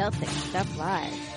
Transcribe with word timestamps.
Celtic 0.00 0.30
Stuff 0.30 0.78
Live. 0.78 1.30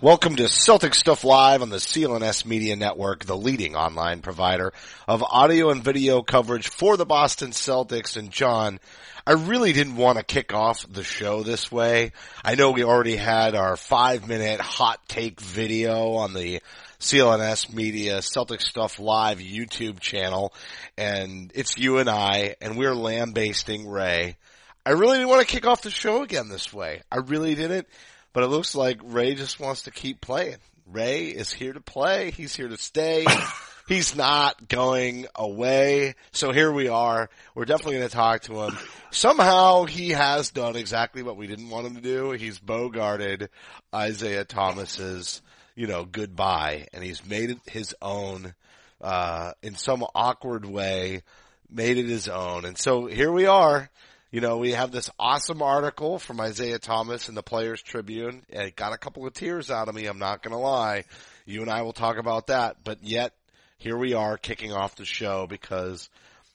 Welcome 0.00 0.36
to 0.36 0.48
Celtic 0.48 0.94
Stuff 0.94 1.22
Live 1.22 1.60
on 1.60 1.68
the 1.68 1.76
CLNS 1.76 2.46
Media 2.46 2.74
Network, 2.74 3.26
the 3.26 3.36
leading 3.36 3.76
online 3.76 4.22
provider 4.22 4.72
of 5.06 5.22
audio 5.22 5.68
and 5.68 5.84
video 5.84 6.22
coverage 6.22 6.68
for 6.68 6.96
the 6.96 7.04
Boston 7.04 7.50
Celtics. 7.50 8.16
And 8.16 8.30
John, 8.30 8.80
I 9.26 9.32
really 9.32 9.72
didn't 9.72 9.96
want 9.96 10.18
to 10.18 10.24
kick 10.24 10.54
off 10.54 10.86
the 10.88 11.02
show 11.02 11.42
this 11.42 11.72
way. 11.72 12.12
I 12.44 12.54
know 12.54 12.70
we 12.70 12.84
already 12.84 13.16
had 13.16 13.56
our 13.56 13.76
five 13.76 14.28
minute 14.28 14.60
hot 14.60 15.00
take 15.08 15.40
video 15.40 16.12
on 16.12 16.32
the 16.32 16.62
CLNS 17.00 17.74
Media 17.74 18.22
Celtic 18.22 18.60
Stuff 18.60 19.00
Live 19.00 19.38
YouTube 19.38 19.98
channel, 19.98 20.54
and 20.96 21.50
it's 21.56 21.76
you 21.76 21.98
and 21.98 22.08
I, 22.08 22.54
and 22.60 22.78
we're 22.78 22.94
lambasting 22.94 23.88
Ray. 23.88 24.36
I 24.84 24.90
really 24.90 25.18
didn't 25.18 25.30
want 25.30 25.46
to 25.46 25.52
kick 25.52 25.66
off 25.66 25.82
the 25.82 25.90
show 25.90 26.22
again 26.22 26.48
this 26.48 26.72
way. 26.72 27.02
I 27.10 27.16
really 27.16 27.56
didn't. 27.56 27.88
But 28.32 28.44
it 28.44 28.48
looks 28.48 28.74
like 28.74 29.00
Ray 29.02 29.34
just 29.34 29.58
wants 29.58 29.84
to 29.84 29.90
keep 29.90 30.20
playing. 30.20 30.58
Ray 30.86 31.28
is 31.28 31.52
here 31.52 31.72
to 31.72 31.80
play. 31.80 32.30
He's 32.30 32.54
here 32.54 32.68
to 32.68 32.76
stay. 32.76 33.26
He's 33.86 34.16
not 34.16 34.68
going 34.68 35.26
away. 35.36 36.16
So 36.32 36.50
here 36.50 36.72
we 36.72 36.88
are. 36.88 37.30
We're 37.54 37.66
definitely 37.66 37.98
going 37.98 38.08
to 38.08 38.14
talk 38.14 38.42
to 38.42 38.62
him. 38.62 38.78
Somehow 39.12 39.84
he 39.84 40.10
has 40.10 40.50
done 40.50 40.74
exactly 40.74 41.22
what 41.22 41.36
we 41.36 41.46
didn't 41.46 41.70
want 41.70 41.86
him 41.86 41.94
to 41.94 42.00
do. 42.00 42.32
He's 42.32 42.58
bogarted 42.58 43.48
Isaiah 43.94 44.44
Thomas's, 44.44 45.40
you 45.76 45.86
know, 45.86 46.04
goodbye 46.04 46.88
and 46.92 47.04
he's 47.04 47.24
made 47.24 47.50
it 47.50 47.58
his 47.66 47.94
own, 48.02 48.54
uh, 49.00 49.52
in 49.62 49.76
some 49.76 50.04
awkward 50.16 50.64
way, 50.64 51.22
made 51.70 51.96
it 51.96 52.06
his 52.06 52.28
own. 52.28 52.64
And 52.64 52.76
so 52.76 53.06
here 53.06 53.30
we 53.30 53.46
are. 53.46 53.88
You 54.32 54.40
know, 54.40 54.56
we 54.58 54.72
have 54.72 54.90
this 54.90 55.10
awesome 55.16 55.62
article 55.62 56.18
from 56.18 56.40
Isaiah 56.40 56.80
Thomas 56.80 57.28
in 57.28 57.36
the 57.36 57.42
Players 57.44 57.80
Tribune. 57.80 58.42
It 58.48 58.74
got 58.74 58.92
a 58.92 58.98
couple 58.98 59.24
of 59.24 59.32
tears 59.32 59.70
out 59.70 59.88
of 59.88 59.94
me. 59.94 60.06
I'm 60.06 60.18
not 60.18 60.42
going 60.42 60.52
to 60.52 60.58
lie. 60.58 61.04
You 61.46 61.62
and 61.62 61.70
I 61.70 61.82
will 61.82 61.92
talk 61.92 62.18
about 62.18 62.48
that. 62.48 62.78
But 62.82 63.04
yet, 63.04 63.32
here 63.78 63.96
we 63.96 64.14
are 64.14 64.38
kicking 64.38 64.72
off 64.72 64.96
the 64.96 65.04
show 65.04 65.46
because 65.46 66.08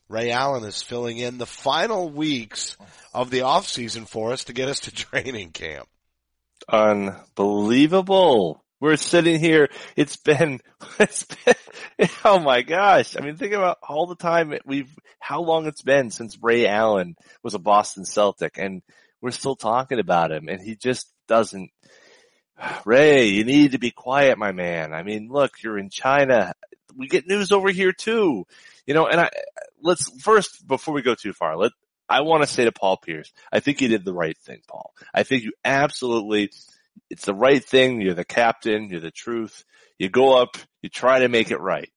Ray 0.09 0.31
Allen 0.31 0.63
is 0.63 0.81
filling 0.81 1.17
in 1.17 1.37
the 1.37 1.45
final 1.45 2.09
weeks 2.09 2.75
of 3.13 3.29
the 3.29 3.41
off 3.41 3.67
season 3.67 4.05
for 4.05 4.33
us 4.33 4.45
to 4.45 4.53
get 4.53 4.69
us 4.69 4.81
to 4.81 4.91
training 4.93 5.51
camp. 5.51 5.87
Unbelievable. 6.67 8.63
We're 8.79 8.97
sitting 8.97 9.39
here. 9.39 9.69
It's 9.95 10.17
been, 10.17 10.59
it's 10.99 11.23
been, 11.23 12.09
oh 12.25 12.39
my 12.39 12.63
gosh. 12.63 13.15
I 13.15 13.21
mean, 13.21 13.37
think 13.37 13.53
about 13.53 13.77
all 13.87 14.07
the 14.07 14.15
time 14.15 14.53
we've, 14.65 14.91
how 15.19 15.41
long 15.41 15.67
it's 15.67 15.83
been 15.83 16.09
since 16.09 16.37
Ray 16.41 16.67
Allen 16.67 17.15
was 17.43 17.53
a 17.53 17.59
Boston 17.59 18.05
Celtic 18.05 18.57
and 18.57 18.81
we're 19.21 19.31
still 19.31 19.55
talking 19.55 19.99
about 19.99 20.31
him 20.31 20.49
and 20.49 20.59
he 20.61 20.75
just 20.75 21.07
doesn't, 21.27 21.69
Ray, 22.85 23.27
you 23.27 23.43
need 23.43 23.73
to 23.73 23.79
be 23.79 23.91
quiet, 23.91 24.37
my 24.39 24.51
man. 24.51 24.93
I 24.93 25.03
mean, 25.03 25.29
look, 25.29 25.61
you're 25.63 25.77
in 25.77 25.89
China. 25.89 26.53
We 26.95 27.07
get 27.07 27.27
news 27.27 27.51
over 27.51 27.69
here 27.69 27.91
too. 27.91 28.45
You 28.85 28.93
know, 28.93 29.07
and 29.07 29.21
I, 29.21 29.29
let's 29.81 30.09
first, 30.21 30.67
before 30.67 30.93
we 30.93 31.01
go 31.01 31.15
too 31.15 31.33
far, 31.33 31.57
let, 31.57 31.71
I 32.09 32.21
want 32.21 32.43
to 32.43 32.47
say 32.47 32.65
to 32.65 32.71
Paul 32.71 32.97
Pierce, 32.97 33.31
I 33.51 33.59
think 33.59 33.81
you 33.81 33.87
did 33.87 34.05
the 34.05 34.13
right 34.13 34.37
thing, 34.37 34.61
Paul. 34.67 34.91
I 35.13 35.23
think 35.23 35.43
you 35.43 35.53
absolutely 35.63 36.51
it's 37.09 37.25
the 37.25 37.33
right 37.33 37.63
thing. 37.63 38.01
You're 38.01 38.13
the 38.13 38.25
captain. 38.25 38.89
You're 38.89 39.01
the 39.01 39.11
truth. 39.11 39.63
You 39.97 40.09
go 40.09 40.41
up. 40.41 40.57
You 40.81 40.89
try 40.89 41.19
to 41.19 41.29
make 41.29 41.51
it 41.51 41.59
right. 41.59 41.89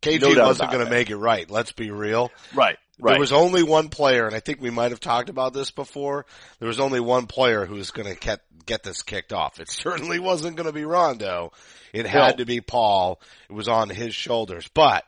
KG 0.00 0.20
No 0.36 0.46
wasn't 0.46 0.70
going 0.70 0.84
to 0.84 0.90
make 0.90 1.10
it 1.10 1.16
right. 1.16 1.50
Let's 1.50 1.72
be 1.72 1.90
real. 1.90 2.30
Right. 2.54 2.78
There 3.00 3.18
was 3.18 3.32
only 3.32 3.62
one 3.62 3.88
player, 3.88 4.26
and 4.26 4.34
I 4.34 4.40
think 4.40 4.60
we 4.60 4.70
might 4.70 4.90
have 4.90 5.00
talked 5.00 5.28
about 5.28 5.52
this 5.52 5.70
before. 5.70 6.26
There 6.58 6.68
was 6.68 6.80
only 6.80 7.00
one 7.00 7.26
player 7.26 7.64
who 7.64 7.74
was 7.76 7.90
going 7.92 8.12
to 8.12 8.18
get, 8.18 8.40
get 8.66 8.82
this 8.82 9.02
kicked 9.02 9.32
off. 9.32 9.60
It 9.60 9.70
certainly 9.70 10.18
wasn't 10.18 10.56
going 10.56 10.66
to 10.66 10.72
be 10.72 10.84
Rondo. 10.84 11.52
It 11.92 12.06
had 12.06 12.32
No. 12.32 12.36
to 12.38 12.46
be 12.46 12.60
Paul. 12.60 13.20
It 13.48 13.52
was 13.52 13.68
on 13.68 13.88
his 13.88 14.14
shoulders. 14.14 14.68
But 14.74 15.04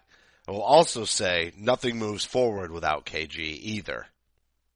I 0.47 0.53
will 0.53 0.62
also 0.62 1.05
say 1.05 1.53
nothing 1.59 1.99
moves 1.99 2.25
forward 2.25 2.71
without 2.71 3.06
KG 3.06 3.39
either. 3.39 4.07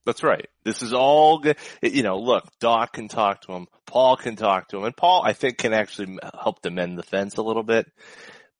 That's 0.06 0.22
right. 0.22 0.48
This 0.64 0.82
is 0.82 0.92
all 0.92 1.38
good. 1.38 1.56
You 1.82 2.02
know, 2.02 2.18
look, 2.18 2.44
Doc 2.60 2.92
can 2.92 3.08
talk 3.08 3.40
to 3.42 3.52
him. 3.52 3.68
Paul 3.86 4.16
can 4.16 4.36
talk 4.36 4.68
to 4.68 4.76
him. 4.78 4.84
And 4.84 4.94
Paul, 4.96 5.22
I 5.24 5.32
think, 5.32 5.56
can 5.56 5.72
actually 5.72 6.18
help 6.42 6.60
to 6.62 6.70
mend 6.70 6.98
the 6.98 7.02
fence 7.02 7.38
a 7.38 7.42
little 7.42 7.62
bit. 7.62 7.90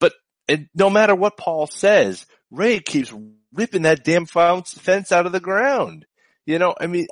But 0.00 0.14
it, 0.48 0.68
no 0.74 0.88
matter 0.88 1.14
what 1.14 1.36
Paul 1.36 1.66
says, 1.66 2.24
Ray 2.54 2.80
keeps 2.80 3.12
ripping 3.52 3.82
that 3.82 4.04
damn 4.04 4.26
fence 4.26 5.12
out 5.12 5.26
of 5.26 5.32
the 5.32 5.40
ground. 5.40 6.06
You 6.46 6.58
know, 6.58 6.74
I 6.78 6.86
mean, 6.86 7.06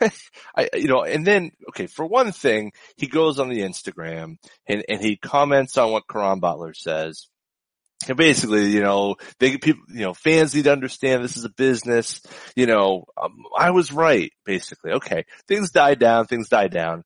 I, 0.00 0.68
you 0.74 0.88
know, 0.88 1.02
and 1.02 1.26
then, 1.26 1.52
okay, 1.70 1.86
for 1.86 2.06
one 2.06 2.32
thing, 2.32 2.72
he 2.96 3.06
goes 3.06 3.38
on 3.38 3.48
the 3.48 3.60
Instagram 3.60 4.36
and, 4.66 4.84
and 4.88 5.00
he 5.00 5.16
comments 5.16 5.76
on 5.76 5.90
what 5.90 6.08
Caron 6.08 6.40
Butler 6.40 6.74
says. 6.74 7.28
And 8.06 8.16
basically, 8.16 8.70
you 8.70 8.80
know, 8.80 9.16
they 9.40 9.58
people, 9.58 9.82
you 9.88 10.02
know, 10.02 10.14
fans 10.14 10.54
need 10.54 10.64
to 10.64 10.72
understand 10.72 11.24
this 11.24 11.36
is 11.36 11.44
a 11.44 11.50
business. 11.50 12.22
You 12.54 12.66
know, 12.66 13.06
um, 13.20 13.42
I 13.56 13.72
was 13.72 13.92
right, 13.92 14.30
basically. 14.44 14.92
Okay, 14.92 15.24
things 15.48 15.72
died 15.72 15.98
down, 15.98 16.26
things 16.26 16.48
died 16.48 16.70
down. 16.70 17.02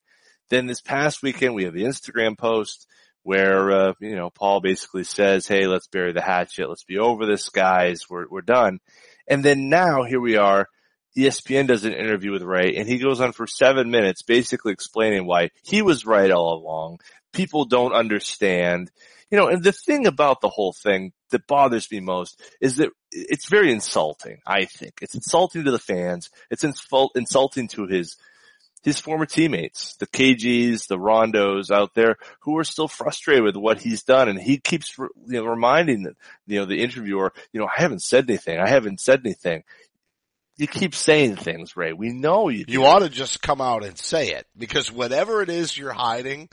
Then 0.51 0.67
this 0.67 0.83
past 0.83 1.23
weekend, 1.23 1.55
we 1.55 1.65
have 1.65 1.73
the 1.73 1.85
Instagram 1.85 2.37
post 2.37 2.87
where, 3.23 3.71
uh, 3.71 3.93
you 4.01 4.17
know, 4.17 4.31
Paul 4.31 4.61
basically 4.61 5.05
says, 5.05 5.47
Hey, 5.47 5.67
let's 5.67 5.87
bury 5.87 6.13
the 6.13 6.23
hatchet. 6.23 6.69
Let's 6.69 6.85
be 6.85 6.99
over 6.99 7.27
this, 7.27 7.49
guys. 7.49 8.09
We're, 8.09 8.27
we're 8.29 8.41
done. 8.43 8.81
And 9.29 9.45
then 9.45 9.69
now 9.69 10.03
here 10.03 10.21
we 10.21 10.37
are. 10.37 10.69
ESPN 11.17 11.67
does 11.67 11.85
an 11.85 11.93
interview 11.93 12.33
with 12.33 12.43
Ray 12.43 12.77
and 12.77 12.89
he 12.89 12.99
goes 12.99 13.21
on 13.21 13.33
for 13.33 13.47
seven 13.47 13.91
minutes 13.91 14.23
basically 14.23 14.73
explaining 14.73 15.27
why 15.27 15.51
he 15.63 15.83
was 15.83 16.07
right 16.07 16.31
all 16.31 16.55
along. 16.55 17.01
People 17.33 17.67
don't 17.67 17.93
understand. 17.93 18.91
You 19.31 19.39
know, 19.39 19.49
and 19.49 19.63
the 19.63 19.73
thing 19.73 20.07
about 20.07 20.41
the 20.41 20.49
whole 20.49 20.73
thing 20.73 21.13
that 21.31 21.47
bothers 21.47 21.91
me 21.91 22.01
most 22.01 22.41
is 22.61 22.77
that 22.77 22.91
it's 23.11 23.49
very 23.49 23.73
insulting, 23.73 24.39
I 24.47 24.65
think. 24.65 24.95
It's 25.03 25.15
insulting 25.15 25.65
to 25.65 25.71
the 25.71 25.79
fans. 25.79 26.31
It's 26.51 26.65
insult- 26.65 27.13
insulting 27.15 27.69
to 27.69 27.87
his 27.87 28.17
his 28.83 28.99
former 28.99 29.27
teammates, 29.27 29.95
the 29.97 30.07
KGs, 30.07 30.89
the 30.89 30.99
Rondos 30.99 31.71
out 31.71 31.95
there 31.95 32.17
who 32.41 32.59
are 32.59 32.65
still 32.65 32.89
frustrated 32.89 33.45
with 33.45 33.57
what 33.57 33.81
he's 33.81 34.03
done. 34.03 34.29
And 34.29 34.41
he 34.41 34.59
keeps, 34.59 34.99
you 34.99 35.11
know, 35.27 35.45
reminding 35.45 36.03
the, 36.03 36.17
you 36.47 36.59
know, 36.59 36.65
the 36.65 36.83
interviewer, 36.83 37.33
you 37.53 37.61
know, 37.61 37.67
I 37.67 37.81
haven't 37.81 38.03
said 38.03 38.29
anything. 38.29 38.59
I 38.59 38.69
haven't 38.69 39.01
said 39.01 39.21
anything. 39.25 39.63
You 40.57 40.67
keep 40.67 40.95
saying 40.95 41.37
things, 41.37 41.77
Ray. 41.77 41.93
We 41.93 42.11
know 42.11 42.49
you. 42.49 42.65
You 42.69 42.81
do. 42.81 42.85
ought 42.85 43.01
to 43.01 43.09
just 43.09 43.41
come 43.41 43.61
out 43.61 43.85
and 43.85 43.97
say 43.97 44.33
it 44.33 44.47
because 44.57 44.93
whatever 44.93 45.43
it 45.43 45.49
is 45.49 45.77
you're 45.77 45.93
hiding, 45.93 46.49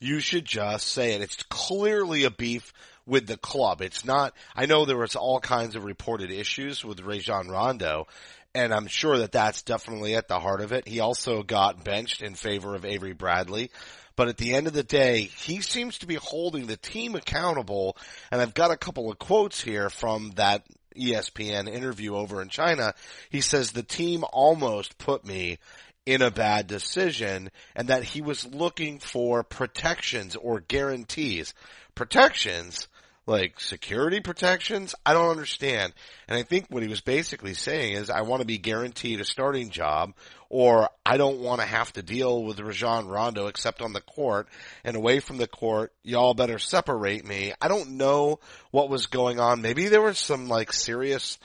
you 0.00 0.20
should 0.20 0.44
just 0.44 0.88
say 0.88 1.14
it. 1.14 1.22
It's 1.22 1.42
clearly 1.44 2.24
a 2.24 2.30
beef 2.30 2.72
with 3.06 3.26
the 3.26 3.38
club. 3.38 3.80
It's 3.80 4.04
not, 4.04 4.34
I 4.54 4.66
know 4.66 4.84
there 4.84 4.98
was 4.98 5.16
all 5.16 5.40
kinds 5.40 5.76
of 5.76 5.84
reported 5.84 6.30
issues 6.30 6.84
with 6.84 7.00
Rajon 7.00 7.48
Rondo 7.48 8.06
and 8.54 8.72
I'm 8.72 8.86
sure 8.86 9.18
that 9.18 9.32
that's 9.32 9.62
definitely 9.62 10.14
at 10.14 10.28
the 10.28 10.40
heart 10.40 10.60
of 10.60 10.72
it. 10.72 10.88
He 10.88 11.00
also 11.00 11.42
got 11.42 11.84
benched 11.84 12.22
in 12.22 12.34
favor 12.34 12.74
of 12.74 12.84
Avery 12.84 13.12
Bradley. 13.12 13.70
But 14.16 14.28
at 14.28 14.36
the 14.36 14.54
end 14.54 14.66
of 14.66 14.72
the 14.72 14.82
day, 14.82 15.22
he 15.22 15.60
seems 15.60 15.98
to 15.98 16.06
be 16.06 16.16
holding 16.16 16.66
the 16.66 16.76
team 16.76 17.14
accountable. 17.14 17.96
And 18.32 18.40
I've 18.40 18.54
got 18.54 18.72
a 18.72 18.76
couple 18.76 19.10
of 19.10 19.18
quotes 19.18 19.60
here 19.60 19.90
from 19.90 20.32
that 20.36 20.64
ESPN 20.96 21.68
interview 21.68 22.16
over 22.16 22.42
in 22.42 22.48
China. 22.48 22.94
He 23.30 23.40
says 23.40 23.70
the 23.70 23.84
team 23.84 24.24
almost 24.32 24.98
put 24.98 25.24
me 25.24 25.58
in 26.04 26.22
a 26.22 26.30
bad 26.30 26.66
decision 26.66 27.50
and 27.76 27.88
that 27.88 28.02
he 28.02 28.20
was 28.22 28.46
looking 28.46 28.98
for 28.98 29.44
protections 29.44 30.34
or 30.36 30.60
guarantees. 30.60 31.54
Protections? 31.94 32.88
Like 33.28 33.60
security 33.60 34.20
protections? 34.20 34.94
I 35.04 35.12
don't 35.12 35.30
understand. 35.30 35.92
And 36.28 36.38
I 36.38 36.44
think 36.44 36.68
what 36.70 36.82
he 36.82 36.88
was 36.88 37.02
basically 37.02 37.52
saying 37.52 37.92
is 37.92 38.08
I 38.08 38.22
want 38.22 38.40
to 38.40 38.46
be 38.46 38.56
guaranteed 38.56 39.20
a 39.20 39.24
starting 39.26 39.68
job 39.68 40.14
or 40.48 40.88
I 41.04 41.18
don't 41.18 41.40
want 41.40 41.60
to 41.60 41.66
have 41.66 41.92
to 41.92 42.02
deal 42.02 42.42
with 42.42 42.58
Rajon 42.58 43.06
Rondo 43.06 43.48
except 43.48 43.82
on 43.82 43.92
the 43.92 44.00
court 44.00 44.48
and 44.82 44.96
away 44.96 45.20
from 45.20 45.36
the 45.36 45.46
court. 45.46 45.92
Y'all 46.02 46.32
better 46.32 46.58
separate 46.58 47.22
me. 47.22 47.52
I 47.60 47.68
don't 47.68 47.98
know 47.98 48.40
what 48.70 48.88
was 48.88 49.08
going 49.08 49.38
on. 49.40 49.60
Maybe 49.60 49.88
there 49.88 50.00
was 50.00 50.18
some 50.18 50.48
like 50.48 50.72
serious 50.72 51.38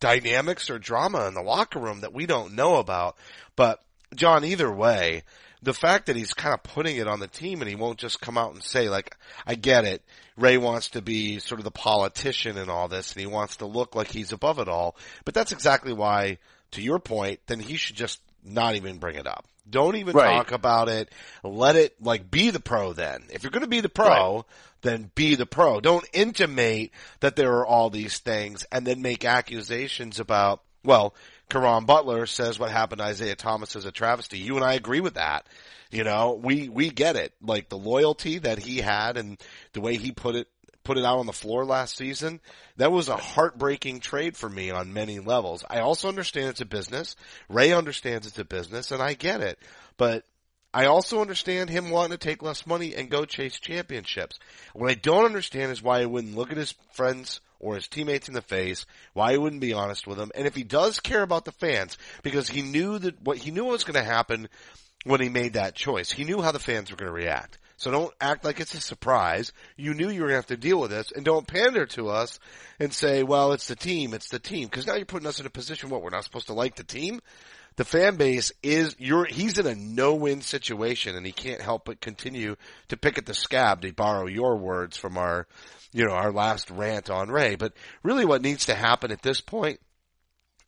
dynamics 0.00 0.70
or 0.70 0.80
drama 0.80 1.28
in 1.28 1.34
the 1.34 1.42
locker 1.42 1.78
room 1.78 2.00
that 2.00 2.12
we 2.12 2.26
don't 2.26 2.54
know 2.54 2.78
about. 2.78 3.16
But 3.54 3.80
John, 4.12 4.44
either 4.44 4.72
way, 4.72 5.22
the 5.62 5.74
fact 5.74 6.06
that 6.06 6.16
he's 6.16 6.34
kind 6.34 6.54
of 6.54 6.62
putting 6.62 6.96
it 6.96 7.08
on 7.08 7.20
the 7.20 7.26
team 7.26 7.60
and 7.60 7.68
he 7.68 7.74
won't 7.74 7.98
just 7.98 8.20
come 8.20 8.38
out 8.38 8.52
and 8.54 8.62
say 8.62 8.88
like, 8.88 9.16
I 9.46 9.54
get 9.54 9.84
it. 9.84 10.02
Ray 10.36 10.56
wants 10.58 10.90
to 10.90 11.02
be 11.02 11.38
sort 11.40 11.58
of 11.60 11.64
the 11.64 11.70
politician 11.70 12.56
in 12.58 12.70
all 12.70 12.88
this 12.88 13.12
and 13.12 13.20
he 13.20 13.26
wants 13.26 13.56
to 13.56 13.66
look 13.66 13.94
like 13.94 14.08
he's 14.08 14.32
above 14.32 14.58
it 14.58 14.68
all. 14.68 14.96
But 15.24 15.34
that's 15.34 15.52
exactly 15.52 15.92
why, 15.92 16.38
to 16.72 16.82
your 16.82 16.98
point, 16.98 17.40
then 17.46 17.58
he 17.60 17.76
should 17.76 17.96
just 17.96 18.20
not 18.44 18.76
even 18.76 18.98
bring 18.98 19.16
it 19.16 19.26
up. 19.26 19.46
Don't 19.68 19.96
even 19.96 20.14
Right. 20.16 20.34
talk 20.36 20.52
about 20.52 20.88
it. 20.88 21.12
Let 21.42 21.76
it 21.76 22.00
like 22.02 22.30
be 22.30 22.50
the 22.50 22.60
pro 22.60 22.92
then. 22.92 23.24
If 23.30 23.42
you're 23.42 23.50
going 23.50 23.62
to 23.64 23.68
be 23.68 23.80
the 23.80 23.88
pro, 23.88 24.46
then 24.82 25.10
be 25.14 25.34
the 25.34 25.44
pro. 25.44 25.80
Don't 25.80 26.08
intimate 26.12 26.92
that 27.20 27.36
there 27.36 27.52
are 27.58 27.66
all 27.66 27.90
these 27.90 28.18
things 28.18 28.64
and 28.72 28.86
then 28.86 29.02
make 29.02 29.24
accusations 29.24 30.20
about, 30.20 30.62
well, 30.84 31.14
Caron 31.48 31.84
Butler 31.86 32.26
says 32.26 32.58
what 32.58 32.70
happened 32.70 33.00
to 33.00 33.06
Isaiah 33.06 33.34
Thomas 33.34 33.74
is 33.76 33.84
a 33.84 33.92
travesty. 33.92 34.38
You 34.38 34.56
and 34.56 34.64
I 34.64 34.74
agree 34.74 35.00
with 35.00 35.14
that. 35.14 35.46
You 35.90 36.04
know, 36.04 36.38
we, 36.42 36.68
we 36.68 36.90
get 36.90 37.16
it. 37.16 37.32
Like 37.40 37.68
the 37.68 37.78
loyalty 37.78 38.38
that 38.38 38.58
he 38.58 38.78
had 38.78 39.16
and 39.16 39.38
the 39.72 39.80
way 39.80 39.96
he 39.96 40.12
put 40.12 40.34
it, 40.34 40.48
put 40.84 40.98
it 40.98 41.04
out 41.04 41.18
on 41.18 41.26
the 41.26 41.32
floor 41.32 41.64
last 41.64 41.96
season, 41.96 42.40
that 42.76 42.92
was 42.92 43.08
a 43.08 43.16
heartbreaking 43.16 44.00
trade 44.00 44.36
for 44.36 44.48
me 44.48 44.70
on 44.70 44.92
many 44.92 45.18
levels. 45.20 45.64
I 45.68 45.80
also 45.80 46.08
understand 46.08 46.50
it's 46.50 46.60
a 46.60 46.66
business. 46.66 47.16
Ray 47.48 47.72
understands 47.72 48.26
it's 48.26 48.38
a 48.38 48.44
business 48.44 48.90
and 48.90 49.02
I 49.02 49.14
get 49.14 49.40
it. 49.40 49.58
But 49.96 50.24
I 50.78 50.86
also 50.86 51.20
understand 51.20 51.70
him 51.70 51.90
wanting 51.90 52.16
to 52.16 52.24
take 52.24 52.40
less 52.40 52.64
money 52.64 52.94
and 52.94 53.10
go 53.10 53.24
chase 53.24 53.58
championships. 53.58 54.38
What 54.74 54.88
I 54.88 54.94
don't 54.94 55.24
understand 55.24 55.72
is 55.72 55.82
why 55.82 55.98
he 55.98 56.06
wouldn't 56.06 56.36
look 56.36 56.52
at 56.52 56.56
his 56.56 56.72
friends 56.92 57.40
or 57.58 57.74
his 57.74 57.88
teammates 57.88 58.28
in 58.28 58.34
the 58.34 58.42
face, 58.42 58.86
why 59.12 59.32
he 59.32 59.38
wouldn't 59.38 59.60
be 59.60 59.72
honest 59.72 60.06
with 60.06 60.18
them. 60.18 60.30
And 60.36 60.46
if 60.46 60.54
he 60.54 60.62
does 60.62 61.00
care 61.00 61.24
about 61.24 61.44
the 61.44 61.50
fans, 61.50 61.98
because 62.22 62.48
he 62.48 62.62
knew 62.62 62.96
that 62.96 63.20
what 63.20 63.38
he 63.38 63.50
knew 63.50 63.64
was 63.64 63.82
going 63.82 63.96
to 63.96 64.08
happen 64.08 64.48
when 65.02 65.20
he 65.20 65.28
made 65.28 65.54
that 65.54 65.74
choice. 65.74 66.12
He 66.12 66.22
knew 66.22 66.40
how 66.42 66.52
the 66.52 66.60
fans 66.60 66.92
were 66.92 66.96
going 66.96 67.10
to 67.10 67.12
react. 67.12 67.58
So 67.76 67.90
don't 67.90 68.14
act 68.20 68.44
like 68.44 68.60
it's 68.60 68.74
a 68.74 68.80
surprise. 68.80 69.52
You 69.76 69.94
knew 69.94 70.10
you 70.10 70.20
were 70.20 70.28
going 70.28 70.42
to 70.42 70.46
have 70.46 70.46
to 70.46 70.56
deal 70.56 70.78
with 70.78 70.90
this 70.90 71.10
and 71.10 71.24
don't 71.24 71.48
pander 71.48 71.86
to 71.86 72.10
us 72.10 72.38
and 72.78 72.94
say, 72.94 73.24
well, 73.24 73.50
it's 73.50 73.66
the 73.66 73.74
team, 73.74 74.14
it's 74.14 74.28
the 74.28 74.38
team. 74.38 74.68
Cause 74.68 74.86
now 74.86 74.94
you're 74.94 75.06
putting 75.06 75.26
us 75.26 75.40
in 75.40 75.46
a 75.46 75.50
position 75.50 75.90
what 75.90 76.02
we're 76.02 76.10
not 76.10 76.22
supposed 76.22 76.46
to 76.46 76.54
like 76.54 76.76
the 76.76 76.84
team. 76.84 77.20
The 77.78 77.84
fan 77.84 78.16
base 78.16 78.50
is, 78.60 78.96
you're, 78.98 79.24
he's 79.24 79.56
in 79.56 79.66
a 79.68 79.74
no-win 79.76 80.40
situation 80.40 81.14
and 81.14 81.24
he 81.24 81.30
can't 81.30 81.60
help 81.60 81.84
but 81.84 82.00
continue 82.00 82.56
to 82.88 82.96
pick 82.96 83.18
at 83.18 83.26
the 83.26 83.34
scab 83.34 83.82
to 83.82 83.92
borrow 83.92 84.26
your 84.26 84.56
words 84.56 84.96
from 84.96 85.16
our, 85.16 85.46
you 85.92 86.04
know, 86.04 86.10
our 86.10 86.32
last 86.32 86.72
rant 86.72 87.08
on 87.08 87.30
Ray. 87.30 87.54
But 87.54 87.74
really 88.02 88.24
what 88.24 88.42
needs 88.42 88.66
to 88.66 88.74
happen 88.74 89.12
at 89.12 89.22
this 89.22 89.40
point 89.40 89.78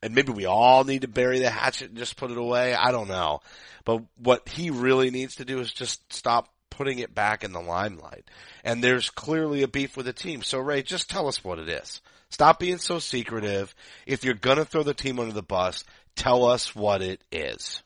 and 0.01 0.15
maybe 0.15 0.33
we 0.33 0.47
all 0.47 0.85
need 0.85 1.03
to 1.03 1.09
bury 1.09 1.41
the 1.41 1.51
hatchet 1.51 1.89
and 1.89 1.99
just 1.99 2.17
put 2.17 2.31
it 2.31 2.39
away. 2.39 2.75
I 2.75 2.93
don't 2.93 3.09
know. 3.09 3.41
But 3.85 4.03
what 4.17 4.49
he 4.49 4.71
really 4.71 5.11
needs 5.11 5.35
to 5.37 5.45
do 5.45 5.59
is 5.59 5.73
just 5.73 6.13
stop 6.13 6.49
putting 6.71 7.01
it 7.01 7.13
back 7.13 7.43
in 7.43 7.51
the 7.51 7.61
limelight. 7.61 8.25
And 8.63 8.85
there's 8.85 9.11
clearly 9.11 9.63
a 9.63 9.69
beef 9.69 9.97
with 9.97 10.07
the 10.07 10.13
team. 10.13 10.45
So 10.45 10.61
Ray, 10.61 10.85
just 10.85 11.11
tell 11.11 11.27
us 11.27 11.43
what 11.43 11.59
it 11.59 11.69
is. 11.69 12.01
Stop 12.31 12.61
being 12.61 12.79
so 12.79 13.01
secretive. 13.01 13.75
If 14.07 14.25
you're 14.25 14.35
gonna 14.35 14.65
throw 14.65 14.85
the 14.85 14.95
team 14.95 15.19
under 15.19 15.33
the 15.33 15.43
bus, 15.43 15.85
tell 16.21 16.45
us 16.45 16.75
what 16.75 17.03
it 17.03 17.23
is. 17.33 17.83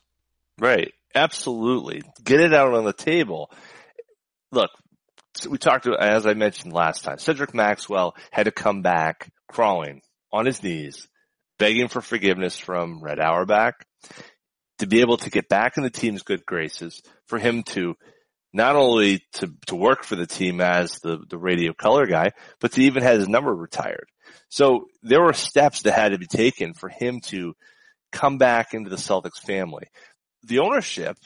Right. 0.59 0.93
Absolutely. 1.13 2.01
Get 2.23 2.41
it 2.41 2.53
out 2.53 2.73
on 2.73 2.83
the 2.83 2.93
table. 2.93 3.49
Look, 4.51 4.69
we 5.49 5.57
talked, 5.57 5.87
as 5.87 6.25
I 6.25 6.33
mentioned 6.33 6.73
last 6.73 7.03
time, 7.03 7.17
Cedric 7.17 7.53
Maxwell 7.53 8.15
had 8.31 8.43
to 8.43 8.51
come 8.51 8.81
back 8.81 9.29
crawling 9.47 10.01
on 10.31 10.45
his 10.45 10.61
knees, 10.61 11.07
begging 11.57 11.87
for 11.87 12.01
forgiveness 12.01 12.57
from 12.57 13.01
Red 13.01 13.19
Auerbach 13.19 13.75
to 14.79 14.87
be 14.87 14.99
able 14.99 15.17
to 15.17 15.29
get 15.29 15.47
back 15.47 15.77
in 15.77 15.83
the 15.83 15.89
team's 15.89 16.23
good 16.23 16.45
graces, 16.45 17.01
for 17.27 17.39
him 17.39 17.63
to 17.63 17.95
not 18.53 18.75
only 18.75 19.21
to, 19.33 19.53
to 19.67 19.75
work 19.75 20.03
for 20.03 20.17
the 20.17 20.27
team 20.27 20.59
as 20.59 20.99
the, 20.99 21.19
the 21.29 21.37
radio 21.37 21.73
color 21.73 22.05
guy, 22.05 22.31
but 22.59 22.73
to 22.73 22.81
even 22.81 23.03
have 23.03 23.19
his 23.19 23.29
number 23.29 23.53
retired. 23.55 24.07
So 24.49 24.85
there 25.01 25.21
were 25.21 25.33
steps 25.33 25.83
that 25.83 25.93
had 25.93 26.11
to 26.11 26.17
be 26.17 26.27
taken 26.27 26.73
for 26.73 26.89
him 26.89 27.21
to 27.27 27.53
come 28.15 28.37
back 28.37 28.73
into 28.73 28.89
the 28.89 28.95
Celtics 28.95 29.39
family. 29.45 29.87
The 30.43 30.59
ownership, 30.59 31.17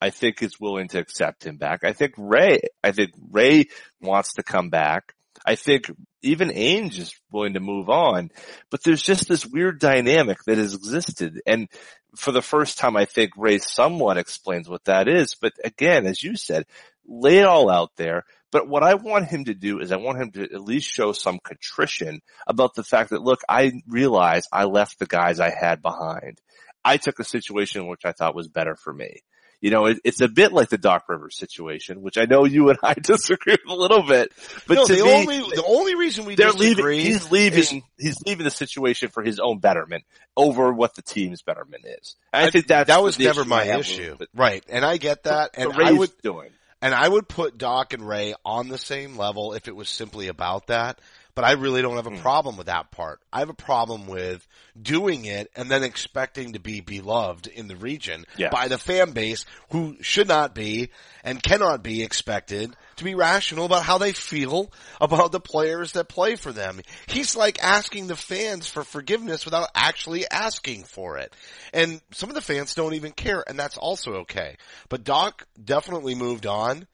I 0.00 0.10
think, 0.10 0.42
is 0.42 0.58
willing 0.58 0.88
to 0.88 0.98
accept 0.98 1.44
him 1.44 1.58
back. 1.58 1.84
I 1.84 1.92
think 1.92 2.14
Ray, 2.16 2.60
I 2.82 2.92
think 2.92 3.10
Ray 3.30 3.66
wants 4.00 4.34
to 4.34 4.42
come 4.42 4.70
back. 4.70 5.14
I 5.44 5.54
think 5.54 5.90
even 6.22 6.48
Ainge 6.48 6.98
is 6.98 7.14
willing 7.30 7.54
to 7.54 7.60
move 7.60 7.88
on, 7.88 8.30
but 8.70 8.82
there's 8.82 9.02
just 9.02 9.28
this 9.28 9.46
weird 9.46 9.78
dynamic 9.78 10.38
that 10.46 10.58
has 10.58 10.74
existed. 10.74 11.40
And 11.46 11.68
for 12.16 12.32
the 12.32 12.42
first 12.42 12.78
time, 12.78 12.96
I 12.96 13.04
think 13.04 13.32
Ray 13.36 13.58
somewhat 13.58 14.16
explains 14.16 14.68
what 14.68 14.84
that 14.84 15.06
is. 15.06 15.36
But 15.40 15.52
again, 15.62 16.06
as 16.06 16.22
you 16.22 16.36
said, 16.36 16.64
lay 17.06 17.38
it 17.38 17.46
all 17.46 17.70
out 17.70 17.92
there. 17.96 18.24
But 18.50 18.68
what 18.68 18.82
I 18.82 18.94
want 18.94 19.26
him 19.26 19.44
to 19.44 19.54
do 19.54 19.80
is 19.80 19.92
I 19.92 19.96
want 19.96 20.20
him 20.20 20.30
to 20.32 20.42
at 20.42 20.62
least 20.62 20.88
show 20.88 21.12
some 21.12 21.38
contrition 21.42 22.20
about 22.46 22.74
the 22.74 22.84
fact 22.84 23.10
that, 23.10 23.22
look, 23.22 23.40
I 23.48 23.72
realize 23.86 24.46
I 24.52 24.64
left 24.64 24.98
the 24.98 25.06
guys 25.06 25.38
I 25.40 25.50
had 25.50 25.82
behind. 25.82 26.40
I 26.84 26.96
took 26.96 27.18
a 27.18 27.24
situation 27.24 27.86
which 27.88 28.04
I 28.04 28.12
thought 28.12 28.34
was 28.34 28.48
better 28.48 28.76
for 28.76 28.92
me. 28.92 29.22
You 29.60 29.72
know, 29.72 29.86
it, 29.86 29.98
it's 30.04 30.20
a 30.20 30.28
bit 30.28 30.52
like 30.52 30.68
the 30.68 30.78
Doc 30.78 31.08
Rivers 31.08 31.36
situation, 31.36 32.00
which 32.00 32.16
I 32.16 32.26
know 32.26 32.44
you 32.44 32.68
and 32.70 32.78
I 32.80 32.94
disagree 33.02 33.56
with 33.64 33.68
a 33.68 33.74
little 33.74 34.04
bit. 34.04 34.32
But 34.68 34.74
no, 34.74 34.86
the 34.86 35.02
me, 35.02 35.12
only 35.12 35.38
the 35.38 35.64
only 35.66 35.96
reason 35.96 36.26
we 36.26 36.36
they're 36.36 36.52
disagree 36.52 36.98
leaving. 36.98 37.12
He's 37.12 37.30
leaving. 37.32 37.58
is- 37.58 37.82
he's 37.98 38.16
leaving 38.24 38.44
the 38.44 38.52
situation 38.52 39.08
for 39.08 39.24
his 39.24 39.40
own 39.40 39.58
betterment 39.58 40.04
over 40.36 40.72
what 40.72 40.94
the 40.94 41.02
team's 41.02 41.42
betterment 41.42 41.84
is. 41.86 42.14
And 42.32 42.46
I, 42.46 42.50
think 42.50 42.68
that's 42.68 42.86
that 42.86 43.02
was 43.02 43.18
never 43.18 43.40
issue 43.40 43.50
my 43.50 43.64
issue, 43.64 44.16
right? 44.32 44.64
And 44.68 44.84
I 44.84 44.96
get 44.96 45.24
that, 45.24 45.50
and 45.54 45.72
I 45.72 45.92
would 45.92 46.12
doing. 46.22 46.50
And 46.80 46.94
I 46.94 47.08
would 47.08 47.28
put 47.28 47.58
Doc 47.58 47.92
and 47.92 48.06
Ray 48.06 48.34
on 48.44 48.68
the 48.68 48.78
same 48.78 49.16
level 49.16 49.52
if 49.52 49.66
it 49.66 49.74
was 49.74 49.88
simply 49.88 50.28
about 50.28 50.68
that. 50.68 51.00
But 51.38 51.44
I 51.44 51.52
really 51.52 51.82
don't 51.82 51.94
have 51.94 52.06
Hmm. 52.06 52.16
a 52.16 52.20
problem 52.20 52.56
with 52.56 52.66
that 52.66 52.90
part. 52.90 53.20
I 53.32 53.38
have 53.38 53.48
a 53.48 53.54
problem 53.54 54.08
with 54.08 54.44
doing 54.82 55.24
it 55.24 55.48
and 55.54 55.70
then 55.70 55.84
expecting 55.84 56.54
to 56.54 56.58
be 56.58 56.80
beloved 56.80 57.46
in 57.46 57.68
the 57.68 57.76
region 57.76 58.24
Yes. 58.36 58.50
by 58.50 58.66
the 58.66 58.76
fan 58.76 59.12
base 59.12 59.44
who 59.70 59.96
should 60.00 60.26
not 60.26 60.52
be 60.52 60.90
and 61.22 61.40
cannot 61.40 61.84
be 61.84 62.02
expected 62.02 62.74
to 62.96 63.04
be 63.04 63.14
rational 63.14 63.66
about 63.66 63.84
how 63.84 63.98
they 63.98 64.12
feel 64.12 64.72
about 65.00 65.30
the 65.30 65.38
players 65.38 65.92
that 65.92 66.08
play 66.08 66.34
for 66.34 66.50
them. 66.52 66.80
He's 67.06 67.36
like 67.36 67.62
asking 67.62 68.08
the 68.08 68.16
fans 68.16 68.66
for 68.66 68.82
forgiveness 68.82 69.44
without 69.44 69.68
actually 69.76 70.28
asking 70.28 70.86
for 70.86 71.18
it. 71.18 71.32
And 71.72 72.00
some 72.10 72.30
of 72.30 72.34
the 72.34 72.40
fans 72.42 72.74
don't 72.74 72.94
even 72.94 73.12
care 73.12 73.44
and 73.46 73.56
that's 73.56 73.78
also 73.78 74.14
okay. 74.22 74.56
But 74.88 75.04
Doc 75.04 75.46
definitely 75.64 76.16
moved 76.16 76.46
on 76.46 76.88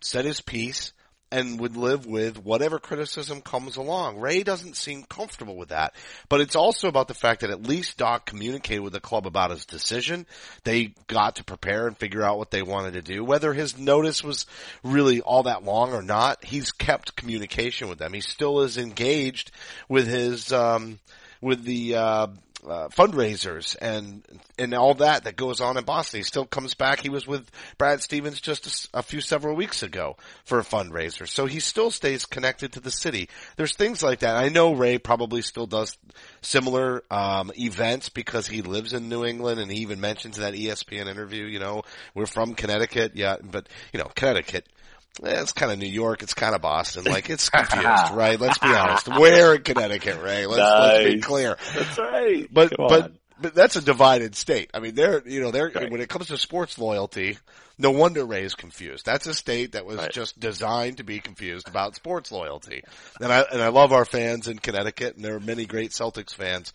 said 0.00 0.24
his 0.24 0.40
piece 0.40 0.94
and 1.32 1.60
would 1.60 1.76
live 1.76 2.06
with 2.06 2.42
whatever 2.42 2.78
criticism 2.78 3.40
comes 3.40 3.76
along. 3.76 4.18
Ray 4.18 4.42
doesn't 4.42 4.76
seem 4.76 5.04
comfortable 5.04 5.56
with 5.56 5.68
that. 5.68 5.94
But 6.28 6.40
it's 6.40 6.56
also 6.56 6.88
about 6.88 7.08
the 7.08 7.14
fact 7.14 7.42
that 7.42 7.50
at 7.50 7.62
least 7.62 7.98
Doc 7.98 8.26
communicated 8.26 8.80
with 8.82 8.92
the 8.92 9.00
club 9.00 9.26
about 9.26 9.50
his 9.50 9.64
decision. 9.64 10.26
They 10.64 10.94
got 11.06 11.36
to 11.36 11.44
prepare 11.44 11.86
and 11.86 11.96
figure 11.96 12.22
out 12.22 12.38
what 12.38 12.50
they 12.50 12.62
wanted 12.62 12.94
to 12.94 13.02
do. 13.02 13.24
Whether 13.24 13.52
his 13.52 13.78
notice 13.78 14.24
was 14.24 14.46
really 14.82 15.20
all 15.20 15.44
that 15.44 15.64
long 15.64 15.92
or 15.92 16.02
not, 16.02 16.44
he's 16.44 16.72
kept 16.72 17.16
communication 17.16 17.88
with 17.88 17.98
them. 17.98 18.12
He 18.12 18.20
still 18.20 18.60
is 18.60 18.76
engaged 18.76 19.52
with 19.88 20.08
his, 20.08 20.52
um, 20.52 20.98
with 21.40 21.62
the, 21.64 21.94
uh, 21.94 22.26
uh, 22.64 22.88
fundraisers 22.88 23.76
and 23.80 24.22
and 24.58 24.74
all 24.74 24.94
that 24.94 25.24
that 25.24 25.36
goes 25.36 25.60
on 25.60 25.76
in 25.76 25.84
Boston. 25.84 26.18
He 26.18 26.24
still 26.24 26.46
comes 26.46 26.74
back. 26.74 27.00
He 27.00 27.08
was 27.08 27.26
with 27.26 27.50
Brad 27.78 28.02
Stevens 28.02 28.40
just 28.40 28.88
a 28.94 29.02
few 29.02 29.20
several 29.20 29.56
weeks 29.56 29.82
ago 29.82 30.16
for 30.44 30.58
a 30.58 30.64
fundraiser, 30.64 31.28
so 31.28 31.46
he 31.46 31.60
still 31.60 31.90
stays 31.90 32.26
connected 32.26 32.72
to 32.72 32.80
the 32.80 32.90
city. 32.90 33.28
There's 33.56 33.74
things 33.74 34.02
like 34.02 34.20
that. 34.20 34.36
I 34.36 34.48
know 34.48 34.72
Ray 34.72 34.98
probably 34.98 35.42
still 35.42 35.66
does 35.66 35.96
similar 36.42 37.02
um, 37.10 37.52
events 37.58 38.08
because 38.08 38.46
he 38.46 38.62
lives 38.62 38.92
in 38.92 39.08
New 39.08 39.24
England, 39.24 39.60
and 39.60 39.70
he 39.70 39.78
even 39.78 40.00
mentions 40.00 40.38
in 40.38 40.42
that 40.44 40.54
ESPN 40.54 41.06
interview. 41.06 41.44
You 41.44 41.60
know, 41.60 41.82
we're 42.14 42.26
from 42.26 42.54
Connecticut, 42.54 43.12
yeah, 43.14 43.36
but 43.42 43.68
you 43.92 43.98
know, 43.98 44.10
Connecticut. 44.14 44.66
Eh, 45.24 45.40
It's 45.40 45.52
kind 45.52 45.72
of 45.72 45.78
New 45.78 45.86
York. 45.86 46.22
It's 46.22 46.34
kind 46.34 46.54
of 46.54 46.60
Boston. 46.62 47.04
Like 47.04 47.30
it's 47.30 47.48
confused, 47.50 47.84
right? 48.12 48.38
Let's 48.40 48.58
be 48.58 48.68
honest. 48.68 49.08
We're 49.08 49.54
in 49.56 49.62
Connecticut, 49.62 50.22
Ray? 50.22 50.46
Let's, 50.46 50.58
let's 50.60 51.14
be 51.14 51.20
clear. 51.20 51.56
That's 51.74 51.98
right. 51.98 52.48
But 52.52 52.72
but 52.76 53.12
but 53.40 53.54
that's 53.54 53.76
a 53.76 53.80
divided 53.82 54.34
state. 54.36 54.70
I 54.74 54.80
mean, 54.80 54.94
they're 54.94 55.26
you 55.26 55.40
know 55.40 55.50
they're 55.50 55.70
Right. 55.74 55.90
when 55.90 56.00
it 56.00 56.08
comes 56.08 56.26
to 56.28 56.36
sports 56.36 56.78
loyalty, 56.78 57.38
no 57.78 57.90
wonder 57.90 58.24
Ray 58.26 58.44
is 58.44 58.54
confused. 58.54 59.06
That's 59.06 59.26
a 59.26 59.32
state 59.34 59.72
that 59.72 59.86
was 59.86 59.96
Right. 59.96 60.12
just 60.12 60.38
designed 60.38 60.98
to 60.98 61.04
be 61.04 61.20
confused 61.20 61.66
about 61.68 61.94
sports 61.96 62.30
loyalty. 62.30 62.82
And 63.20 63.32
I 63.32 63.40
and 63.50 63.62
I 63.62 63.68
love 63.68 63.92
our 63.92 64.04
fans 64.04 64.46
in 64.48 64.58
Connecticut, 64.58 65.16
and 65.16 65.24
there 65.24 65.36
are 65.36 65.40
many 65.40 65.64
great 65.64 65.92
Celtics 65.92 66.34
fans 66.34 66.72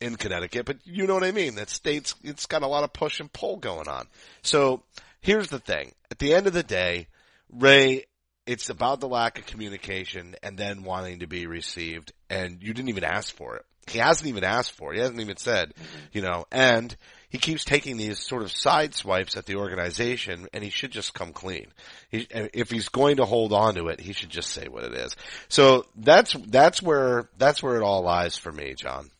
in 0.00 0.16
Connecticut. 0.16 0.66
But 0.66 0.78
you 0.84 1.06
know 1.06 1.14
what 1.14 1.22
I 1.24 1.30
mean? 1.32 1.54
That 1.54 1.70
state's 1.70 2.16
it's 2.24 2.46
got 2.46 2.62
a 2.62 2.66
lot 2.68 2.82
of 2.84 2.92
push 2.92 3.20
and 3.20 3.32
pull 3.32 3.56
going 3.56 3.86
on. 3.88 4.06
So 4.42 4.82
here's 5.20 5.48
the 5.50 5.60
thing: 5.60 5.92
at 6.10 6.18
the 6.18 6.34
end 6.34 6.48
of 6.48 6.52
the 6.52 6.64
day, 6.64 7.06
Ray. 7.50 8.04
It's 8.46 8.70
about 8.70 9.00
the 9.00 9.08
lack 9.08 9.38
of 9.38 9.44
communication 9.44 10.34
and 10.42 10.56
then 10.56 10.82
wanting 10.82 11.18
to 11.18 11.26
be 11.26 11.46
received 11.46 12.12
and 12.30 12.62
you 12.62 12.72
didn't 12.72 12.88
even 12.88 13.04
ask 13.04 13.34
for 13.34 13.56
it. 13.56 13.66
He 13.90 13.98
hasn't 13.98 14.28
even 14.28 14.44
asked 14.44 14.72
for 14.72 14.92
it. 14.92 14.96
He 14.96 15.02
hasn't 15.02 15.20
even 15.20 15.36
said, 15.36 15.74
you 16.12 16.22
know, 16.22 16.44
and 16.50 16.94
he 17.28 17.38
keeps 17.38 17.64
taking 17.64 17.96
these 17.96 18.18
sort 18.18 18.42
of 18.42 18.50
side 18.50 18.94
swipes 18.94 19.36
at 19.36 19.46
the 19.46 19.56
organization 19.56 20.46
and 20.52 20.64
he 20.64 20.70
should 20.70 20.90
just 20.90 21.14
come 21.14 21.32
clean. 21.32 21.66
He, 22.10 22.26
if 22.30 22.70
he's 22.70 22.88
going 22.88 23.16
to 23.16 23.24
hold 23.24 23.52
on 23.52 23.74
to 23.74 23.88
it, 23.88 24.00
he 24.00 24.12
should 24.12 24.30
just 24.30 24.50
say 24.50 24.68
what 24.68 24.84
it 24.84 24.94
is. 24.94 25.16
So 25.48 25.84
that's, 25.96 26.34
that's 26.46 26.82
where, 26.82 27.28
that's 27.36 27.62
where 27.62 27.76
it 27.76 27.82
all 27.82 28.02
lies 28.02 28.36
for 28.36 28.52
me, 28.52 28.74
John. 28.74 29.10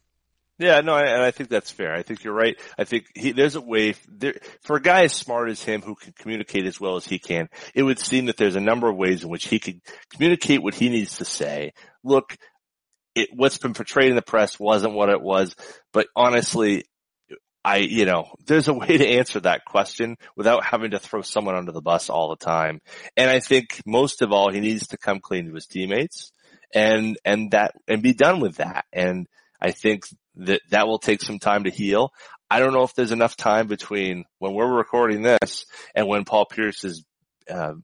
Yeah, 0.59 0.81
no, 0.81 0.97
and 0.97 1.23
I 1.23 1.31
think 1.31 1.51
that's 1.51 1.71
fair. 1.71 1.95
I 1.95 2.03
think 2.03 2.25
you're 2.25 2.35
right. 2.35 2.61
I 2.77 2.83
think 2.83 3.07
he, 3.15 3.31
there's 3.31 3.55
a 3.55 3.61
way 3.61 3.95
there, 4.09 4.35
for 4.63 4.77
a 4.77 4.83
guy 4.83 5.05
as 5.05 5.13
smart 5.13 5.51
as 5.51 5.63
him 5.63 5.83
who 5.83 5.95
can 5.95 6.13
communicate 6.13 6.67
as 6.67 6.81
well 6.81 6.97
as 6.97 7.07
he 7.07 7.21
can. 7.21 7.49
It 7.75 7.85
would 7.85 8.01
seem 8.01 8.27
that 8.27 8.37
there's 8.37 8.57
a 8.57 8.61
number 8.61 8.89
of 8.89 8.97
ways 8.97 9.23
in 9.23 9.29
which 9.29 9.47
he 9.47 9.61
could 9.61 9.81
communicate 10.13 10.63
what 10.63 10.75
he 10.75 10.89
needs 10.89 11.19
to 11.19 11.25
say. 11.25 11.75
Look, 12.03 12.37
it, 13.15 13.29
what's 13.33 13.59
been 13.59 13.75
portrayed 13.75 14.11
in 14.11 14.17
the 14.17 14.23
press 14.23 14.59
wasn't 14.59 14.95
what 14.95 15.11
it 15.11 15.21
was, 15.21 15.55
but 15.93 16.09
honestly, 16.17 16.85
I, 17.65 17.77
you 17.79 18.05
know, 18.05 18.35
there's 18.47 18.69
a 18.69 18.73
way 18.73 18.97
to 18.97 19.07
answer 19.07 19.41
that 19.41 19.65
question 19.65 20.17
without 20.37 20.65
having 20.65 20.93
to 20.93 20.99
throw 20.99 21.23
someone 21.23 21.55
under 21.55 21.73
the 21.73 21.83
bus 21.83 22.11
all 22.11 22.31
the 22.31 22.45
time. 22.45 22.81
And 23.17 23.31
I 23.31 23.41
think 23.41 23.83
most 23.85 24.23
of 24.23 24.33
all, 24.33 24.51
he 24.51 24.61
needs 24.61 24.89
to 24.89 24.97
come 24.97 25.21
clean 25.21 25.47
to 25.47 25.55
his 25.55 25.67
teammates 25.67 26.33
and, 26.75 27.17
and 27.25 27.51
that, 27.53 27.75
and 27.87 28.03
be 28.03 28.15
done 28.15 28.41
with 28.41 28.57
that. 28.57 28.87
And 28.93 29.27
I 29.61 29.73
think 29.73 30.05
that 30.37 30.61
that 30.71 30.87
will 30.87 30.99
take 30.99 31.23
some 31.23 31.39
time 31.39 31.65
to 31.65 31.71
heal. 31.71 32.13
I 32.51 32.61
don't 32.61 32.73
know 32.73 32.85
if 32.85 32.95
there's 32.95 33.13
enough 33.13 33.37
time 33.37 33.67
between 33.67 34.25
when 34.39 34.55
we're 34.55 34.73
recording 34.73 35.23
this 35.23 35.67
and 35.95 36.07
when 36.07 36.25
Paul 36.25 36.47
Pierce's, 36.47 37.05
uh, 37.51 37.75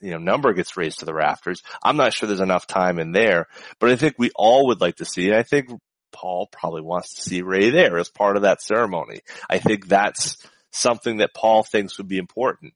you 0.00 0.10
know, 0.10 0.18
number 0.18 0.52
gets 0.52 0.76
raised 0.76 1.00
to 1.00 1.04
the 1.04 1.14
rafters. 1.14 1.62
I'm 1.82 1.96
not 1.96 2.12
sure 2.12 2.26
there's 2.26 2.40
enough 2.40 2.66
time 2.66 2.98
in 2.98 3.12
there, 3.12 3.46
but 3.78 3.90
I 3.90 3.96
think 3.96 4.14
we 4.18 4.30
all 4.34 4.68
would 4.68 4.80
like 4.80 4.96
to 4.96 5.04
see, 5.04 5.26
and 5.26 5.36
I 5.36 5.42
think 5.42 5.70
Paul 6.12 6.48
probably 6.50 6.82
wants 6.82 7.14
to 7.14 7.22
see 7.22 7.42
Ray 7.42 7.70
there 7.70 7.98
as 7.98 8.08
part 8.08 8.36
of 8.36 8.42
that 8.42 8.62
ceremony. 8.62 9.20
I 9.48 9.58
think 9.58 9.86
that's 9.86 10.36
something 10.72 11.18
that 11.18 11.34
Paul 11.34 11.62
thinks 11.62 11.98
would 11.98 12.08
be 12.08 12.18
important. 12.18 12.74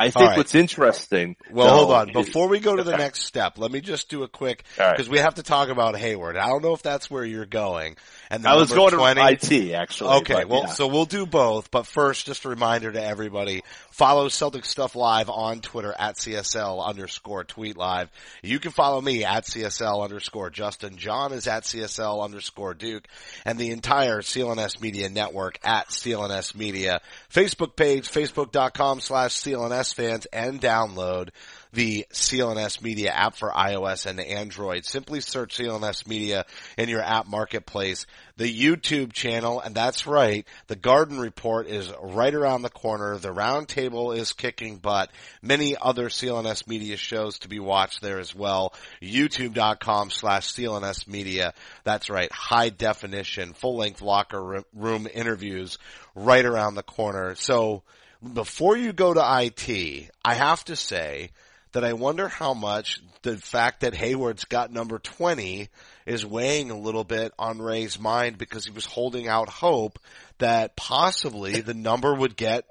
I 0.00 0.10
think 0.10 0.26
right. 0.30 0.36
what's 0.36 0.54
interesting. 0.54 1.36
Well, 1.50 1.66
though, 1.66 1.72
hold 1.86 1.92
on. 1.92 2.12
Before 2.12 2.48
we 2.48 2.60
go 2.60 2.76
to 2.76 2.82
the 2.82 2.92
Okay. 2.94 3.02
next 3.02 3.24
step, 3.24 3.58
let 3.58 3.70
me 3.72 3.80
just 3.80 4.08
do 4.08 4.22
a 4.22 4.28
quick, 4.28 4.64
All 4.78 4.86
right. 4.86 4.96
because 4.96 5.08
we 5.08 5.18
have 5.18 5.34
to 5.36 5.42
talk 5.42 5.68
about 5.68 5.96
Hayward. 5.96 6.36
I 6.36 6.48
don't 6.48 6.62
know 6.62 6.72
if 6.74 6.82
that's 6.82 7.10
where 7.10 7.24
you're 7.24 7.46
going. 7.46 7.96
And 8.30 8.44
the 8.44 8.50
I 8.50 8.54
was 8.56 8.70
going 8.72 8.92
20, 8.92 9.20
to 9.20 9.32
IT 9.32 9.74
actually. 9.74 10.16
Okay, 10.18 10.34
but 10.34 10.48
well, 10.48 10.62
yeah. 10.66 10.72
so 10.72 10.86
we'll 10.86 11.04
do 11.06 11.26
both, 11.26 11.70
but 11.70 11.86
first, 11.86 12.26
just 12.26 12.44
a 12.44 12.48
reminder 12.48 12.92
to 12.92 13.02
everybody, 13.02 13.62
follow 13.90 14.28
Celtic 14.28 14.64
Stuff 14.64 14.94
Live 14.94 15.28
on 15.30 15.60
Twitter 15.60 15.94
at 15.98 16.16
CSL 16.16 16.84
underscore 16.84 17.44
tweet 17.44 17.76
live. 17.76 18.10
You 18.42 18.60
can 18.60 18.70
follow 18.70 19.00
me 19.00 19.24
at 19.24 19.44
CSL 19.44 20.02
underscore 20.04 20.50
Justin. 20.50 20.96
John 20.96 21.32
is 21.32 21.46
at 21.46 21.64
CSL 21.64 22.22
underscore 22.22 22.74
Duke 22.74 23.06
and 23.44 23.58
the 23.58 23.70
entire 23.70 24.20
CLNS 24.22 24.80
Media 24.80 25.08
Network 25.08 25.58
at 25.64 25.88
CLNS 25.88 26.54
Media. 26.54 27.00
Facebook 27.32 27.74
page, 27.76 28.08
facebook.com 28.08 29.00
slash 29.00 29.32
CLNS 29.32 29.87
fans 29.92 30.26
and 30.26 30.60
download 30.60 31.30
the 31.72 32.06
CLNS 32.12 32.82
Media 32.82 33.10
app 33.10 33.36
for 33.36 33.50
iOS 33.50 34.06
and 34.06 34.20
Android. 34.20 34.84
Simply 34.84 35.20
search 35.20 35.58
CLNS 35.58 36.06
Media 36.06 36.46
in 36.76 36.88
your 36.88 37.02
app 37.02 37.26
marketplace. 37.26 38.06
The 38.36 38.52
YouTube 38.52 39.12
channel, 39.12 39.60
and 39.60 39.74
that's 39.74 40.06
right, 40.06 40.46
the 40.68 40.76
Garden 40.76 41.18
Report 41.18 41.66
is 41.66 41.92
right 42.00 42.32
around 42.32 42.62
the 42.62 42.70
corner. 42.70 43.18
The 43.18 43.34
Roundtable 43.34 44.16
is 44.16 44.32
kicking 44.32 44.76
butt. 44.76 45.10
Many 45.42 45.76
other 45.76 46.08
CLNS 46.08 46.68
Media 46.68 46.96
shows 46.96 47.40
to 47.40 47.48
be 47.48 47.58
watched 47.58 48.00
there 48.00 48.20
as 48.20 48.34
well. 48.34 48.74
YouTube.com 49.02 50.10
slash 50.10 50.52
CLNS 50.52 51.08
Media. 51.08 51.52
That's 51.84 52.08
right, 52.08 52.30
high 52.30 52.70
definition, 52.70 53.54
full 53.54 53.76
length 53.76 54.02
locker 54.02 54.64
room 54.72 55.08
interviews 55.12 55.78
right 56.14 56.44
around 56.44 56.76
the 56.76 56.82
corner. 56.82 57.34
So, 57.34 57.82
before 58.32 58.76
you 58.76 58.92
go 58.92 59.14
to 59.14 59.42
IT, 59.42 60.10
I 60.24 60.34
have 60.34 60.64
to 60.64 60.76
say 60.76 61.30
that 61.72 61.84
I 61.84 61.92
wonder 61.92 62.28
how 62.28 62.54
much 62.54 63.00
the 63.22 63.36
fact 63.36 63.80
that 63.80 63.94
Hayward's 63.94 64.44
got 64.44 64.72
number 64.72 64.98
20 64.98 65.68
is 66.06 66.24
weighing 66.24 66.70
a 66.70 66.78
little 66.78 67.04
bit 67.04 67.32
on 67.38 67.60
Ray's 67.60 67.98
mind 67.98 68.38
because 68.38 68.64
he 68.64 68.70
was 68.70 68.86
holding 68.86 69.28
out 69.28 69.48
hope 69.48 69.98
that 70.38 70.76
possibly 70.76 71.60
the 71.60 71.74
number 71.74 72.14
would 72.14 72.36
get 72.36 72.64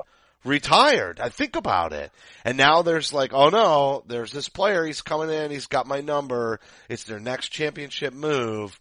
retired. 0.43 1.19
I 1.19 1.29
think 1.29 1.55
about 1.55 1.93
it. 1.93 2.11
And 2.43 2.57
now 2.57 2.81
there's 2.81 3.13
like, 3.13 3.33
oh 3.33 3.49
no, 3.49 4.03
there's 4.07 4.31
this 4.31 4.49
player, 4.49 4.85
he's 4.85 5.01
coming 5.01 5.29
in, 5.29 5.51
he's 5.51 5.67
got 5.67 5.87
my 5.87 6.01
number, 6.01 6.59
it's 6.89 7.03
their 7.03 7.19
next 7.19 7.49
championship 7.49 8.13
move 8.13 8.79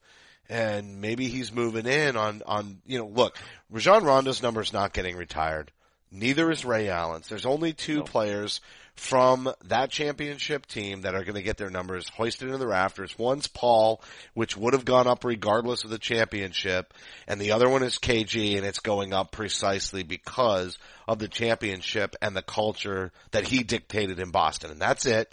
and 0.49 1.00
maybe 1.00 1.28
he's 1.28 1.52
moving 1.52 1.87
in 1.87 2.16
on, 2.16 2.42
on, 2.46 2.78
you 2.87 2.99
know, 2.99 3.06
look, 3.06 3.37
Rajon 3.70 4.04
Rondo's 4.04 4.42
number 4.42 4.61
is 4.61 4.73
not 4.73 4.92
getting 4.92 5.16
retired. 5.16 5.73
Neither 6.10 6.50
is 6.50 6.64
Ray 6.64 6.88
Allen's. 6.88 7.28
There's 7.28 7.46
only 7.46 7.72
two 7.72 8.02
players 8.02 8.60
from 8.94 9.52
that 9.64 9.90
championship 9.90 10.64
team 10.66 11.02
that 11.02 11.14
are 11.14 11.22
going 11.22 11.34
to 11.34 11.42
get 11.42 11.58
their 11.58 11.70
numbers 11.70 12.08
hoisted 12.08 12.48
into 12.48 12.58
the 12.58 12.66
rafters. 12.66 13.18
One's 13.18 13.46
Paul, 13.46 14.00
which 14.32 14.56
would 14.56 14.72
have 14.72 14.86
gone 14.86 15.06
up 15.06 15.25
regardless 15.25 15.84
of 15.84 15.90
the 15.90 15.98
championship, 15.98 16.94
and 17.28 17.38
the 17.38 17.52
other 17.52 17.68
one 17.68 17.82
is 17.82 17.98
KG, 17.98 18.56
and 18.56 18.64
it's 18.64 18.78
going 18.78 19.12
up 19.12 19.32
precisely 19.32 20.02
because 20.02 20.78
of 21.06 21.18
the 21.18 21.28
championship 21.28 22.16
and 22.22 22.34
the 22.34 22.42
culture 22.42 23.12
that 23.32 23.46
he 23.46 23.62
dictated 23.62 24.18
in 24.18 24.30
Boston. 24.30 24.70
And 24.70 24.80
that's 24.80 25.04
it. 25.04 25.32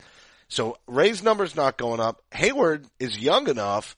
So 0.49 0.77
Ray's 0.85 1.23
number's 1.23 1.55
not 1.55 1.77
going 1.77 2.01
up. 2.01 2.21
Hayward 2.33 2.85
is 2.99 3.17
young 3.17 3.47
enough 3.47 3.95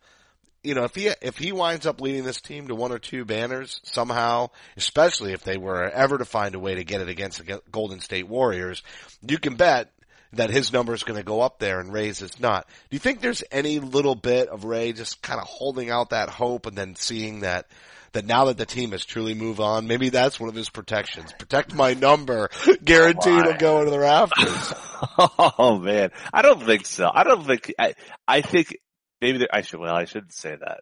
you 0.66 0.74
know, 0.74 0.84
if 0.84 0.96
he 0.96 1.08
if 1.22 1.38
he 1.38 1.52
winds 1.52 1.86
up 1.86 2.02
leading 2.02 2.24
this 2.24 2.42
team 2.42 2.68
to 2.68 2.76
one 2.76 2.92
or 2.92 3.00
two 3.00 3.26
banners 3.26 3.80
somehow, 3.84 4.50
especially 4.76 5.34
if 5.34 5.44
they 5.44 5.58
were 5.58 5.84
ever 5.84 6.18
to 6.18 6.26
find 6.26 6.56
a 6.56 6.60
way 6.60 6.76
to 6.76 6.84
get 6.84 7.02
it 7.02 7.10
against 7.10 7.46
the 7.46 7.62
Golden 7.72 8.00
State 8.00 8.28
Warriors, 8.28 8.84
you 9.22 9.38
can 9.38 9.56
bet 9.56 9.92
that 10.34 10.50
his 10.50 10.74
number 10.74 10.94
is 10.94 11.04
going 11.04 11.20
to 11.20 11.26
go 11.26 11.42
up 11.42 11.60
there 11.60 11.80
and 11.80 11.94
Ray's 11.94 12.22
is 12.22 12.40
not. 12.40 12.68
Do 12.90 12.96
you 12.96 13.00
think 13.00 13.22
there's 13.22 13.44
any 13.52 13.80
little 13.80 14.16
bit 14.16 14.50
of 14.50 14.66
Ray 14.66 14.92
just 14.92 15.22
kind 15.22 15.40
of 15.40 15.48
holding 15.48 15.90
out 15.90 16.10
that 16.10 16.30
hope 16.30 16.66
and 16.66 16.78
then 16.78 16.96
seeing 16.96 17.42
that 17.42 17.68
that 18.16 18.26
now 18.26 18.46
that 18.46 18.58
the 18.58 18.66
team 18.66 18.92
has 18.92 19.04
truly 19.04 19.34
moved 19.34 19.60
on, 19.60 19.88
maybe 19.88 20.08
that's 20.10 20.40
one 20.40 20.48
of 20.48 20.56
his 20.56 20.70
protections. 20.70 21.34
Protect 21.38 21.76
my 21.76 21.94
number, 21.94 22.50
guaranteed 22.84 23.44
to 23.44 23.58
go 23.60 23.80
into 23.80 23.92
the 23.92 24.00
rafters. 24.00 24.74
Oh 25.18 25.78
man, 25.78 26.12
I 26.34 26.42
don't 26.42 26.64
think 26.64 26.86
so. 26.86 27.10
I 27.14 27.24
don't 27.24 27.46
think. 27.46 27.74
I 27.78 27.94
I 28.28 28.42
think 28.42 28.76
maybe 29.26 29.48
I 29.52 29.62
should. 29.62 29.80
Well, 29.80 29.96
I 29.96 30.06
shouldn't 30.06 30.34
say 30.34 30.56
that. 30.56 30.82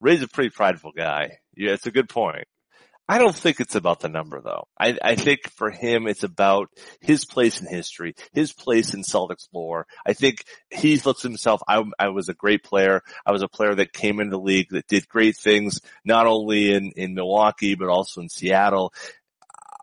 Ray's 0.00 0.22
a 0.22 0.28
pretty 0.28 0.50
prideful 0.50 0.92
guy. 0.96 1.38
Yeah, 1.56 1.72
it's 1.72 1.86
a 1.86 1.90
good 1.90 2.08
point. 2.08 2.44
I 3.10 3.16
don't 3.16 3.34
think 3.34 3.58
it's 3.58 3.74
about 3.74 4.00
the 4.00 4.10
number 4.10 4.42
though. 4.42 4.64
I, 4.78 4.98
I 5.02 5.14
think 5.14 5.48
for 5.56 5.70
him 5.70 6.06
it's 6.06 6.24
about 6.24 6.68
his 7.00 7.24
place 7.24 7.58
in 7.58 7.66
history, 7.66 8.14
his 8.34 8.52
place 8.52 8.92
in 8.92 9.00
Celtics 9.00 9.48
lore. 9.54 9.86
I 10.04 10.12
think 10.12 10.44
he 10.70 10.98
looks 10.98 11.24
at 11.24 11.30
himself, 11.30 11.62
I, 11.66 11.82
I 11.98 12.08
was 12.08 12.28
a 12.28 12.34
great 12.34 12.62
player. 12.62 13.00
I 13.24 13.32
was 13.32 13.42
a 13.42 13.48
player 13.48 13.74
that 13.76 13.94
came 13.94 14.20
into 14.20 14.32
the 14.32 14.42
league 14.42 14.68
that 14.72 14.86
did 14.88 15.08
great 15.08 15.38
things, 15.38 15.80
not 16.04 16.26
only 16.26 16.74
in, 16.74 16.92
in 16.96 17.14
Milwaukee, 17.14 17.76
but 17.76 17.88
also 17.88 18.20
in 18.20 18.28
Seattle. 18.28 18.92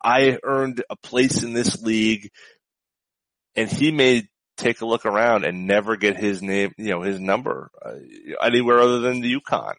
I 0.03 0.37
earned 0.43 0.83
a 0.87 0.95
place 0.95 1.41
in 1.41 1.53
this 1.53 1.81
league 1.81 2.29
and 3.55 3.71
he 3.71 3.89
may 3.89 4.27
take 4.57 4.81
a 4.81 4.85
look 4.85 5.05
around 5.05 5.45
and 5.45 5.67
never 5.67 5.95
get 5.95 6.17
his 6.17 6.41
name, 6.41 6.73
you 6.77 6.91
know, 6.91 7.01
his 7.01 7.19
number 7.19 7.69
uh, 7.83 7.95
anywhere 8.41 8.79
other 8.79 8.99
than 8.99 9.21
the 9.21 9.35
UConn. 9.35 9.75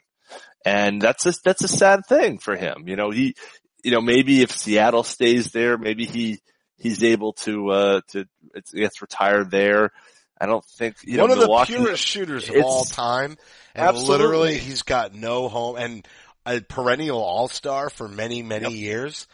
And 0.65 1.01
that's 1.01 1.27
a, 1.27 1.33
that's 1.45 1.65
a 1.65 1.69
sad 1.69 2.07
thing 2.07 2.39
for 2.39 2.57
him. 2.57 2.89
You 2.89 2.97
know, 2.97 3.11
he, 3.11 3.37
you 3.85 3.93
know, 3.93 4.01
maybe 4.01 4.43
if 4.43 4.51
Seattle 4.51 5.05
stays 5.05 5.53
there, 5.53 5.79
maybe 5.79 6.05
he, 6.05 6.41
he's 6.77 7.05
able 7.05 7.35
to, 7.35 7.71
uh, 7.71 8.01
to, 8.09 8.27
it 8.55 8.65
gets 8.75 9.01
retired 9.01 9.51
there. 9.51 9.93
I 10.39 10.47
don't 10.47 10.65
think, 10.65 10.97
you 11.05 11.19
One 11.21 11.29
know, 11.29 11.35
of 11.35 11.41
Milwaukee, 11.41 11.75
the 11.75 11.79
purest 11.79 12.05
shooters 12.05 12.51
of 12.51 12.57
all 12.63 12.85
time. 12.85 13.37
And 13.75 13.89
Absolutely. 13.89 14.27
literally 14.27 14.59
he's 14.59 14.83
got 14.83 15.15
no 15.15 15.49
home 15.49 15.77
and 15.77 16.07
a 16.45 16.61
perennial 16.61 17.23
all-star 17.23 17.91
for 17.91 18.09
many, 18.09 18.43
many 18.43 18.73
years. 18.75 19.27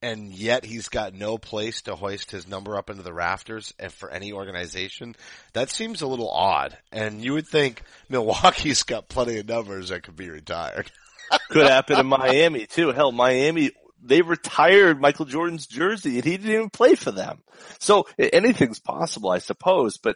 And 0.00 0.32
yet 0.32 0.64
he's 0.64 0.88
got 0.88 1.12
no 1.14 1.38
place 1.38 1.82
to 1.82 1.96
hoist 1.96 2.30
his 2.30 2.46
number 2.46 2.76
up 2.76 2.88
into 2.88 3.02
the 3.02 3.12
rafters 3.12 3.72
for 3.90 4.08
any 4.10 4.32
organization. 4.32 5.16
That 5.54 5.70
seems 5.70 6.02
a 6.02 6.06
little 6.06 6.30
odd. 6.30 6.78
And 6.92 7.22
you 7.24 7.32
would 7.32 7.48
think 7.48 7.82
Milwaukee's 8.08 8.84
got 8.84 9.08
plenty 9.08 9.38
of 9.38 9.48
numbers 9.48 9.88
that 9.88 10.04
could 10.04 10.14
be 10.16 10.30
retired. 10.30 10.90
could 11.50 11.66
happen 11.66 11.98
in 11.98 12.06
Miami 12.06 12.66
too. 12.66 12.92
Hell, 12.92 13.10
Miami, 13.10 13.72
they 14.02 14.22
retired 14.22 15.00
Michael 15.00 15.24
Jordan's 15.26 15.66
jersey 15.66 16.16
and 16.16 16.24
he 16.24 16.36
didn't 16.36 16.52
even 16.52 16.70
play 16.70 16.94
for 16.94 17.10
them. 17.10 17.40
So 17.80 18.06
anything's 18.18 18.78
possible, 18.78 19.30
I 19.30 19.38
suppose, 19.38 19.98
but 19.98 20.14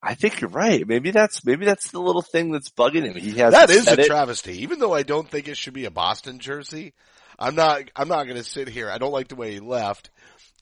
I 0.00 0.14
think 0.14 0.40
you're 0.40 0.50
right. 0.50 0.86
Maybe 0.86 1.10
that's, 1.10 1.44
maybe 1.44 1.64
that's 1.64 1.90
the 1.90 1.98
little 2.00 2.22
thing 2.22 2.52
that's 2.52 2.70
bugging 2.70 3.04
him. 3.06 3.16
He 3.16 3.32
has 3.38 3.52
That 3.52 3.70
is 3.70 3.88
a 3.88 4.00
it. 4.00 4.06
travesty. 4.06 4.62
Even 4.62 4.78
though 4.78 4.92
I 4.94 5.02
don't 5.02 5.28
think 5.28 5.48
it 5.48 5.56
should 5.56 5.74
be 5.74 5.86
a 5.86 5.90
Boston 5.90 6.38
jersey, 6.38 6.92
I'm 7.38 7.54
not, 7.54 7.82
I'm 7.96 8.08
not 8.08 8.24
going 8.24 8.36
to 8.36 8.44
sit 8.44 8.68
here. 8.68 8.90
I 8.90 8.98
don't 8.98 9.12
like 9.12 9.28
the 9.28 9.36
way 9.36 9.52
he 9.52 9.60
left. 9.60 10.10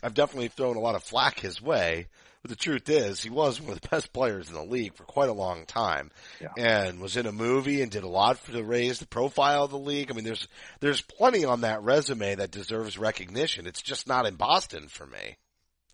I've 0.02 0.14
definitely 0.14 0.48
thrown 0.48 0.76
a 0.76 0.80
lot 0.80 0.94
of 0.94 1.02
flack 1.04 1.38
his 1.40 1.60
way. 1.62 2.08
But 2.42 2.48
the 2.50 2.56
truth 2.56 2.88
is, 2.88 3.22
he 3.22 3.30
was 3.30 3.60
one 3.60 3.72
of 3.74 3.80
the 3.80 3.88
best 3.88 4.12
players 4.12 4.48
in 4.48 4.54
the 4.54 4.64
league 4.64 4.94
for 4.96 5.04
quite 5.04 5.28
a 5.28 5.32
long 5.32 5.64
time, 5.64 6.10
Yeah. 6.40 6.48
and 6.58 6.98
was 7.00 7.16
in 7.16 7.26
a 7.26 7.32
movie 7.32 7.82
and 7.82 7.90
did 7.92 8.02
a 8.02 8.08
lot 8.08 8.36
for 8.36 8.50
to 8.50 8.64
raise 8.64 8.98
the 8.98 9.06
profile 9.06 9.62
of 9.62 9.70
the 9.70 9.78
league. 9.78 10.10
I 10.10 10.14
mean, 10.14 10.24
there's 10.24 10.48
there's 10.80 11.00
plenty 11.02 11.44
on 11.44 11.60
that 11.60 11.84
resume 11.84 12.34
that 12.34 12.50
deserves 12.50 12.98
recognition. 12.98 13.68
It's 13.68 13.80
just 13.80 14.08
not 14.08 14.26
in 14.26 14.34
Boston 14.34 14.88
for 14.88 15.06
me. 15.06 15.36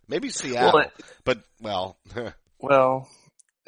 Maybe 0.09 0.31
Seattle, 0.31 0.81
it- 0.81 0.93
but 1.23 1.43
well, 1.61 1.99
Well, 2.61 3.11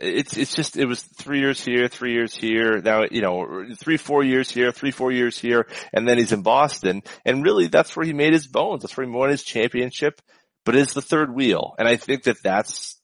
it's 0.00 0.36
it's 0.36 0.54
just 0.54 0.76
it 0.76 0.86
was 0.86 1.02
three 1.02 1.40
years 1.40 1.62
here, 1.62 1.88
three 1.88 2.12
years 2.12 2.34
here. 2.34 2.80
Now 2.80 3.04
you 3.10 3.20
know 3.20 3.66
three 3.76 3.96
four 3.96 4.24
years 4.24 4.50
here, 4.50 4.72
three 4.72 4.90
four 4.90 5.12
years 5.12 5.38
here, 5.38 5.66
and 5.92 6.08
then 6.08 6.18
he's 6.18 6.32
in 6.32 6.42
Boston. 6.42 7.02
And 7.24 7.44
really, 7.44 7.68
that's 7.68 7.94
where 7.94 8.06
he 8.06 8.12
made 8.12 8.32
his 8.32 8.46
bones. 8.46 8.82
That's 8.82 8.96
where 8.96 9.06
he 9.06 9.12
won 9.12 9.30
his 9.30 9.42
championship. 9.42 10.20
But 10.64 10.76
it's 10.76 10.94
the 10.94 11.02
third 11.02 11.34
wheel, 11.34 11.74
and 11.78 11.86
I 11.86 11.96
think 11.96 12.24
that 12.24 12.42
that's. 12.42 12.96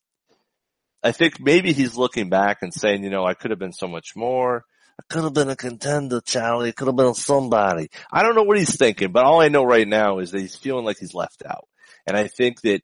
I 1.03 1.13
think 1.13 1.39
maybe 1.39 1.73
he's 1.73 1.97
looking 1.97 2.31
back 2.31 2.59
and 2.63 2.75
saying, 2.75 3.05
you 3.05 3.11
know, 3.11 3.25
I 3.25 3.35
could 3.35 3.51
have 3.53 3.61
been 3.61 3.73
so 3.73 3.87
much 3.87 4.17
more. 4.17 4.65
I 4.99 5.03
could 5.09 5.25
have 5.25 5.35
been 5.35 5.51
a 5.51 5.57
contender, 5.57 6.21
Charlie. 6.21 6.71
I 6.71 6.73
could 6.73 6.89
have 6.89 6.97
been 6.97 7.15
somebody. 7.15 7.91
I 8.11 8.23
don't 8.23 8.35
know 8.35 8.43
what 8.43 8.59
he's 8.59 8.77
thinking, 8.77 9.13
but 9.13 9.25
all 9.25 9.41
I 9.41 9.49
know 9.49 9.63
right 9.63 9.87
now 9.87 10.19
is 10.19 10.33
that 10.33 10.41
he's 10.41 10.57
feeling 10.57 10.85
like 10.85 10.97
he's 10.99 11.15
left 11.15 11.45
out. 11.47 11.69
And 12.07 12.17
I 12.17 12.27
think 12.27 12.63
that 12.63 12.83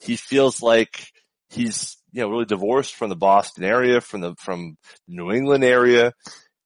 he 0.00 0.16
feels 0.16 0.62
like 0.62 1.12
he's, 1.48 1.96
you 2.12 2.22
know, 2.22 2.30
really 2.30 2.44
divorced 2.44 2.94
from 2.94 3.08
the 3.08 3.16
Boston 3.16 3.64
area, 3.64 4.00
from 4.00 4.20
the, 4.20 4.34
from 4.36 4.76
New 5.06 5.32
England 5.32 5.64
area. 5.64 6.12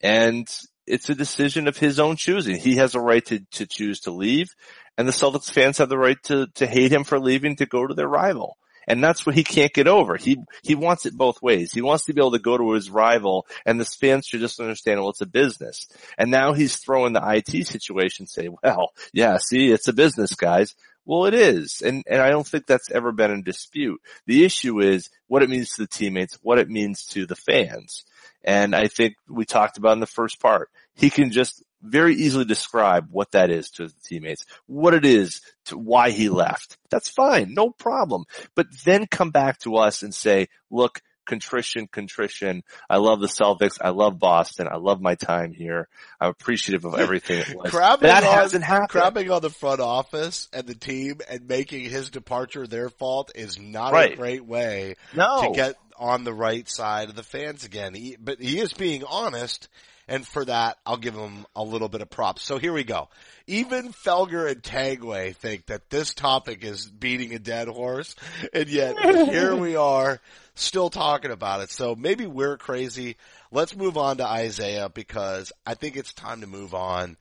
And 0.00 0.48
it's 0.86 1.10
a 1.10 1.14
decision 1.14 1.68
of 1.68 1.76
his 1.76 2.00
own 2.00 2.16
choosing. 2.16 2.56
He 2.56 2.76
has 2.76 2.94
a 2.94 3.00
right 3.00 3.24
to, 3.26 3.40
to 3.52 3.66
choose 3.66 4.00
to 4.00 4.10
leave 4.10 4.54
and 5.00 5.08
the 5.08 5.12
Celtics 5.12 5.50
fans 5.50 5.78
have 5.78 5.88
the 5.88 5.96
right 5.96 6.22
to, 6.24 6.46
to 6.56 6.66
hate 6.66 6.92
him 6.92 7.04
for 7.04 7.18
leaving 7.18 7.56
to 7.56 7.64
go 7.64 7.86
to 7.86 7.94
their 7.94 8.06
rival. 8.06 8.58
And 8.86 9.02
that's 9.02 9.24
what 9.24 9.34
he 9.34 9.44
can't 9.44 9.72
get 9.72 9.88
over. 9.88 10.18
He, 10.18 10.36
he 10.62 10.74
wants 10.74 11.06
it 11.06 11.16
both 11.16 11.40
ways. 11.40 11.72
He 11.72 11.80
wants 11.80 12.04
to 12.04 12.12
be 12.12 12.20
able 12.20 12.32
to 12.32 12.38
go 12.38 12.58
to 12.58 12.72
his 12.72 12.90
rival 12.90 13.46
and 13.64 13.80
the 13.80 13.86
fans 13.86 14.26
should 14.26 14.40
just 14.40 14.60
understand, 14.60 15.00
well, 15.00 15.08
it's 15.08 15.22
a 15.22 15.26
business. 15.26 15.88
And 16.18 16.30
now 16.30 16.52
he's 16.52 16.76
throwing 16.76 17.14
the 17.14 17.22
IT 17.24 17.66
situation 17.66 18.26
say, 18.26 18.50
well, 18.62 18.92
yeah, 19.14 19.38
see, 19.38 19.70
it's 19.70 19.88
a 19.88 19.94
business 19.94 20.34
guys. 20.34 20.74
Well, 21.04 21.26
it 21.26 21.34
is. 21.34 21.82
And, 21.82 22.04
and 22.06 22.20
I 22.20 22.30
don't 22.30 22.46
think 22.46 22.66
that's 22.66 22.90
ever 22.90 23.12
been 23.12 23.30
in 23.30 23.42
dispute. 23.42 24.00
The 24.26 24.44
issue 24.44 24.80
is 24.80 25.10
what 25.26 25.42
it 25.42 25.50
means 25.50 25.72
to 25.72 25.82
the 25.82 25.88
teammates, 25.88 26.38
what 26.42 26.58
it 26.58 26.68
means 26.68 27.04
to 27.06 27.26
the 27.26 27.36
fans. 27.36 28.04
And 28.44 28.74
I 28.74 28.88
think 28.88 29.14
we 29.28 29.44
talked 29.44 29.76
about 29.76 29.92
in 29.92 30.00
the 30.00 30.06
first 30.06 30.40
part, 30.40 30.70
he 30.94 31.10
can 31.10 31.30
just 31.30 31.62
very 31.82 32.14
easily 32.14 32.44
describe 32.44 33.08
what 33.10 33.32
that 33.32 33.50
is 33.50 33.70
to 33.70 33.84
his 33.84 33.94
teammates, 34.04 34.44
what 34.66 34.94
it 34.94 35.04
is 35.04 35.40
to 35.66 35.78
why 35.78 36.10
he 36.10 36.28
left. 36.28 36.76
That's 36.90 37.08
fine. 37.08 37.54
No 37.54 37.70
problem. 37.70 38.24
But 38.54 38.66
then 38.84 39.06
come 39.06 39.30
back 39.30 39.58
to 39.60 39.76
us 39.76 40.02
and 40.02 40.14
say, 40.14 40.48
look, 40.70 41.00
contrition, 41.30 41.86
contrition. 41.86 42.64
I 42.90 42.96
love 42.96 43.20
the 43.20 43.28
Celtics. 43.28 43.78
I 43.80 43.90
love 43.90 44.18
Boston. 44.18 44.66
I 44.68 44.78
love 44.78 45.00
my 45.00 45.14
time 45.14 45.52
here. 45.52 45.86
I'm 46.20 46.30
appreciative 46.30 46.84
of 46.84 46.98
everything 46.98 47.38
it 47.38 47.54
was. 47.54 47.70
crabbing 47.70 48.08
that 48.08 48.24
on, 48.24 48.34
hasn't 48.34 48.64
happened. 48.64 48.88
crabbing 48.88 49.30
on 49.30 49.40
the 49.40 49.48
front 49.48 49.80
office 49.80 50.48
and 50.52 50.66
the 50.66 50.74
team 50.74 51.20
and 51.30 51.46
making 51.46 51.88
his 51.88 52.10
departure 52.10 52.66
their 52.66 52.88
fault 52.88 53.30
is 53.36 53.60
not 53.60 53.94
a 53.94 54.16
great 54.16 54.44
way 54.44 54.96
No. 55.14 55.44
to 55.44 55.50
get 55.54 55.76
on 55.96 56.24
the 56.24 56.34
right 56.34 56.68
side 56.68 57.10
of 57.10 57.14
the 57.14 57.22
fans 57.22 57.64
again. 57.64 57.94
He, 57.94 58.16
but 58.18 58.40
he 58.40 58.58
is 58.58 58.72
being 58.72 59.04
honest. 59.04 59.68
And 60.10 60.26
for 60.26 60.44
that, 60.44 60.76
I'll 60.84 60.96
give 60.96 61.14
him 61.14 61.46
a 61.54 61.62
little 61.62 61.88
bit 61.88 62.02
of 62.02 62.10
props. 62.10 62.42
So 62.42 62.58
here 62.58 62.72
we 62.72 62.82
go. 62.82 63.08
Even 63.46 63.92
Felger 63.92 64.50
and 64.50 64.60
Tagway 64.60 65.36
think 65.36 65.66
that 65.66 65.88
this 65.88 66.14
topic 66.14 66.64
is 66.64 66.84
beating 66.90 67.32
a 67.32 67.38
dead 67.38 67.68
horse. 67.68 68.16
And 68.52 68.68
yet 68.68 68.98
here 69.30 69.54
we 69.54 69.76
are 69.76 70.20
still 70.56 70.90
talking 70.90 71.30
about 71.30 71.60
it. 71.60 71.70
So 71.70 71.94
maybe 71.94 72.26
we're 72.26 72.56
crazy. 72.56 73.18
Let's 73.52 73.76
move 73.76 73.96
on 73.96 74.16
to 74.16 74.26
Isaiah 74.26 74.88
because 74.88 75.52
I 75.64 75.74
think 75.74 75.96
it's 75.96 76.12
time 76.12 76.40
to 76.40 76.48
move 76.48 76.74
on 76.74 77.16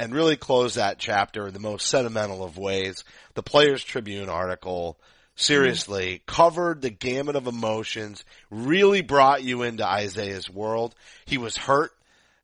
and 0.00 0.12
really 0.12 0.36
close 0.36 0.74
that 0.74 0.98
chapter 0.98 1.46
in 1.46 1.54
the 1.54 1.60
most 1.60 1.86
sentimental 1.86 2.42
of 2.42 2.58
ways. 2.58 3.04
The 3.34 3.44
Players 3.44 3.84
Tribune 3.84 4.28
article 4.28 4.98
seriously 5.36 6.14
mm-hmm. 6.14 6.24
covered 6.26 6.82
the 6.82 6.90
gamut 6.90 7.36
of 7.36 7.46
emotions, 7.46 8.24
really 8.50 9.00
brought 9.00 9.44
you 9.44 9.62
into 9.62 9.86
Isaiah's 9.86 10.50
world. 10.50 10.96
He 11.24 11.38
was 11.38 11.56
hurt. 11.56 11.92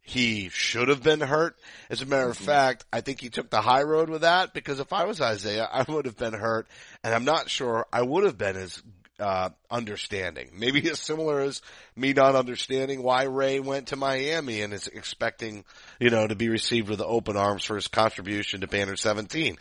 He 0.09 0.49
should 0.49 0.89
have 0.89 1.03
been 1.03 1.21
hurt. 1.21 1.55
As 1.91 2.01
a 2.01 2.07
matter 2.07 2.31
of 2.31 2.37
fact, 2.39 2.87
I 2.91 3.03
think 3.03 3.21
he 3.21 3.29
took 3.29 3.51
the 3.51 3.61
high 3.61 3.83
road 3.83 4.09
with 4.09 4.23
that 4.23 4.55
because 4.55 4.81
if 4.81 4.91
I 4.91 5.05
was 5.05 5.21
Isaiah, 5.21 5.69
I 5.71 5.85
would 5.87 6.07
have 6.07 6.17
been 6.17 6.33
hurt 6.33 6.67
and 7.05 7.15
I'm 7.15 7.27
not 7.27 7.51
sure 7.51 7.85
I 7.93 8.01
would 8.01 8.25
have 8.25 8.39
been 8.39 8.57
as 8.57 8.83
uh, 9.21 9.51
understanding. 9.71 10.53
Maybe 10.57 10.89
as 10.89 10.99
similar 10.99 11.41
as 11.41 11.61
me 11.95 12.15
not 12.15 12.37
understanding 12.37 13.03
why 13.03 13.25
Ray 13.25 13.61
went 13.61 13.89
to 13.89 13.97
Miami 13.97 14.63
and 14.63 14.73
is 14.73 14.87
expecting, 14.87 15.67
you 16.01 16.09
know, 16.09 16.27
to 16.27 16.35
be 16.35 16.49
received 16.49 16.89
with 16.89 17.03
open 17.03 17.37
arms 17.37 17.65
for 17.65 17.75
his 17.75 17.89
contribution 17.89 18.63
to 18.63 18.67
Banner 18.67 18.97
17. 18.97 19.59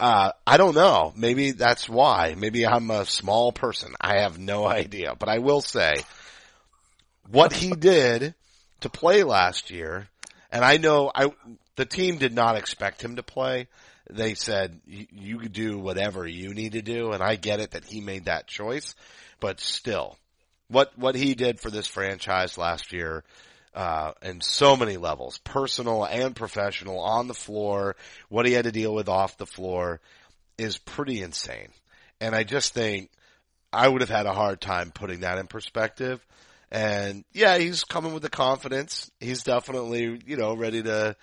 Uh, 0.00 0.32
I 0.46 0.56
don't 0.56 0.74
know. 0.74 1.12
Maybe 1.14 1.50
that's 1.50 1.90
why. 1.90 2.34
Maybe 2.38 2.66
I'm 2.66 2.90
a 2.90 3.04
small 3.04 3.52
person. 3.52 3.94
I 4.00 4.20
have 4.20 4.38
no 4.38 4.66
idea. 4.82 5.14
But 5.18 5.28
I 5.28 5.40
will 5.40 5.60
say, 5.60 5.92
what 7.28 7.52
he 7.52 7.70
did 7.72 8.34
to 8.84 8.90
play 8.90 9.22
last 9.22 9.70
year, 9.70 10.08
and 10.52 10.62
I 10.64 10.76
know 10.76 11.10
I, 11.14 11.32
the 11.76 11.86
team 11.86 12.18
did 12.18 12.34
not 12.34 12.56
expect 12.56 13.02
him 13.02 13.16
to 13.16 13.22
play. 13.22 13.66
They 14.10 14.34
said, 14.34 14.78
"You- 14.86 15.48
do 15.48 15.78
whatever 15.78 16.26
you 16.26 16.52
need 16.52 16.72
to 16.72 16.82
do, 16.82 17.12
and 17.12 17.22
I 17.22 17.36
get 17.36 17.60
it 17.60 17.70
that 17.70 17.86
he 17.86 18.00
made 18.00 18.26
that 18.26 18.46
choice, 18.46 18.94
but 19.40 19.58
still, 19.58 20.18
what, 20.68 20.96
what 20.98 21.14
he 21.14 21.34
did 21.34 21.60
for 21.60 21.70
this 21.70 21.86
franchise 21.86 22.58
last 22.58 22.92
year, 22.92 23.24
uh, 23.74 24.12
in 24.20 24.42
so 24.42 24.76
many 24.76 24.98
levels, 24.98 25.38
personal 25.38 26.04
and 26.04 26.36
professional, 26.36 27.00
on 27.00 27.26
the 27.26 27.34
floor, 27.34 27.96
what 28.28 28.44
he 28.44 28.52
had 28.52 28.66
to 28.66 28.72
deal 28.72 28.94
with 28.94 29.08
off 29.08 29.38
the 29.38 29.46
floor 29.46 30.00
is 30.58 30.76
pretty 30.76 31.22
insane. 31.22 31.68
And 32.20 32.34
I 32.34 32.44
just 32.44 32.74
think 32.74 33.10
I 33.72 33.88
would 33.88 34.02
have 34.02 34.10
had 34.10 34.26
a 34.26 34.34
hard 34.34 34.60
time 34.60 34.90
putting 34.90 35.20
that 35.20 35.38
in 35.38 35.46
perspective. 35.46 36.20
And 36.74 37.24
yeah, 37.32 37.56
he's 37.58 37.84
coming 37.84 38.14
with 38.14 38.24
the 38.24 38.28
confidence. 38.28 39.08
He's 39.20 39.44
definitely, 39.44 40.20
you 40.26 40.36
know, 40.36 40.56
ready 40.56 40.82
to, 40.82 41.14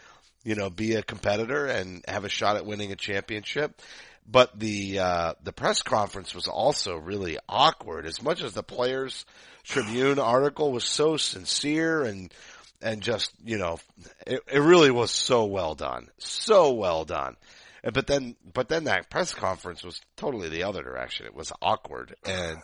you 0.46 0.56
know, 0.56 0.70
be 0.70 0.96
a 0.96 1.04
competitor 1.04 1.66
and 1.66 2.06
have 2.08 2.24
a 2.24 2.30
shot 2.30 2.56
at 2.56 2.66
winning 2.66 2.94
a 2.94 2.96
championship. 2.96 3.82
But 4.26 4.58
the, 4.58 5.00
uh, 5.00 5.34
the 5.44 5.52
press 5.52 5.82
conference 5.82 6.34
was 6.34 6.48
also 6.48 6.96
really 6.96 7.38
awkward 7.50 8.06
as 8.06 8.24
much 8.24 8.42
as 8.42 8.54
the 8.54 8.64
players 8.64 9.26
Tribune 9.66 10.20
article 10.20 10.72
was 10.72 10.86
so 10.86 11.18
sincere 11.18 12.04
and, 12.04 12.34
and 12.82 13.02
just, 13.02 13.34
you 13.44 13.58
know, 13.58 13.78
it, 14.26 14.40
it 14.50 14.60
really 14.60 14.90
was 14.90 15.12
so 15.12 15.44
well 15.44 15.76
done. 15.76 16.08
So 16.18 16.72
well 16.72 17.04
done. 17.04 17.36
But 17.84 18.08
then, 18.08 18.38
but 18.54 18.70
then 18.70 18.86
that 18.86 19.10
press 19.10 19.34
conference 19.34 19.84
was 19.84 20.00
totally 20.16 20.48
the 20.48 20.64
other 20.64 20.82
direction. 20.82 21.26
It 21.26 21.36
was 21.36 21.52
awkward 21.62 22.16
and, 22.26 22.60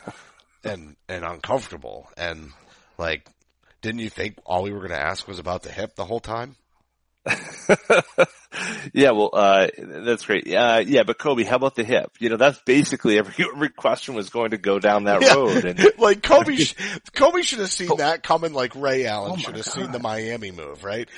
and, 0.63 0.95
and 1.09 1.25
uncomfortable. 1.25 2.07
And 2.15 2.53
like, 2.97 3.27
didn't 3.81 3.99
you 3.99 4.09
think 4.09 4.37
all 4.45 4.63
we 4.63 4.71
were 4.71 4.79
going 4.79 4.91
to 4.91 4.99
ask 4.99 5.27
was 5.27 5.39
about 5.39 5.63
the 5.63 5.71
hip 5.71 5.95
the 5.95 6.05
whole 6.05 6.19
time? 6.19 6.55
yeah, 8.93 9.11
well, 9.11 9.29
uh, 9.33 9.67
that's 9.77 10.25
great. 10.25 10.51
Uh, 10.53 10.81
yeah, 10.85 11.03
but 11.03 11.17
Koby, 11.17 11.45
how 11.45 11.57
about 11.57 11.75
the 11.75 11.83
hip? 11.83 12.11
You 12.19 12.29
know, 12.29 12.37
that's 12.37 12.59
basically 12.61 13.17
every, 13.17 13.45
every 13.53 13.69
question 13.69 14.15
was 14.15 14.29
going 14.29 14.51
to 14.51 14.57
go 14.57 14.79
down 14.79 15.05
that 15.05 15.21
Yeah. 15.21 15.33
road. 15.33 15.65
And 15.65 15.79
like 15.97 16.21
Koby, 16.21 16.57
sh- 16.57 16.73
Koby 17.11 17.43
should 17.43 17.59
have 17.59 17.71
seen 17.71 17.97
that 17.97 18.23
coming 18.23 18.53
like 18.53 18.75
Ray 18.75 19.05
Allen 19.05 19.33
Oh 19.33 19.37
should 19.37 19.55
have 19.55 19.65
God. 19.65 19.73
seen 19.73 19.91
the 19.91 19.99
Miami 19.99 20.51
move, 20.51 20.83
right? 20.83 21.09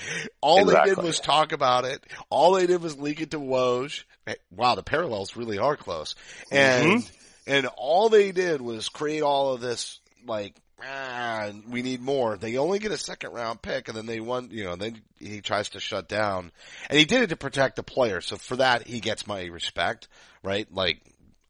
All 0.42 0.66
they 0.66 0.82
did 0.84 0.98
was 0.98 1.20
talk 1.20 1.52
about 1.52 1.86
it. 1.86 2.04
All 2.30 2.54
they 2.54 2.66
did 2.68 2.82
was 2.82 2.98
leak 3.00 3.22
it 3.22 3.32
to 3.32 3.40
Woj. 3.40 4.04
Wow, 4.52 4.76
the 4.76 4.84
parallels 4.84 5.36
really 5.36 5.58
are 5.60 5.76
close. 5.78 6.16
And, 6.52 6.86
Mm-hmm. 6.88 7.14
and 7.48 7.68
all 7.78 8.10
they 8.10 8.32
did 8.32 8.62
was 8.62 8.90
create 8.90 9.22
all 9.22 9.54
of 9.54 9.62
this, 9.62 10.00
like, 10.26 10.56
ah, 10.84 11.50
we 11.70 11.82
need 11.82 12.02
more. 12.02 12.38
They 12.38 12.58
only 12.58 12.80
get 12.80 12.92
a 12.92 12.98
second 12.98 13.32
round 13.32 13.62
pick 13.62 13.88
and 13.88 13.98
then 13.98 14.06
they 14.06 14.20
won, 14.20 14.50
you 14.52 14.66
know, 14.66 14.76
then 14.76 15.02
he 15.18 15.42
tries 15.42 15.70
to 15.70 15.80
shut 15.80 16.08
down 16.08 16.52
and 16.90 17.00
he 17.00 17.06
did 17.06 17.22
it 17.24 17.30
to 17.30 17.36
protect 17.36 17.76
the 17.76 17.84
player. 17.84 18.22
So 18.22 18.38
for 18.38 18.58
that, 18.58 18.88
he 18.88 19.00
gets 19.00 19.28
my 19.28 19.46
respect, 19.46 20.08
right? 20.44 20.68
Like, 20.72 21.02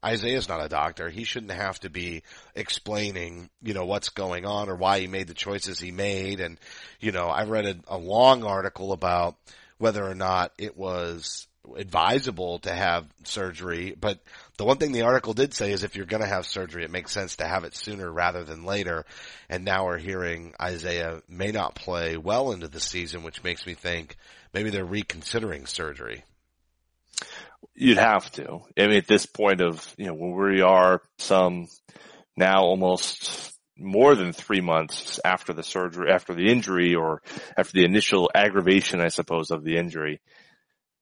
Isaiah's 0.03 0.47
not 0.47 0.63
a 0.63 0.69
doctor. 0.69 1.09
He 1.09 1.25
shouldn't 1.25 1.51
have 1.51 1.77
to 1.81 1.89
be 1.89 2.23
explaining, 2.55 3.49
you 3.61 3.73
know, 3.73 3.85
what's 3.85 4.09
going 4.09 4.45
on 4.45 4.69
or 4.69 4.75
why 4.75 5.01
he 5.01 5.07
made 5.07 5.27
the 5.27 5.33
choices 5.33 5.77
he 5.77 5.91
made. 5.91 6.39
And, 6.39 6.57
you 7.01 7.11
know, 7.11 7.27
I 7.27 7.43
read 7.43 7.65
a, 7.65 7.75
a 7.87 7.97
long 7.97 8.45
article 8.45 8.93
about 8.93 9.35
whether 9.77 10.01
or 10.05 10.15
not 10.15 10.53
it 10.57 10.77
was 10.77 11.48
advisable 11.77 12.59
to 12.59 12.73
have 12.73 13.05
surgery. 13.23 13.95
But 13.99 14.19
the 14.57 14.65
one 14.65 14.77
thing 14.77 14.91
the 14.91 15.03
article 15.03 15.33
did 15.33 15.53
say 15.53 15.71
is 15.71 15.83
if 15.83 15.95
you're 15.95 16.05
going 16.05 16.23
to 16.23 16.29
have 16.29 16.45
surgery, 16.45 16.83
it 16.83 16.91
makes 16.91 17.11
sense 17.11 17.37
to 17.37 17.45
have 17.45 17.63
it 17.63 17.75
sooner 17.75 18.11
rather 18.11 18.43
than 18.43 18.65
later. 18.65 19.05
And 19.49 19.65
now 19.65 19.85
we're 19.85 19.97
hearing 19.97 20.53
Isaiah 20.61 21.21
may 21.27 21.51
not 21.51 21.75
play 21.75 22.17
well 22.17 22.51
into 22.51 22.67
the 22.67 22.79
season, 22.79 23.23
which 23.23 23.43
makes 23.43 23.65
me 23.65 23.73
think 23.73 24.15
maybe 24.53 24.69
they're 24.69 24.85
reconsidering 24.85 25.65
surgery. 25.65 26.23
You'd 27.75 27.97
have 27.97 28.31
to. 28.33 28.61
I 28.77 28.87
mean, 28.87 28.97
at 28.97 29.07
this 29.07 29.25
point 29.25 29.61
of, 29.61 29.93
you 29.97 30.07
know, 30.07 30.13
where 30.13 30.51
we 30.51 30.61
are 30.61 31.01
some 31.17 31.67
now 32.35 32.61
almost 32.61 33.53
more 33.79 34.15
than 34.15 34.33
three 34.33 34.61
months 34.61 35.19
after 35.23 35.53
the 35.53 35.63
surgery, 35.63 36.11
after 36.11 36.33
the 36.33 36.51
injury 36.51 36.95
or 36.95 37.21
after 37.57 37.73
the 37.73 37.85
initial 37.85 38.29
aggravation, 38.35 38.99
I 38.99 39.07
suppose, 39.07 39.51
of 39.51 39.63
the 39.63 39.77
injury. 39.77 40.21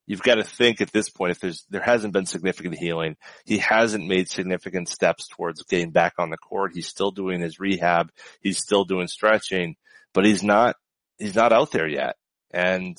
You've 0.07 0.23
got 0.23 0.35
to 0.35 0.43
think 0.43 0.79
at 0.79 0.91
this 0.93 1.09
point, 1.09 1.31
if 1.31 1.39
there's, 1.39 1.65
there 1.69 1.81
hasn't 1.81 2.13
been 2.13 2.25
significant 2.25 2.77
healing, 2.77 3.17
he 3.45 3.57
hasn't 3.57 4.07
made 4.07 4.29
significant 4.29 4.87
steps 4.87 5.27
towards 5.27 5.63
getting 5.63 5.91
back 5.91 6.13
on 6.17 6.29
the 6.29 6.37
court. 6.37 6.71
He's 6.73 6.87
still 6.87 7.11
doing 7.11 7.41
his 7.41 7.59
rehab. 7.59 8.09
He's 8.41 8.57
still 8.57 8.85
doing 8.85 9.07
stretching, 9.07 9.75
but 10.13 10.25
he's 10.25 10.43
not, 10.43 10.77
he's 11.17 11.35
not 11.35 11.51
out 11.51 11.71
there 11.71 11.87
yet. 11.87 12.15
And 12.51 12.97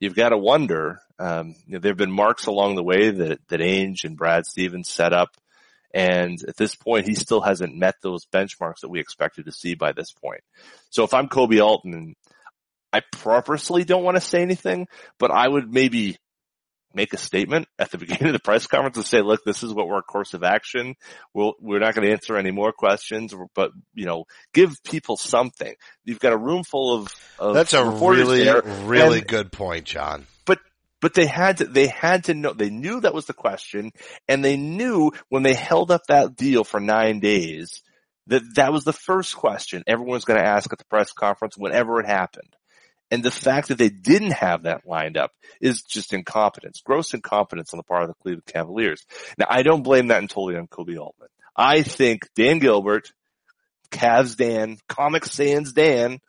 you've 0.00 0.14
got 0.14 0.28
to 0.28 0.38
wonder, 0.38 1.00
um, 1.18 1.54
you 1.66 1.74
know, 1.74 1.78
there 1.78 1.92
have 1.92 1.98
been 1.98 2.12
marks 2.12 2.44
along 2.44 2.74
the 2.74 2.84
way 2.84 3.10
that, 3.10 3.40
that 3.48 3.60
Ainge 3.60 4.04
and 4.04 4.16
Brad 4.16 4.44
Stevens 4.44 4.90
set 4.90 5.14
up. 5.14 5.30
And 5.94 6.38
at 6.46 6.56
this 6.56 6.76
point, 6.76 7.08
he 7.08 7.14
still 7.14 7.40
hasn't 7.40 7.74
met 7.74 7.96
those 8.02 8.26
benchmarks 8.26 8.80
that 8.82 8.90
we 8.90 9.00
expected 9.00 9.46
to 9.46 9.52
see 9.52 9.74
by 9.74 9.92
this 9.92 10.12
point. 10.12 10.42
So 10.90 11.04
if 11.04 11.14
I'm 11.14 11.28
Koby 11.28 11.64
Altman, 11.64 12.14
I 12.92 13.00
purposely 13.12 13.84
don't 13.84 14.04
want 14.04 14.16
to 14.16 14.20
say 14.20 14.42
anything, 14.42 14.88
but 15.18 15.30
I 15.30 15.48
would 15.48 15.72
maybe 15.72 16.18
make 16.94 17.12
a 17.12 17.18
statement 17.18 17.68
at 17.78 17.90
the 17.90 17.98
beginning 17.98 18.28
of 18.28 18.32
the 18.32 18.38
press 18.40 18.66
conference 18.66 18.96
and 18.96 19.06
say, 19.06 19.22
look, 19.22 19.44
this 19.44 19.62
is 19.62 19.72
what 19.72 19.88
our 19.88 20.02
course 20.02 20.34
of 20.34 20.42
action. 20.42 20.94
We'll, 21.34 21.54
we're 21.60 21.78
not 21.78 21.94
going 21.94 22.06
to 22.06 22.12
answer 22.12 22.36
any 22.36 22.50
more 22.50 22.72
questions, 22.72 23.34
but, 23.54 23.72
you 23.94 24.06
know, 24.06 24.24
give 24.52 24.74
people 24.84 25.16
something. 25.16 25.74
You've 26.04 26.20
got 26.20 26.32
a 26.32 26.38
room 26.38 26.64
full 26.64 26.94
of, 26.94 27.14
of 27.38 27.54
That's 27.54 27.72
a 27.74 27.84
really, 27.84 28.44
there, 28.44 28.62
really 28.84 29.18
and- 29.18 29.26
good 29.28 29.52
point, 29.52 29.84
John. 29.84 30.26
but 30.44 30.58
but 31.00 31.14
they 31.14 31.26
had 31.26 31.58
to 31.58 31.64
they 31.64 31.86
had 31.86 32.24
to 32.24 32.34
know 32.34 32.52
they 32.52 32.68
knew 32.70 33.00
that 33.00 33.14
was 33.14 33.24
the 33.26 33.32
question 33.32 33.90
and 34.28 34.44
they 34.44 34.56
knew 34.58 35.12
when 35.30 35.42
they 35.42 35.54
held 35.54 35.90
up 35.90 36.02
that 36.08 36.36
deal 36.36 36.62
for 36.62 36.78
9 36.78 37.20
days 37.20 37.82
that 38.26 38.42
that 38.56 38.70
was 38.72 38.84
the 38.84 38.92
first 38.92 39.34
question 39.34 39.82
everyone 39.86 40.12
was 40.12 40.26
going 40.26 40.38
to 40.38 40.46
ask 40.46 40.70
at 40.70 40.78
the 40.78 40.84
press 40.84 41.12
conference 41.12 41.56
whenever 41.56 42.00
it 42.00 42.06
happened 42.06 42.54
and 43.10 43.22
the 43.22 43.30
fact 43.30 43.68
that 43.68 43.78
they 43.78 43.88
didn't 43.88 44.32
have 44.32 44.64
that 44.64 44.86
lined 44.86 45.16
up 45.16 45.32
is 45.60 45.82
just 45.82 46.12
incompetence 46.12 46.80
gross 46.84 47.14
incompetence 47.14 47.72
on 47.72 47.78
the 47.78 47.84
part 47.84 48.02
of 48.02 48.08
the 48.08 48.14
Cleveland 48.22 48.46
Cavaliers 48.46 49.04
now 49.38 49.46
I 49.48 49.62
don't 49.62 49.82
blame 49.82 50.08
that 50.08 50.22
entirely 50.22 50.56
on 50.56 50.66
Koby 50.66 50.98
Altman 50.98 51.28
I 51.56 51.82
think 51.82 52.28
Dan 52.34 52.58
Gilbert 52.58 53.12
Cavs 53.90 54.36
Dan 54.36 54.78
Comic 54.88 55.24
Sans 55.24 55.72
Dan 55.72 56.20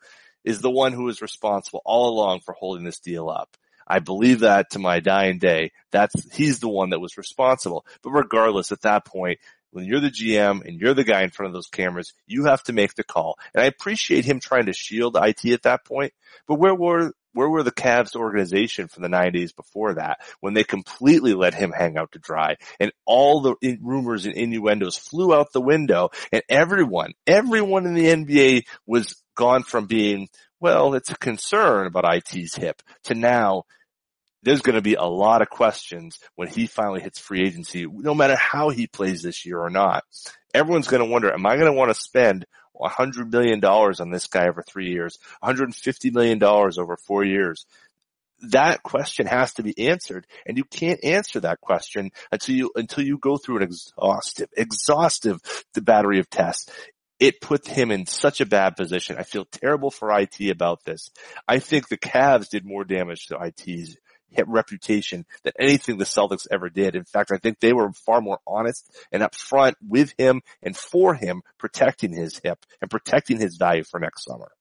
is 0.44 0.60
the 0.60 0.70
one 0.70 0.92
who 0.92 1.08
is 1.08 1.22
responsible 1.22 1.82
all 1.84 2.10
along 2.10 2.40
for 2.40 2.52
holding 2.52 2.84
this 2.84 2.98
deal 2.98 3.28
up. 3.28 3.56
I 3.86 3.98
believe 3.98 4.40
that 4.40 4.70
to 4.70 4.78
my 4.78 5.00
dying 5.00 5.38
day. 5.38 5.72
That's, 5.90 6.34
he's 6.34 6.60
the 6.60 6.68
one 6.68 6.90
that 6.90 7.00
was 7.00 7.18
responsible. 7.18 7.84
But 8.02 8.10
regardless, 8.10 8.72
at 8.72 8.82
that 8.82 9.04
point, 9.04 9.38
when 9.72 9.86
you're 9.86 10.00
the 10.00 10.10
GM 10.10 10.64
and 10.64 10.80
you're 10.80 10.94
the 10.94 11.04
guy 11.04 11.22
in 11.22 11.30
front 11.30 11.48
of 11.48 11.54
those 11.54 11.66
cameras, 11.66 12.12
you 12.26 12.44
have 12.44 12.62
to 12.64 12.72
make 12.72 12.94
the 12.94 13.04
call. 13.04 13.38
And 13.54 13.62
I 13.62 13.66
appreciate 13.66 14.24
him 14.24 14.38
trying 14.38 14.66
to 14.66 14.72
shield 14.72 15.16
IT 15.20 15.44
at 15.46 15.62
that 15.62 15.84
point, 15.84 16.12
but 16.46 16.58
where 16.58 16.74
were, 16.74 17.12
where 17.32 17.48
were 17.48 17.62
the 17.62 17.72
Cavs 17.72 18.14
organization 18.14 18.88
for 18.88 19.00
the 19.00 19.08
90s 19.08 19.56
before 19.56 19.94
that 19.94 20.20
when 20.40 20.52
they 20.52 20.64
completely 20.64 21.32
let 21.32 21.54
him 21.54 21.72
hang 21.72 21.96
out 21.96 22.12
to 22.12 22.18
dry 22.18 22.56
and 22.78 22.92
all 23.06 23.40
the 23.40 23.78
rumors 23.80 24.26
and 24.26 24.34
innuendos 24.34 24.96
flew 24.96 25.34
out 25.34 25.52
the 25.52 25.60
window 25.60 26.10
and 26.30 26.42
everyone, 26.48 27.14
everyone 27.26 27.86
in 27.86 27.94
the 27.94 28.06
NBA 28.06 28.64
was 28.86 29.22
gone 29.34 29.62
from 29.62 29.86
being, 29.86 30.28
well, 30.60 30.94
it's 30.94 31.10
a 31.10 31.16
concern 31.16 31.86
about 31.86 32.14
IT's 32.14 32.54
hip 32.54 32.82
to 33.04 33.14
now 33.14 33.64
there's 34.42 34.62
going 34.62 34.74
to 34.74 34.82
be 34.82 34.94
a 34.94 35.04
lot 35.04 35.42
of 35.42 35.50
questions 35.50 36.18
when 36.34 36.48
he 36.48 36.66
finally 36.66 37.00
hits 37.00 37.18
free 37.18 37.46
agency, 37.46 37.86
no 37.86 38.14
matter 38.14 38.36
how 38.36 38.70
he 38.70 38.86
plays 38.86 39.22
this 39.22 39.46
year 39.46 39.58
or 39.58 39.70
not. 39.70 40.04
Everyone's 40.52 40.88
going 40.88 41.02
to 41.02 41.10
wonder, 41.10 41.32
am 41.32 41.46
I 41.46 41.56
going 41.56 41.72
to 41.72 41.78
want 41.78 41.90
to 41.90 42.00
spend 42.00 42.46
$100 42.76 43.30
million 43.30 43.64
on 43.64 44.10
this 44.10 44.26
guy 44.26 44.48
over 44.48 44.62
three 44.62 44.90
years, 44.90 45.18
$150 45.42 46.12
million 46.12 46.42
over 46.42 46.96
four 46.96 47.24
years? 47.24 47.66
That 48.50 48.82
question 48.82 49.26
has 49.26 49.54
to 49.54 49.62
be 49.62 49.88
answered 49.88 50.26
and 50.44 50.58
you 50.58 50.64
can't 50.64 51.04
answer 51.04 51.38
that 51.40 51.60
question 51.60 52.10
until 52.32 52.56
you, 52.56 52.72
until 52.74 53.04
you 53.04 53.16
go 53.18 53.36
through 53.36 53.58
an 53.58 53.62
exhaustive, 53.62 54.48
exhaustive 54.56 55.38
battery 55.74 56.18
of 56.18 56.28
tests. 56.28 56.70
It 57.20 57.40
put 57.40 57.68
him 57.68 57.92
in 57.92 58.06
such 58.06 58.40
a 58.40 58.46
bad 58.46 58.74
position. 58.74 59.14
I 59.16 59.22
feel 59.22 59.44
terrible 59.44 59.92
for 59.92 60.10
IT 60.18 60.40
about 60.50 60.82
this. 60.82 61.12
I 61.46 61.60
think 61.60 61.86
the 61.86 61.96
Cavs 61.96 62.48
did 62.48 62.64
more 62.64 62.82
damage 62.82 63.26
to 63.26 63.38
IT's 63.40 63.96
hip 64.32 64.46
reputation 64.48 65.26
than 65.42 65.52
anything 65.58 65.98
the 65.98 66.04
Celtics 66.04 66.46
ever 66.50 66.68
did. 66.68 66.96
In 66.96 67.04
fact, 67.04 67.30
I 67.32 67.38
think 67.38 67.60
they 67.60 67.72
were 67.72 67.92
far 67.92 68.20
more 68.20 68.38
honest 68.46 68.90
and 69.10 69.22
upfront 69.22 69.74
with 69.86 70.14
him 70.18 70.42
and 70.62 70.76
for 70.76 71.14
him 71.14 71.42
protecting 71.58 72.12
his 72.12 72.38
hip 72.42 72.58
and 72.80 72.90
protecting 72.90 73.38
his 73.38 73.56
value 73.56 73.84
for 73.84 74.00
next 74.00 74.24
summer. 74.24 74.52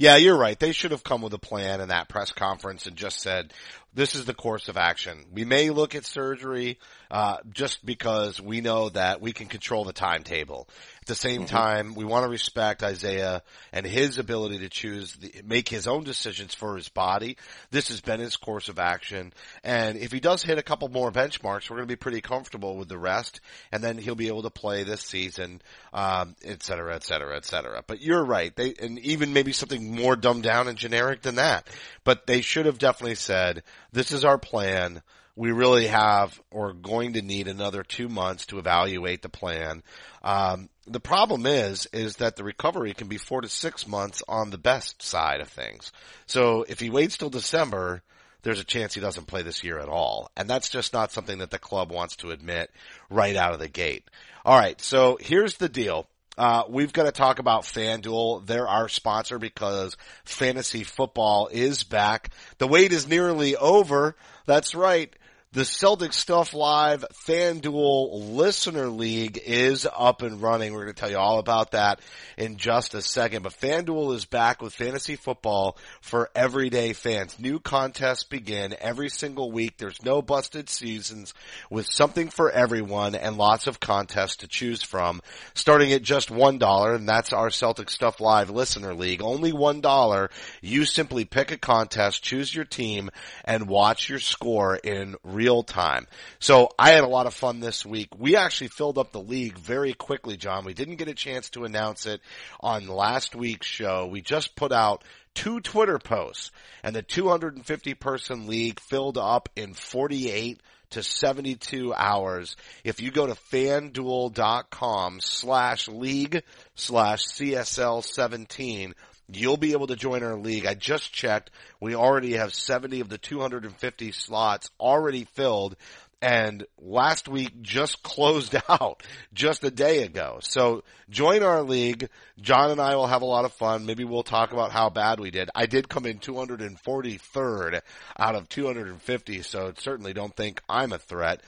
Yeah, 0.00 0.16
you're 0.16 0.38
right. 0.38 0.58
They 0.58 0.72
should 0.72 0.92
have 0.92 1.04
come 1.04 1.20
with 1.20 1.34
a 1.34 1.38
plan 1.38 1.82
in 1.82 1.88
that 1.88 2.08
press 2.08 2.32
conference 2.32 2.86
and 2.86 2.96
just 2.96 3.20
said, 3.20 3.52
this 3.92 4.14
is 4.14 4.24
the 4.24 4.34
course 4.34 4.68
of 4.68 4.76
action. 4.76 5.26
We 5.32 5.44
may 5.44 5.70
look 5.70 5.96
at 5.96 6.06
surgery, 6.06 6.78
uh, 7.10 7.38
just 7.50 7.84
because 7.84 8.40
we 8.40 8.60
know 8.60 8.88
that 8.90 9.20
we 9.20 9.32
can 9.32 9.48
control 9.48 9.84
the 9.84 9.92
timetable. 9.92 10.68
At 11.00 11.08
the 11.08 11.16
same 11.16 11.44
time, 11.44 11.96
we 11.96 12.04
want 12.04 12.22
to 12.22 12.30
respect 12.30 12.84
Isaiah 12.84 13.42
and 13.72 13.84
his 13.84 14.18
ability 14.18 14.60
to 14.60 14.68
choose, 14.68 15.14
the, 15.14 15.42
make 15.44 15.68
his 15.68 15.88
own 15.88 16.04
decisions 16.04 16.54
for 16.54 16.76
his 16.76 16.88
body. 16.88 17.36
This 17.72 17.88
has 17.88 18.00
been 18.00 18.20
his 18.20 18.36
course 18.36 18.68
of 18.68 18.78
action. 18.78 19.32
And 19.64 19.98
if 19.98 20.12
he 20.12 20.20
does 20.20 20.44
hit 20.44 20.56
a 20.56 20.62
couple 20.62 20.88
more 20.88 21.10
benchmarks, 21.10 21.68
we're 21.68 21.78
going 21.78 21.88
to 21.88 21.92
be 21.92 21.96
pretty 21.96 22.20
comfortable 22.20 22.76
with 22.76 22.88
the 22.88 22.98
rest. 22.98 23.40
And 23.72 23.82
then 23.82 23.98
he'll 23.98 24.14
be 24.14 24.28
able 24.28 24.42
to 24.44 24.50
play 24.50 24.84
this 24.84 25.02
season, 25.02 25.62
um, 25.92 26.36
et 26.44 26.62
cetera, 26.62 26.94
et 26.94 27.02
cetera, 27.02 27.36
et 27.36 27.44
cetera. 27.44 27.82
But 27.84 28.00
you're 28.00 28.24
right. 28.24 28.54
They, 28.54 28.72
and 28.80 29.00
even 29.00 29.32
maybe 29.32 29.50
something 29.50 29.89
more 29.90 30.16
dumbed 30.16 30.42
down 30.42 30.68
and 30.68 30.78
generic 30.78 31.22
than 31.22 31.36
that. 31.36 31.66
But 32.04 32.26
they 32.26 32.40
should 32.40 32.66
have 32.66 32.78
definitely 32.78 33.16
said, 33.16 33.62
this 33.92 34.12
is 34.12 34.24
our 34.24 34.38
plan. 34.38 35.02
We 35.36 35.52
really 35.52 35.86
have 35.86 36.40
or 36.50 36.72
going 36.72 37.14
to 37.14 37.22
need 37.22 37.48
another 37.48 37.82
two 37.82 38.08
months 38.08 38.46
to 38.46 38.58
evaluate 38.58 39.22
the 39.22 39.28
plan. 39.28 39.82
Um, 40.22 40.68
the 40.86 41.00
problem 41.00 41.46
is, 41.46 41.86
is 41.92 42.16
that 42.16 42.36
the 42.36 42.44
recovery 42.44 42.94
can 42.94 43.08
be 43.08 43.16
four 43.16 43.40
to 43.40 43.48
six 43.48 43.86
months 43.86 44.22
on 44.28 44.50
the 44.50 44.58
best 44.58 45.02
side 45.02 45.40
of 45.40 45.48
things. 45.48 45.92
So 46.26 46.64
if 46.68 46.80
he 46.80 46.90
waits 46.90 47.16
till 47.16 47.30
December, 47.30 48.02
there's 48.42 48.60
a 48.60 48.64
chance 48.64 48.94
he 48.94 49.00
doesn't 49.00 49.26
play 49.26 49.42
this 49.42 49.62
year 49.62 49.78
at 49.78 49.88
all. 49.88 50.30
And 50.36 50.48
that's 50.48 50.68
just 50.68 50.92
not 50.92 51.12
something 51.12 51.38
that 51.38 51.50
the 51.50 51.58
club 51.58 51.92
wants 51.92 52.16
to 52.16 52.30
admit 52.30 52.70
right 53.08 53.36
out 53.36 53.52
of 53.52 53.60
the 53.60 53.68
gate. 53.68 54.04
All 54.44 54.58
right. 54.58 54.80
So 54.80 55.18
here's 55.20 55.56
the 55.56 55.68
deal. 55.68 56.08
Uh, 56.40 56.64
we've 56.70 56.94
got 56.94 57.02
to 57.02 57.12
talk 57.12 57.38
about 57.38 57.64
FanDuel. 57.64 58.46
They're 58.46 58.66
our 58.66 58.88
sponsor 58.88 59.38
because 59.38 59.94
fantasy 60.24 60.84
football 60.84 61.48
is 61.52 61.84
back. 61.84 62.30
The 62.56 62.66
wait 62.66 62.92
is 62.92 63.06
nearly 63.06 63.56
over. 63.56 64.16
That's 64.46 64.74
right. 64.74 65.14
The 65.52 65.64
Celtic 65.64 66.12
Stuff 66.12 66.54
Live 66.54 67.04
FanDuel 67.26 68.36
Listener 68.36 68.86
League 68.86 69.36
is 69.44 69.84
up 69.84 70.22
and 70.22 70.40
running. 70.40 70.72
We're 70.72 70.84
going 70.84 70.94
to 70.94 71.00
tell 71.00 71.10
you 71.10 71.18
all 71.18 71.40
about 71.40 71.72
that 71.72 71.98
in 72.38 72.56
just 72.56 72.94
a 72.94 73.02
second. 73.02 73.42
But 73.42 73.60
FanDuel 73.60 74.14
is 74.14 74.26
back 74.26 74.62
with 74.62 74.72
fantasy 74.72 75.16
football 75.16 75.76
for 76.02 76.30
everyday 76.36 76.92
fans. 76.92 77.36
New 77.40 77.58
contests 77.58 78.22
begin 78.22 78.76
every 78.78 79.08
single 79.08 79.50
week. 79.50 79.76
There's 79.76 80.00
no 80.04 80.22
busted 80.22 80.68
seasons 80.68 81.34
with 81.68 81.86
something 81.90 82.30
for 82.30 82.48
everyone 82.52 83.16
and 83.16 83.36
lots 83.36 83.66
of 83.66 83.80
contests 83.80 84.36
to 84.36 84.46
choose 84.46 84.84
from. 84.84 85.20
Starting 85.54 85.92
at 85.92 86.02
just 86.02 86.28
$1 86.28 86.94
and 86.94 87.08
that's 87.08 87.32
our 87.32 87.50
Celtic 87.50 87.90
Stuff 87.90 88.20
Live 88.20 88.50
Listener 88.50 88.94
League. 88.94 89.20
Only 89.20 89.50
$1. 89.50 90.30
You 90.60 90.84
simply 90.84 91.24
pick 91.24 91.50
a 91.50 91.58
contest, 91.58 92.22
choose 92.22 92.54
your 92.54 92.64
team 92.64 93.10
and 93.44 93.66
watch 93.66 94.08
your 94.08 94.20
score 94.20 94.76
in 94.76 95.16
real 95.24 95.39
time. 95.62 96.06
So 96.38 96.70
I 96.78 96.90
had 96.90 97.04
a 97.04 97.08
lot 97.08 97.26
of 97.26 97.34
fun 97.34 97.60
this 97.60 97.84
week. 97.84 98.08
We 98.18 98.36
actually 98.36 98.68
filled 98.68 98.98
up 98.98 99.12
the 99.12 99.22
league 99.22 99.58
very 99.58 99.94
quickly, 99.94 100.36
John. 100.36 100.64
We 100.64 100.74
didn't 100.74 100.96
get 100.96 101.08
a 101.08 101.14
chance 101.14 101.50
to 101.50 101.64
announce 101.64 102.06
it 102.06 102.20
on 102.60 102.86
last 102.86 103.34
week's 103.34 103.66
show. 103.66 104.06
We 104.06 104.20
just 104.20 104.56
put 104.56 104.72
out 104.72 105.04
two 105.34 105.60
Twitter 105.60 105.98
posts 105.98 106.50
and 106.82 106.94
the 106.94 107.02
250 107.02 107.94
person 107.94 108.46
league 108.46 108.80
filled 108.80 109.18
up 109.18 109.48
in 109.56 109.74
48 109.74 110.60
to 110.90 111.02
72 111.02 111.94
hours. 111.94 112.56
If 112.84 113.00
you 113.00 113.10
go 113.10 113.26
to 113.26 113.34
fanduel.com 113.34 115.20
slash 115.20 115.88
league 115.88 116.42
slash 116.74 117.22
CSL 117.26 118.04
17, 118.04 118.94
You'll 119.32 119.56
be 119.56 119.72
able 119.72 119.86
to 119.88 119.96
join 119.96 120.22
our 120.22 120.36
league. 120.36 120.66
I 120.66 120.74
just 120.74 121.12
checked. 121.12 121.50
We 121.80 121.94
already 121.94 122.34
have 122.34 122.54
70 122.54 123.00
of 123.00 123.08
the 123.08 123.18
250 123.18 124.12
slots 124.12 124.70
already 124.80 125.24
filled 125.24 125.76
and 126.22 126.66
last 126.78 127.28
week 127.28 127.62
just 127.62 128.02
closed 128.02 128.54
out 128.68 129.02
just 129.32 129.64
a 129.64 129.70
day 129.70 130.02
ago. 130.02 130.38
So 130.42 130.84
join 131.08 131.42
our 131.42 131.62
league. 131.62 132.08
John 132.40 132.70
and 132.70 132.80
I 132.80 132.96
will 132.96 133.06
have 133.06 133.22
a 133.22 133.26
lot 133.26 133.44
of 133.44 133.52
fun. 133.52 133.86
Maybe 133.86 134.04
we'll 134.04 134.22
talk 134.22 134.52
about 134.52 134.72
how 134.72 134.90
bad 134.90 135.20
we 135.20 135.30
did. 135.30 135.50
I 135.54 135.66
did 135.66 135.88
come 135.88 136.06
in 136.06 136.18
243rd 136.18 137.80
out 138.18 138.34
of 138.34 138.48
250, 138.48 139.42
so 139.42 139.72
certainly 139.78 140.12
don't 140.12 140.34
think 140.34 140.60
I'm 140.68 140.92
a 140.92 140.98
threat. 140.98 141.40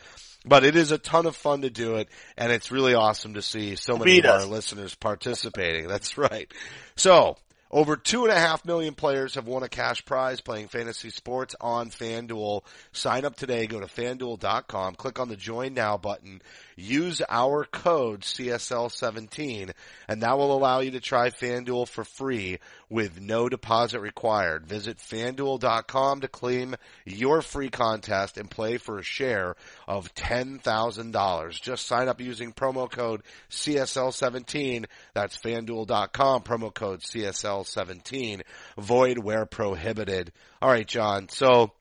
But 0.45 0.65
it 0.65 0.75
is 0.75 0.91
a 0.91 0.99
ton 0.99 1.27
of 1.27 1.37
fun 1.37 1.63
to 1.63 1.71
do 1.71 1.97
it, 1.97 2.09
and 2.37 2.51
it's 2.51 2.73
really 2.73 2.95
awesome 2.95 3.35
to 3.35 3.43
see 3.43 3.77
so 3.77 3.97
many 3.97 4.17
Beat 4.17 4.25
of 4.25 4.35
us. 4.35 4.43
our 4.43 4.51
listeners 4.51 4.95
participating. 4.97 5.87
That's 5.87 6.19
right. 6.19 6.53
So, 6.97 7.37
over 7.73 7.97
two 7.97 8.25
and 8.25 8.33
a 8.33 8.39
half 8.39 8.65
million 8.65 8.95
players 8.95 9.35
have 9.35 9.47
won 9.47 9.63
a 9.63 9.69
cash 9.69 10.05
prize 10.05 10.41
playing 10.41 10.69
fantasy 10.69 11.11
sports 11.11 11.55
on 11.61 11.91
FanDuel. 11.91 12.63
Sign 12.93 13.25
up 13.25 13.35
today. 13.35 13.67
Go 13.67 13.81
to 13.81 13.87
fanduel.com. 13.87 14.95
Click 14.95 15.19
on 15.19 15.29
the 15.29 15.37
join 15.37 15.73
now 15.73 15.97
button. 15.97 16.43
Use 16.77 17.23
our 17.29 17.65
code 17.65 18.23
CSL17 18.23 19.73
and 20.09 20.23
that 20.23 20.39
will 20.39 20.57
allow 20.57 20.81
you 20.81 20.93
to 20.93 21.01
try 21.01 21.31
FanDuel 21.31 21.89
for 21.89 22.05
free 22.05 22.59
with 22.89 23.21
no 23.21 23.49
deposit 23.49 24.01
required. 24.01 24.67
Visit 24.67 24.99
fanduel.com 24.99 26.21
to 26.21 26.29
claim 26.29 26.77
your 27.05 27.43
free 27.43 27.71
contest 27.71 28.37
and 28.37 28.51
play 28.51 28.77
for 28.77 28.99
a 28.99 29.03
share 29.03 29.57
of 29.89 30.15
$10,000. 30.15 31.61
Just 31.61 31.87
sign 31.87 32.09
up 32.09 32.21
using 32.21 32.53
promo 32.53 32.91
code 32.91 33.23
CSL17. 33.51 34.85
That's 35.15 35.39
fanduel.com, 35.39 36.43
promo 36.43 36.73
code 36.73 37.01
CSL17. 37.01 38.43
Void 38.79 39.19
where 39.19 39.47
prohibited. 39.47 40.33
All 40.61 40.71
right, 40.71 40.87
John. 40.87 41.29
So 41.29 41.73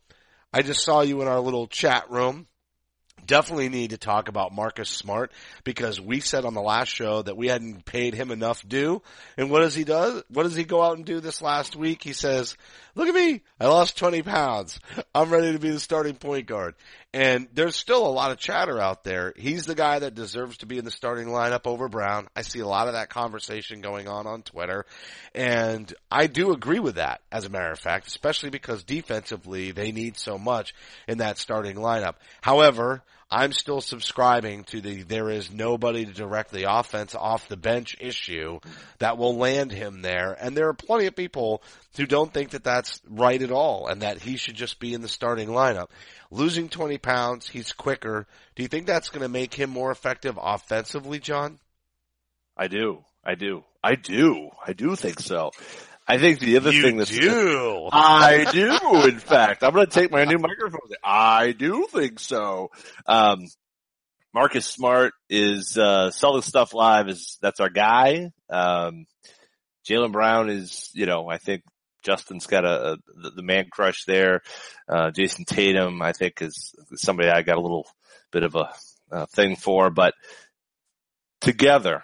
I 0.54 0.62
just 0.62 0.84
saw 0.84 1.02
you 1.02 1.22
in 1.22 1.28
our 1.28 1.40
little 1.40 1.68
chat 1.68 2.10
room 2.10 2.48
definitely 3.32 3.70
need 3.70 3.92
to 3.92 3.98
talk 3.98 4.28
about 4.28 4.54
Marcus 4.54 4.90
Smart 4.90 5.32
because 5.64 6.02
we 6.02 6.20
said 6.20 6.44
on 6.44 6.54
the 6.54 6.62
last 6.62 6.90
show 6.90 7.22
that 7.22 7.38
we 7.38 7.48
hadn't 7.48 7.86
paid 7.86 8.14
him 8.14 8.30
enough 8.30 8.68
due. 8.68 9.02
And 9.38 9.50
what 9.50 9.62
does 9.62 9.74
he 9.74 9.86
do? 9.86 10.22
What 10.28 10.44
does 10.44 10.54
he 10.54 10.66
go 10.66 10.82
out 10.82 10.98
and 10.98 11.06
do 11.06 11.22
this 11.22 11.42
last 11.42 11.74
week? 11.74 12.04
He 12.04 12.12
says, 12.12 12.58
look 12.94 13.08
at 13.08 13.16
me. 13.16 13.42
I 13.58 13.68
lost 13.68 13.98
20 13.98 14.22
pounds. 14.24 14.82
I'm 15.16 15.30
ready 15.30 15.54
to 15.54 15.60
be 15.60 15.70
the 15.70 15.80
starting 15.80 16.16
point 16.16 16.46
guard. 16.46 16.76
And 17.14 17.48
there's 17.54 17.78
still 17.78 18.06
a 18.06 18.12
lot 18.12 18.32
of 18.32 18.38
chatter 18.38 18.80
out 18.82 19.06
there. 19.06 19.34
He's 19.38 19.66
the 19.66 19.76
guy 19.76 20.00
that 20.00 20.14
deserves 20.14 20.58
to 20.58 20.66
be 20.66 20.78
in 20.78 20.84
the 20.84 20.92
starting 20.92 21.28
lineup 21.28 21.68
over 21.68 21.88
Brown. 21.88 22.28
I 22.36 22.42
see 22.42 22.60
a 22.60 22.68
lot 22.68 22.88
of 22.88 22.96
that 22.96 23.10
conversation 23.10 23.80
going 23.80 24.10
on 24.10 24.28
on 24.28 24.44
Twitter. 24.44 24.86
And 25.34 25.94
I 26.12 26.28
do 26.28 26.52
agree 26.52 26.80
with 26.80 26.96
that, 26.96 27.22
as 27.32 27.46
a 27.46 27.50
matter 27.50 27.72
of 27.72 27.80
fact, 27.80 28.08
especially 28.08 28.50
because 28.50 28.84
defensively 28.84 29.72
they 29.72 29.94
need 29.94 30.18
so 30.18 30.38
much 30.38 30.76
in 31.08 31.20
that 31.20 31.38
starting 31.38 31.78
lineup. 31.78 32.16
However, 32.42 33.04
I'm 33.32 33.54
still 33.54 33.80
subscribing 33.80 34.66
to 34.66 34.82
the 34.82 35.04
there 35.04 35.30
is 35.30 35.52
nobody 35.52 36.06
to 36.06 36.12
direct 36.12 36.52
the 36.52 36.72
offense 36.72 37.16
off 37.16 37.48
the 37.48 37.56
bench 37.56 37.96
issue 38.02 38.60
that 39.00 39.18
will 39.18 39.38
land 39.38 39.72
him 39.72 40.02
there. 40.02 40.36
And 40.38 40.56
there 40.56 40.68
are 40.68 40.74
plenty 40.74 41.06
of 41.06 41.16
people 41.16 41.64
who 41.96 42.06
don't 42.06 42.34
think 42.34 42.50
that 42.50 42.66
that's 42.66 43.02
right 43.08 43.42
at 43.42 43.52
all 43.52 43.88
and 43.88 44.02
that 44.02 44.22
he 44.22 44.36
should 44.36 44.56
just 44.56 44.80
be 44.82 44.94
in 44.94 45.02
the 45.02 45.08
starting 45.08 45.48
lineup. 45.48 45.88
Losing 46.30 46.68
20 46.68 46.98
pounds, 46.98 47.48
he's 47.48 47.72
quicker. 47.72 48.28
Do 48.56 48.64
you 48.64 48.68
think 48.68 48.86
that's 48.86 49.10
going 49.10 49.24
to 49.24 49.30
make 49.30 49.54
him 49.54 49.70
more 49.70 49.92
effective 49.92 50.38
offensively, 50.42 51.20
John? 51.20 51.58
I 52.58 52.68
do. 52.68 53.06
I 53.24 53.36
do. 53.36 53.64
I 53.82 53.96
do. 53.96 54.50
I 54.66 54.74
do 54.74 54.96
think 54.98 55.22
so. 55.22 55.52
I 56.12 56.18
think 56.18 56.42
the 56.42 56.58
other 56.58 56.74
thing 56.74 56.98
that's 56.98 57.10
do. 57.10 57.88
I 57.94 58.46
do, 58.52 59.08
in 59.08 59.18
fact. 59.18 59.64
I'm 59.64 59.74
going 59.74 59.86
to 59.88 59.92
take 59.92 60.12
my 60.12 60.26
new 60.26 60.40
microphone. 60.40 60.82
I 61.02 61.54
do 61.54 61.88
think 61.90 62.20
so. 62.20 62.70
Um, 63.06 63.48
Marcus 64.34 64.66
Smart 64.66 65.14
is, 65.30 65.78
uh, 65.78 66.12
Celtic 66.12 66.44
Stuff 66.44 66.74
Live 66.74 67.08
is, 67.08 67.38
that's 67.42 67.62
our 67.62 67.70
guy. 67.70 68.32
Um, 68.50 69.06
Jaylen 69.90 70.12
Brown 70.12 70.50
is, 70.50 70.90
you 70.94 71.06
know, 71.06 71.30
I 71.30 71.38
think 71.38 71.64
Justin's 72.04 72.46
got 72.46 72.66
a, 72.66 72.92
a 72.92 72.98
the, 73.22 73.30
the 73.38 73.44
man 73.44 73.68
crush 73.72 74.04
there. 74.04 74.42
Uh, 74.90 75.12
Jayson 75.12 75.46
Tatum, 75.46 76.02
I 76.02 76.12
think 76.12 76.42
is 76.42 76.76
somebody 76.96 77.30
I 77.30 77.42
got 77.42 77.58
a 77.58 77.62
little 77.62 77.88
bit 78.34 78.44
of 78.44 78.56
a, 78.56 78.70
uh 79.14 79.28
thing 79.28 79.56
for, 79.56 79.90
but 79.90 80.14
together, 81.40 82.04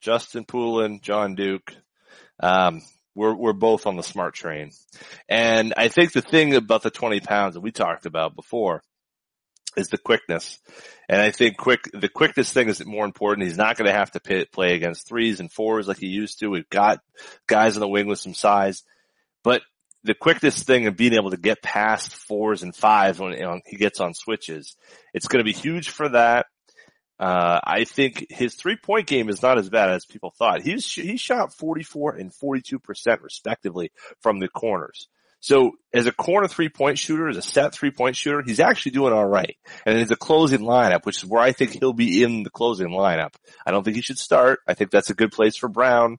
Justin 0.00 0.44
Poulin, 0.44 1.00
John 1.02 1.34
Duke, 1.34 1.74
um, 2.38 2.80
we're, 3.18 3.34
we're 3.34 3.52
both 3.52 3.86
on 3.86 3.96
the 3.96 4.02
smart 4.02 4.34
train. 4.34 4.70
And 5.28 5.74
I 5.76 5.88
think 5.88 6.12
the 6.12 6.22
thing 6.22 6.54
about 6.54 6.82
the 6.82 6.90
20 6.90 7.18
pounds 7.20 7.54
that 7.54 7.60
we 7.60 7.72
talked 7.72 8.06
about 8.06 8.36
before 8.36 8.82
is 9.76 9.88
the 9.88 9.98
quickness. 9.98 10.60
And 11.08 11.20
I 11.20 11.32
think 11.32 11.56
quick, 11.56 11.90
the 11.92 12.08
quickness 12.08 12.52
thing 12.52 12.68
is 12.68 12.84
more 12.86 13.04
important. 13.04 13.48
He's 13.48 13.56
not 13.56 13.76
going 13.76 13.90
to 13.90 13.98
have 13.98 14.12
to 14.12 14.20
pay, 14.20 14.44
play 14.44 14.74
against 14.74 15.08
threes 15.08 15.40
and 15.40 15.50
fours 15.50 15.88
like 15.88 15.98
he 15.98 16.06
used 16.06 16.38
to. 16.38 16.48
We've 16.48 16.70
got 16.70 17.00
guys 17.48 17.76
on 17.76 17.80
the 17.80 17.88
wing 17.88 18.06
with 18.06 18.20
some 18.20 18.34
size, 18.34 18.84
but 19.42 19.62
the 20.04 20.14
quickness 20.14 20.62
thing 20.62 20.86
of 20.86 20.96
being 20.96 21.14
able 21.14 21.30
to 21.30 21.36
get 21.36 21.60
past 21.60 22.14
fours 22.14 22.62
and 22.62 22.74
fives 22.74 23.18
when 23.18 23.32
you 23.32 23.40
know, 23.40 23.60
he 23.66 23.76
gets 23.76 23.98
on 23.98 24.14
switches, 24.14 24.76
it's 25.12 25.26
going 25.26 25.44
to 25.44 25.44
be 25.44 25.58
huge 25.58 25.90
for 25.90 26.08
that. 26.10 26.46
Uh, 27.18 27.60
I 27.64 27.84
think 27.84 28.26
his 28.30 28.54
three 28.54 28.76
point 28.76 29.06
game 29.06 29.28
is 29.28 29.42
not 29.42 29.58
as 29.58 29.68
bad 29.68 29.90
as 29.90 30.06
people 30.06 30.32
thought. 30.38 30.62
He's, 30.62 30.90
he 30.92 31.16
shot 31.16 31.52
44 31.52 32.16
and 32.16 32.32
42% 32.32 33.22
respectively 33.22 33.90
from 34.20 34.38
the 34.38 34.48
corners. 34.48 35.08
So 35.40 35.72
as 35.94 36.06
a 36.06 36.12
corner 36.12 36.48
three 36.48 36.68
point 36.68 36.98
shooter, 36.98 37.28
as 37.28 37.36
a 37.36 37.42
set 37.42 37.72
three 37.72 37.90
point 37.90 38.16
shooter, 38.16 38.42
he's 38.44 38.60
actually 38.60 38.92
doing 38.92 39.12
all 39.12 39.26
right. 39.26 39.56
And 39.86 39.98
as 39.98 40.10
a 40.10 40.16
closing 40.16 40.60
lineup, 40.60 41.04
which 41.04 41.22
is 41.22 41.28
where 41.28 41.42
I 41.42 41.52
think 41.52 41.78
he'll 41.78 41.92
be 41.92 42.22
in 42.22 42.42
the 42.42 42.50
closing 42.50 42.88
lineup. 42.88 43.34
I 43.64 43.70
don't 43.70 43.84
think 43.84 43.96
he 43.96 44.02
should 44.02 44.18
start. 44.18 44.60
I 44.66 44.74
think 44.74 44.90
that's 44.90 45.10
a 45.10 45.14
good 45.14 45.32
place 45.32 45.56
for 45.56 45.68
Brown. 45.68 46.18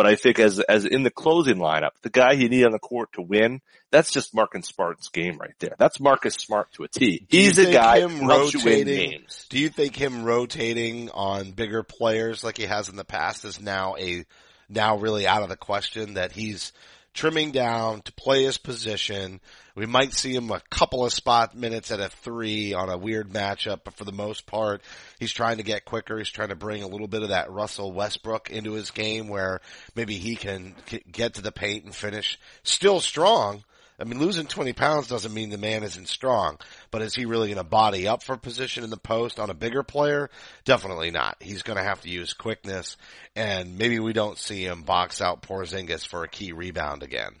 But 0.00 0.06
I 0.06 0.14
think 0.14 0.38
as, 0.38 0.58
as 0.60 0.86
in 0.86 1.02
the 1.02 1.10
closing 1.10 1.58
lineup, 1.58 1.90
the 2.00 2.08
guy 2.08 2.32
you 2.32 2.48
need 2.48 2.64
on 2.64 2.72
the 2.72 2.78
court 2.78 3.12
to 3.12 3.20
win, 3.20 3.60
that's 3.90 4.10
just 4.10 4.34
Marcus 4.34 4.66
Smart's 4.66 5.10
game 5.10 5.36
right 5.36 5.52
there. 5.58 5.74
That's 5.76 6.00
Marcus 6.00 6.36
Smart 6.36 6.72
to 6.72 6.84
a 6.84 6.88
T. 6.88 7.26
Do 7.28 7.36
He's 7.36 7.58
a 7.58 7.70
guy 7.70 8.00
who 8.00 8.08
helps 8.08 8.54
you 8.54 8.60
win 8.64 8.78
rotating- 8.78 9.10
games. 9.10 9.44
Do 9.50 9.58
you 9.58 9.68
think 9.68 9.94
him 9.94 10.24
rotating 10.24 11.10
on 11.10 11.50
bigger 11.50 11.82
players 11.82 12.42
like 12.42 12.56
he 12.56 12.62
has 12.62 12.88
in 12.88 12.96
the 12.96 13.04
past 13.04 13.44
is 13.44 13.60
now 13.60 13.94
a 13.98 14.24
now 14.70 14.96
really 14.96 15.26
out 15.26 15.42
of 15.42 15.50
the 15.50 15.56
question 15.58 16.14
that 16.14 16.32
he's 16.32 16.72
trimming 17.14 17.50
down 17.50 18.02
to 18.02 18.12
play 18.12 18.44
his 18.44 18.58
position? 18.58 19.40
We 19.74 19.86
might 19.86 20.12
see 20.12 20.34
him 20.34 20.50
a 20.50 20.60
couple 20.70 21.04
of 21.04 21.12
spot 21.12 21.56
minutes 21.56 21.90
at 21.90 22.00
a 22.00 22.08
three 22.08 22.74
on 22.74 22.90
a 22.90 22.98
weird 22.98 23.30
matchup, 23.30 23.80
but 23.84 23.94
for 23.94 24.04
the 24.04 24.12
most 24.12 24.46
part, 24.46 24.82
he's 25.18 25.32
trying 25.32 25.56
to 25.58 25.62
get 25.62 25.84
quicker. 25.84 26.18
He's 26.18 26.28
trying 26.28 26.48
to 26.48 26.56
bring 26.56 26.82
a 26.82 26.88
little 26.88 27.08
bit 27.08 27.22
of 27.22 27.30
that 27.30 27.50
Russell 27.50 27.92
Westbrook 27.92 28.50
into 28.50 28.72
his 28.72 28.90
game 28.90 29.28
where 29.28 29.60
maybe 29.94 30.16
he 30.16 30.36
can 30.36 30.74
get 31.10 31.34
to 31.34 31.42
the 31.42 31.52
paint 31.52 31.84
and 31.84 31.94
finish 31.94 32.38
still 32.62 33.00
strong. 33.00 33.64
I 34.00 34.04
mean, 34.04 34.18
losing 34.18 34.46
20 34.46 34.72
pounds 34.72 35.08
doesn't 35.08 35.34
mean 35.34 35.50
the 35.50 35.58
man 35.58 35.82
isn't 35.82 36.08
strong, 36.08 36.58
but 36.90 37.02
is 37.02 37.14
he 37.14 37.26
really 37.26 37.48
going 37.48 37.58
to 37.58 37.64
body 37.64 38.08
up 38.08 38.22
for 38.22 38.36
position 38.36 38.82
in 38.82 38.90
the 38.90 38.96
post 38.96 39.38
on 39.38 39.50
a 39.50 39.54
bigger 39.54 39.82
player? 39.82 40.30
Definitely 40.64 41.10
not. 41.10 41.36
He's 41.40 41.62
going 41.62 41.76
to 41.76 41.82
have 41.84 42.00
to 42.02 42.08
use 42.08 42.32
quickness 42.32 42.96
and 43.36 43.78
maybe 43.78 43.98
we 43.98 44.12
don't 44.12 44.38
see 44.38 44.64
him 44.64 44.82
box 44.82 45.20
out 45.20 45.42
Porzingis 45.42 46.06
for 46.06 46.24
a 46.24 46.28
key 46.28 46.52
rebound 46.52 47.02
again. 47.02 47.32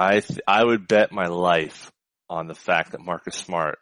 I 0.00 0.20
th- 0.20 0.40
I 0.46 0.64
would 0.64 0.88
bet 0.88 1.12
my 1.12 1.26
life 1.26 1.92
on 2.28 2.46
the 2.46 2.54
fact 2.54 2.92
that 2.92 3.04
Marcus 3.04 3.36
Smart 3.36 3.78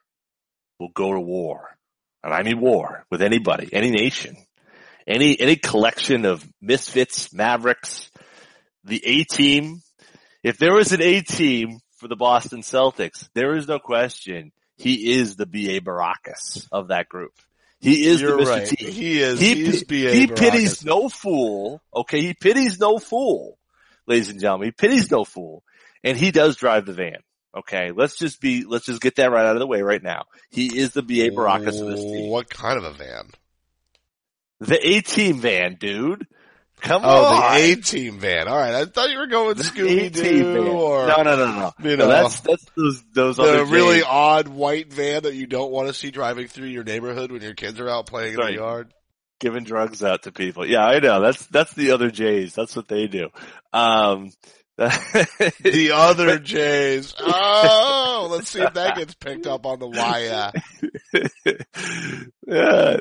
will 0.81 0.89
go 0.89 1.13
to 1.13 1.21
war, 1.21 1.77
and 2.25 2.35
I 2.35 2.43
mean 2.43 2.61
war 2.61 3.05
with 3.09 3.23
anybody, 3.23 3.69
any 3.73 3.91
nation, 3.91 4.37
any 5.07 5.39
any 5.39 5.55
collection 5.55 6.25
of 6.25 6.45
misfits, 6.61 7.33
mavericks, 7.33 8.11
the 8.83 9.01
A 9.05 9.25
team. 9.25 9.81
If 10.43 10.59
there 10.59 10.75
was 10.75 10.93
an 10.93 11.03
A 11.03 11.21
team 11.21 11.81
for 11.97 12.09
the 12.09 12.17
Boston 12.17 12.61
Celtics, 12.61 13.29
there 13.35 13.57
is 13.57 13.67
no 13.67 13.79
question 13.79 14.53
he 14.77 15.13
is 15.13 15.37
the 15.37 15.47
B.A. 15.47 15.81
Baracus 15.81 16.69
of 16.71 16.89
that 16.89 17.09
group. 17.09 17.33
He 17.81 18.07
is 18.07 18.21
You're 18.21 18.37
the 18.37 18.43
Mr. 18.45 18.47
right. 18.47 18.67
T. 18.67 18.91
He 18.91 19.21
is. 19.21 19.41
He, 19.41 19.55
He, 19.55 19.65
is 19.65 19.85
B.A. 19.85 20.13
he 20.13 20.27
pities 20.29 20.85
no 20.85 21.09
fool. 21.09 21.81
Okay, 21.95 22.21
he 22.21 22.35
pities 22.35 22.79
no 22.79 22.99
fool, 22.99 23.59
ladies 24.07 24.31
and 24.31 24.41
gentlemen. 24.41 24.69
He 24.69 24.73
pities 24.73 25.11
no 25.11 25.25
fool, 25.25 25.63
and 26.03 26.17
he 26.17 26.31
does 26.31 26.57
drive 26.57 26.87
the 26.87 26.93
van. 26.93 27.19
Okay, 27.57 27.93
let's 27.93 28.17
just 28.17 28.41
be, 28.41 28.65
let's 28.65 28.87
just 28.87 29.01
get 29.01 29.17
that 29.17 29.31
right 29.31 29.47
out 29.47 29.57
of 29.57 29.61
the 29.61 29.67
way 29.67 29.83
right 29.83 30.03
now. 30.03 30.25
He 30.51 30.79
is 30.79 30.93
the 30.93 31.03
B.A. 31.03 31.31
Baracus 31.31 31.81
of 31.81 31.89
this 31.89 32.03
team. 32.03 32.31
What 32.31 32.49
kind 32.49 32.79
of 32.79 32.85
a 32.85 32.93
van? 32.93 33.31
The 34.61 34.89
A 34.89 35.01
team 35.01 35.39
van, 35.41 35.77
dude. 35.79 36.27
Come 36.81 37.03
Oh, 37.05 37.25
on. 37.27 37.55
the 37.55 37.73
A 37.73 37.77
team 37.77 38.19
van. 38.21 38.47
All 38.49 38.57
right, 38.57 38.75
I 38.75 38.85
thought 38.85 39.11
you 39.11 39.19
were 39.19 39.27
going 39.27 39.57
The 39.57 39.63
Scooby 39.65 40.13
Doo 40.13 40.69
or 40.69 41.07
no, 41.09 41.23
no, 41.23 41.37
no, 41.37 41.47
no. 41.59 41.73
you 41.91 41.97
No, 41.97 42.05
know, 42.05 42.09
that's, 42.09 42.41
that's 42.41 42.65
those, 42.77 43.03
those 43.13 43.37
the 43.37 43.43
other 43.43 43.65
really 43.65 43.97
J's. 43.99 44.05
odd 44.07 44.49
white 44.49 44.93
van 44.93 45.23
that 45.25 45.35
you 45.35 45.47
don't 45.47 45.73
want 45.73 45.89
to 45.89 45.95
see 45.95 46.11
driving 46.11 46.47
through 46.49 46.69
your 46.69 46.85
neighborhood 46.85 47.33
when 47.33 47.43
your 47.43 47.55
kids 47.55 47.81
are 47.81 47.89
out 47.89 48.07
playing 48.07 48.35
in 48.35 48.41
the 48.41 48.53
yard. 48.55 48.93
giving 49.41 49.65
drugs 49.65 50.03
out 50.05 50.23
to 50.23 50.33
people. 50.33 50.65
Yeah, 50.67 50.85
I 50.87 50.99
know. 51.01 51.21
That's, 51.21 51.45
that's 51.47 51.73
the 51.75 51.91
other 51.91 52.11
J's. 52.11 52.55
That's 52.55 52.75
what 52.77 52.87
they 52.89 53.07
do. 53.09 53.29
Um, 53.73 54.31
The 54.79 55.91
other 55.95 56.39
J's. 56.39 57.15
Oh, 58.11 58.29
let's 58.31 58.49
see 58.51 58.61
if 58.61 58.75
that 58.75 58.97
gets 58.97 59.15
picked 59.15 59.47
up 59.47 59.65
on 59.67 59.79
the 59.79 59.89
wire. 59.89 60.53
yeah. 62.47 62.97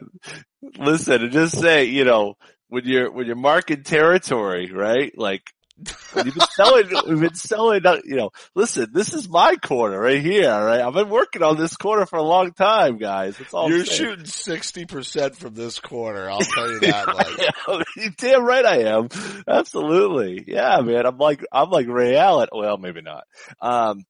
Listen, 0.79 1.23
and 1.23 1.31
just 1.31 1.59
say, 1.59 1.85
you 1.85 2.03
know, 2.03 2.35
when 2.69 2.85
you're, 2.85 3.11
when 3.11 3.27
you're 3.27 3.35
marking 3.35 3.83
territory, 3.83 4.71
right? 4.71 5.11
Like, 5.17 5.43
when 6.13 6.25
you've 6.25 6.35
been 6.35 6.47
selling, 6.55 6.89
we've 7.07 7.19
been 7.19 7.35
selling, 7.35 7.83
you 8.05 8.15
know, 8.15 8.31
listen, 8.55 8.87
this 8.91 9.13
is 9.13 9.29
my 9.29 9.55
corner 9.55 9.99
right 9.99 10.21
here, 10.21 10.49
Right, 10.49 10.81
I've 10.81 10.93
been 10.93 11.09
working 11.09 11.43
on 11.43 11.57
this 11.57 11.75
corner 11.75 12.05
for 12.05 12.17
a 12.17 12.23
long 12.23 12.51
time, 12.53 12.97
guys. 12.97 13.37
That's 13.37 13.53
all 13.53 13.69
You're 13.69 13.85
shooting 13.85 14.25
60% 14.25 15.35
from 15.35 15.53
this 15.53 15.79
corner. 15.79 16.29
I'll 16.29 16.39
tell 16.55 16.71
you 16.71 16.79
that. 16.81 17.07
I 17.67 17.81
am. 18.01 18.13
Damn 18.17 18.43
right 18.43 18.65
I 18.65 18.77
am. 18.83 19.09
Absolutely. 19.47 20.43
Yeah, 20.47 20.79
man. 20.81 21.05
I'm 21.05 21.17
like, 21.17 21.45
I'm 21.51 21.69
like 21.69 21.87
Ray 21.87 22.17
Allen. 22.17 22.49
Well, 22.51 22.77
maybe 22.77 23.01
not. 23.01 23.25
Um, 23.61 24.03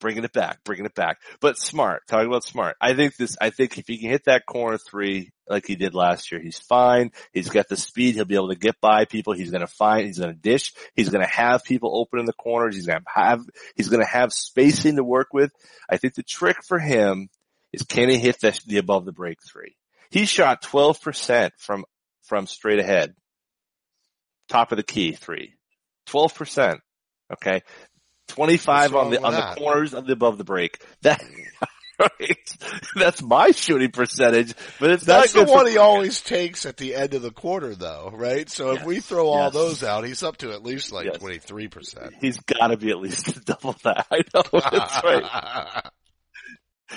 bringing 0.00 0.24
it 0.24 0.32
back, 0.32 0.62
bringing 0.64 0.86
it 0.86 0.94
back. 0.94 1.20
But 1.40 1.58
smart, 1.58 2.02
talking 2.06 2.28
about 2.28 2.44
smart. 2.44 2.76
I 2.80 2.94
think 2.94 3.16
this, 3.16 3.36
I 3.40 3.50
think 3.50 3.78
if 3.78 3.86
he 3.86 3.98
can 3.98 4.10
hit 4.10 4.24
that 4.24 4.46
corner 4.46 4.78
three 4.78 5.30
like 5.48 5.66
he 5.66 5.76
did 5.76 5.94
last 5.94 6.30
year, 6.30 6.40
he's 6.40 6.58
fine. 6.58 7.10
He's 7.32 7.48
got 7.48 7.68
the 7.68 7.76
speed. 7.76 8.14
He'll 8.14 8.24
be 8.24 8.34
able 8.34 8.50
to 8.50 8.58
get 8.58 8.80
by 8.80 9.04
people. 9.04 9.32
He's 9.32 9.50
going 9.50 9.62
to 9.62 9.66
find, 9.66 10.06
he's 10.06 10.18
going 10.18 10.32
to 10.32 10.40
dish. 10.40 10.72
He's 10.94 11.08
going 11.08 11.24
to 11.24 11.30
have 11.30 11.64
people 11.64 11.98
open 11.98 12.20
in 12.20 12.26
the 12.26 12.32
corners. 12.32 12.74
He's 12.74 12.86
going 12.86 13.00
to 13.00 13.06
have, 13.12 13.40
he's 13.76 13.88
going 13.88 14.04
to 14.04 14.10
have 14.10 14.32
spacing 14.32 14.96
to 14.96 15.04
work 15.04 15.28
with. 15.32 15.50
I 15.88 15.96
think 15.96 16.14
the 16.14 16.22
trick 16.22 16.58
for 16.66 16.78
him 16.78 17.28
is 17.72 17.82
can 17.82 18.08
he 18.08 18.18
hit 18.18 18.40
the, 18.40 18.58
the 18.66 18.78
above 18.78 19.04
the 19.04 19.12
break 19.12 19.38
three? 19.42 19.76
He 20.10 20.24
shot 20.24 20.62
12% 20.62 21.50
from, 21.58 21.84
from 22.22 22.46
straight 22.46 22.78
ahead. 22.78 23.14
Top 24.48 24.72
of 24.72 24.76
the 24.76 24.82
key 24.82 25.12
three. 25.12 25.54
12%. 26.08 26.78
Okay. 27.32 27.62
25 28.38 28.94
on 28.94 29.10
the, 29.10 29.20
on 29.22 29.32
that? 29.32 29.54
the 29.56 29.60
corners 29.60 29.94
of 29.94 30.06
the 30.06 30.12
above 30.12 30.38
the 30.38 30.44
break. 30.44 30.80
That, 31.02 31.20
right. 32.20 32.56
That's 32.94 33.20
my 33.20 33.50
shooting 33.50 33.90
percentage, 33.90 34.54
but 34.78 34.92
it's 34.92 35.04
That's 35.04 35.34
not 35.34 35.46
the 35.46 35.52
one 35.52 35.66
he 35.66 35.78
always 35.78 36.20
takes 36.20 36.64
at 36.64 36.76
the 36.76 36.94
end 36.94 37.14
of 37.14 37.22
the 37.22 37.32
quarter 37.32 37.74
though, 37.74 38.12
right? 38.14 38.48
So 38.48 38.70
if 38.70 38.84
we 38.84 39.00
throw 39.00 39.26
all 39.26 39.46
Yes. 39.46 39.52
those 39.52 39.82
out, 39.82 40.04
he's 40.04 40.22
up 40.22 40.36
to 40.38 40.52
at 40.52 40.62
least 40.62 40.92
like 40.92 41.06
Yes. 41.06 41.18
23%. 41.18 42.12
He's 42.20 42.38
gotta 42.38 42.76
be 42.76 42.90
at 42.90 42.98
least 42.98 43.44
double 43.44 43.74
that. 43.82 44.06
I 44.12 44.20
know 44.32 44.42
that's 44.52 45.02
right. 45.04 45.82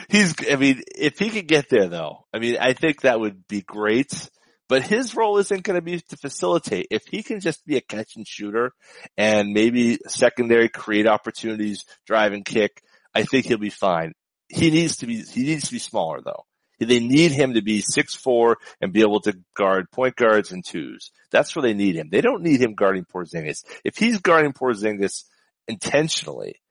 He's, 0.09 0.35
I 0.49 0.55
mean, 0.55 0.83
if 0.95 1.17
he 1.17 1.29
could 1.31 1.47
get 1.47 1.67
there 1.69 1.87
though, 1.87 2.25
I 2.31 2.37
mean, 2.37 2.57
I 2.61 2.73
think 2.73 3.01
that 3.01 3.19
would 3.19 3.47
be 3.47 3.61
great. 3.61 4.29
But 4.71 4.83
his 4.83 5.17
role 5.17 5.37
isn't 5.37 5.63
going 5.63 5.75
to 5.75 5.81
be 5.81 5.99
to 5.99 6.15
facilitate. 6.15 6.87
If 6.91 7.05
he 7.05 7.23
can 7.23 7.41
just 7.41 7.65
be 7.65 7.75
a 7.75 7.81
catch 7.81 8.15
and 8.15 8.25
shooter 8.25 8.71
and 9.17 9.51
maybe 9.51 9.99
secondary 10.07 10.69
create 10.69 11.07
opportunities, 11.07 11.83
drive 12.07 12.31
and 12.31 12.45
kick, 12.45 12.81
I 13.13 13.23
think 13.23 13.47
he'll 13.47 13.57
be 13.57 13.69
fine. 13.69 14.13
He 14.47 14.71
needs 14.71 14.95
to 14.99 15.07
be, 15.07 15.23
he 15.23 15.43
needs 15.43 15.65
to 15.65 15.73
be 15.73 15.79
smaller 15.79 16.21
though. 16.23 16.45
They 16.79 17.01
need 17.01 17.33
him 17.33 17.55
to 17.55 17.61
be 17.61 17.81
six 17.81 18.15
four 18.15 18.59
and 18.79 18.93
be 18.93 19.01
able 19.01 19.19
to 19.23 19.37
guard 19.57 19.91
point 19.91 20.15
guards 20.15 20.53
and 20.53 20.63
twos. 20.63 21.11
That's 21.31 21.53
where 21.53 21.63
they 21.63 21.73
need 21.73 21.97
him. 21.97 22.07
They 22.09 22.21
don't 22.21 22.41
need 22.41 22.61
him 22.61 22.73
guarding 22.73 23.03
Porzingis. 23.03 23.65
If 23.83 23.97
he's 23.97 24.19
guarding 24.19 24.53
Porzingis 24.53 25.25
intentionally, 25.67 26.61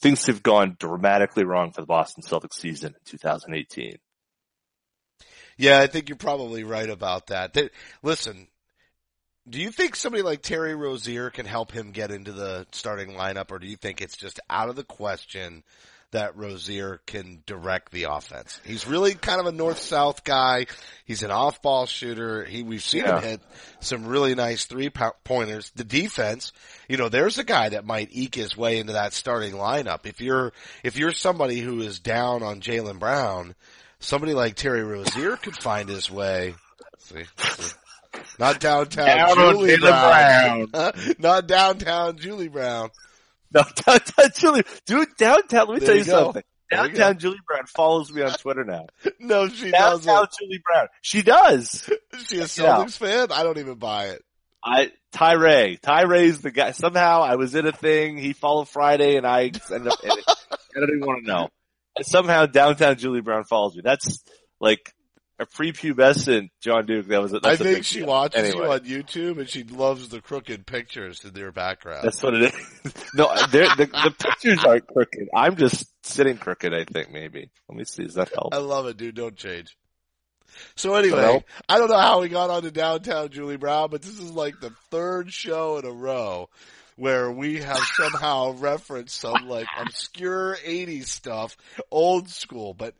things 0.00 0.26
have 0.26 0.44
gone 0.44 0.76
dramatically 0.78 1.44
wrong 1.44 1.72
for 1.72 1.80
the 1.80 1.88
Boston 1.88 2.22
Celtics 2.22 2.54
season 2.54 2.94
in 2.94 3.18
2018. 3.18 3.96
Yeah, 5.56 5.78
I 5.80 5.86
think 5.86 6.08
you're 6.08 6.16
probably 6.16 6.64
right 6.64 6.88
about 6.90 7.28
that. 7.28 7.52
They- 7.54 7.70
listen, 8.02 8.48
do 9.48 9.60
you 9.60 9.70
think 9.70 9.94
somebody 9.96 10.22
like 10.22 10.42
Terry 10.42 10.74
Rozier 10.74 11.30
can 11.30 11.46
help 11.46 11.70
him 11.70 11.90
get 11.92 12.10
into 12.10 12.32
the 12.32 12.66
starting 12.72 13.10
lineup, 13.10 13.50
or 13.50 13.58
do 13.58 13.66
you 13.66 13.76
think 13.76 14.00
it's 14.00 14.16
just 14.16 14.40
out 14.48 14.68
of 14.68 14.76
the 14.76 14.84
question 14.84 15.62
that 16.12 16.36
Rozier 16.36 17.00
can 17.06 17.42
direct 17.44 17.90
the 17.92 18.04
offense? 18.04 18.60
He's 18.64 18.86
really 18.86 19.14
kind 19.14 19.40
of 19.40 19.46
a 19.46 19.52
north-south 19.52 20.24
guy. 20.24 20.66
He's 21.04 21.22
an 21.22 21.30
off-ball 21.30 21.86
shooter. 21.86 22.44
He, 22.44 22.62
we've 22.62 22.82
seen 22.84 23.04
Yeah. 23.04 23.18
him 23.18 23.22
hit 23.30 23.40
some 23.80 24.06
really 24.06 24.34
nice 24.34 24.64
three-pointers. 24.64 25.72
The 25.74 25.84
defense, 25.84 26.52
you 26.88 26.96
know, 26.96 27.08
there's 27.08 27.38
a 27.38 27.44
guy 27.44 27.68
that 27.70 27.84
might 27.84 28.08
eke 28.12 28.36
his 28.36 28.56
way 28.56 28.78
into 28.78 28.92
that 28.94 29.12
starting 29.12 29.54
lineup. 29.54 30.06
If 30.06 30.20
you're, 30.20 30.52
if 30.82 30.96
you're 30.96 31.12
somebody 31.12 31.58
who 31.60 31.80
is 31.80 31.98
down 32.00 32.42
on 32.42 32.60
Jaylen 32.60 32.98
Brown, 32.98 33.54
somebody 34.04 34.34
like 34.34 34.54
Terry 34.56 34.82
Rozier 34.82 35.36
could 35.36 35.56
find 35.56 35.88
his 35.88 36.10
way. 36.10 36.54
See, 36.98 37.24
see. 37.38 37.72
not 38.38 38.60
downtown 38.60 39.06
Down 39.06 39.34
Julie 39.36 39.76
Jaylen 39.76 40.70
Brown, 40.70 41.14
not 41.18 41.46
downtown 41.46 42.16
Julie 42.18 42.48
Brown. 42.48 42.90
No, 43.52 43.62
downtown 43.86 44.30
Julie, 44.36 44.62
dude, 44.86 45.08
downtown, 45.16 45.68
let 45.68 45.74
me 45.74 45.78
There 45.80 45.86
tell 45.88 45.94
you 45.96 46.00
you 46.00 46.06
go. 46.06 46.24
something. 46.24 46.42
Downtown 46.70 47.18
Julie 47.18 47.38
Brown 47.46 47.66
follows 47.66 48.12
me 48.12 48.22
on 48.22 48.32
Twitter 48.32 48.64
now. 48.64 48.86
No, 49.20 49.48
she 49.48 49.70
Downtown 49.70 50.00
doesn't. 50.02 50.32
Julie 50.40 50.62
Brown. 50.64 50.88
She 51.02 51.22
does. 51.22 51.88
Is 52.14 52.26
she 52.26 52.36
a 52.36 52.40
Yeah. 52.40 52.44
Celtics 52.46 52.96
fan? 52.98 53.28
I 53.30 53.42
don't 53.42 53.58
even 53.58 53.76
buy 53.76 54.06
it. 54.06 54.22
I, 54.64 54.90
Tyree. 55.12 55.78
Tyree's 55.82 56.40
the 56.40 56.50
guy. 56.50 56.70
Somehow 56.72 57.22
I 57.22 57.36
was 57.36 57.54
in 57.54 57.66
a 57.66 57.72
thing. 57.72 58.16
He 58.16 58.32
followed 58.32 58.68
Friday 58.68 59.16
and 59.16 59.26
I 59.26 59.50
just 59.50 59.70
ended 59.70 59.92
up 59.92 59.98
in 60.02 60.10
it. 60.10 60.24
I 60.28 60.80
don't 60.80 60.88
even 60.96 61.06
want 61.06 61.24
to 61.24 61.30
know. 61.30 61.48
And 61.96 62.06
somehow 62.06 62.46
downtown 62.46 62.96
Julie 62.96 63.20
Brown 63.20 63.44
follows 63.44 63.74
me. 63.76 63.82
That's 63.84 64.22
like 64.60 64.92
a 65.38 65.46
prepubescent 65.46 66.50
John 66.60 66.86
Duke. 66.86 67.06
That 67.08 67.20
was, 67.22 67.34
I 67.34 67.38
that's 67.42 67.60
a 67.60 67.64
think 67.64 67.84
she 67.84 67.98
deal. 68.00 68.08
watches 68.08 68.44
anyway. 68.44 68.64
you 68.66 68.72
on 68.72 68.80
YouTube 68.80 69.38
and 69.40 69.48
she 69.48 69.64
loves 69.64 70.08
the 70.08 70.20
crooked 70.20 70.66
pictures 70.66 71.24
in 71.24 71.32
their 71.34 71.52
background. 71.52 72.04
That's 72.04 72.22
what 72.22 72.34
it 72.34 72.54
is. 72.54 72.94
No, 73.16 73.32
the, 73.32 73.68
the 73.86 74.14
pictures 74.18 74.64
aren't 74.64 74.88
crooked. 74.88 75.28
I'm 75.34 75.54
just 75.56 75.86
sitting 76.04 76.36
crooked, 76.36 76.74
I 76.74 76.84
think, 76.84 77.12
maybe. 77.12 77.48
Let 77.68 77.78
me 77.78 77.84
see. 77.84 78.02
Does 78.04 78.14
that 78.14 78.32
help? 78.34 78.52
I 78.52 78.58
love 78.58 78.86
it, 78.86 78.96
dude. 78.96 79.14
Don't 79.14 79.36
change. 79.36 79.76
So 80.74 80.94
anyway, 80.96 81.18
Well- 81.18 81.44
I 81.68 81.78
don't 81.78 81.90
know 81.90 81.98
how 81.98 82.20
we 82.20 82.28
got 82.28 82.50
on 82.50 82.62
to 82.62 82.70
downtown 82.72 83.28
Julie 83.28 83.56
Brown, 83.56 83.90
but 83.90 84.02
this 84.02 84.18
is 84.18 84.30
like 84.32 84.58
the 84.60 84.70
third 84.90 85.32
show 85.32 85.78
in 85.78 85.84
a 85.84 85.92
row 85.92 86.48
where 86.96 87.30
we 87.30 87.60
have 87.60 87.78
somehow 87.94 88.52
referenced 88.52 89.18
some 89.20 89.48
like 89.48 89.66
obscure 89.78 90.56
80s 90.64 91.06
stuff, 91.06 91.56
old 91.90 92.28
school, 92.28 92.74
but 92.74 92.94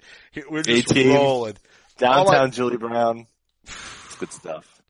we're 0.50 0.62
just 0.62 0.90
18. 0.92 1.14
rolling. 1.14 1.56
Downtown 1.98 2.48
I- 2.48 2.50
Julie 2.50 2.76
Brown. 2.76 3.26
It's 3.64 4.16
good 4.16 4.32
stuff. 4.32 4.82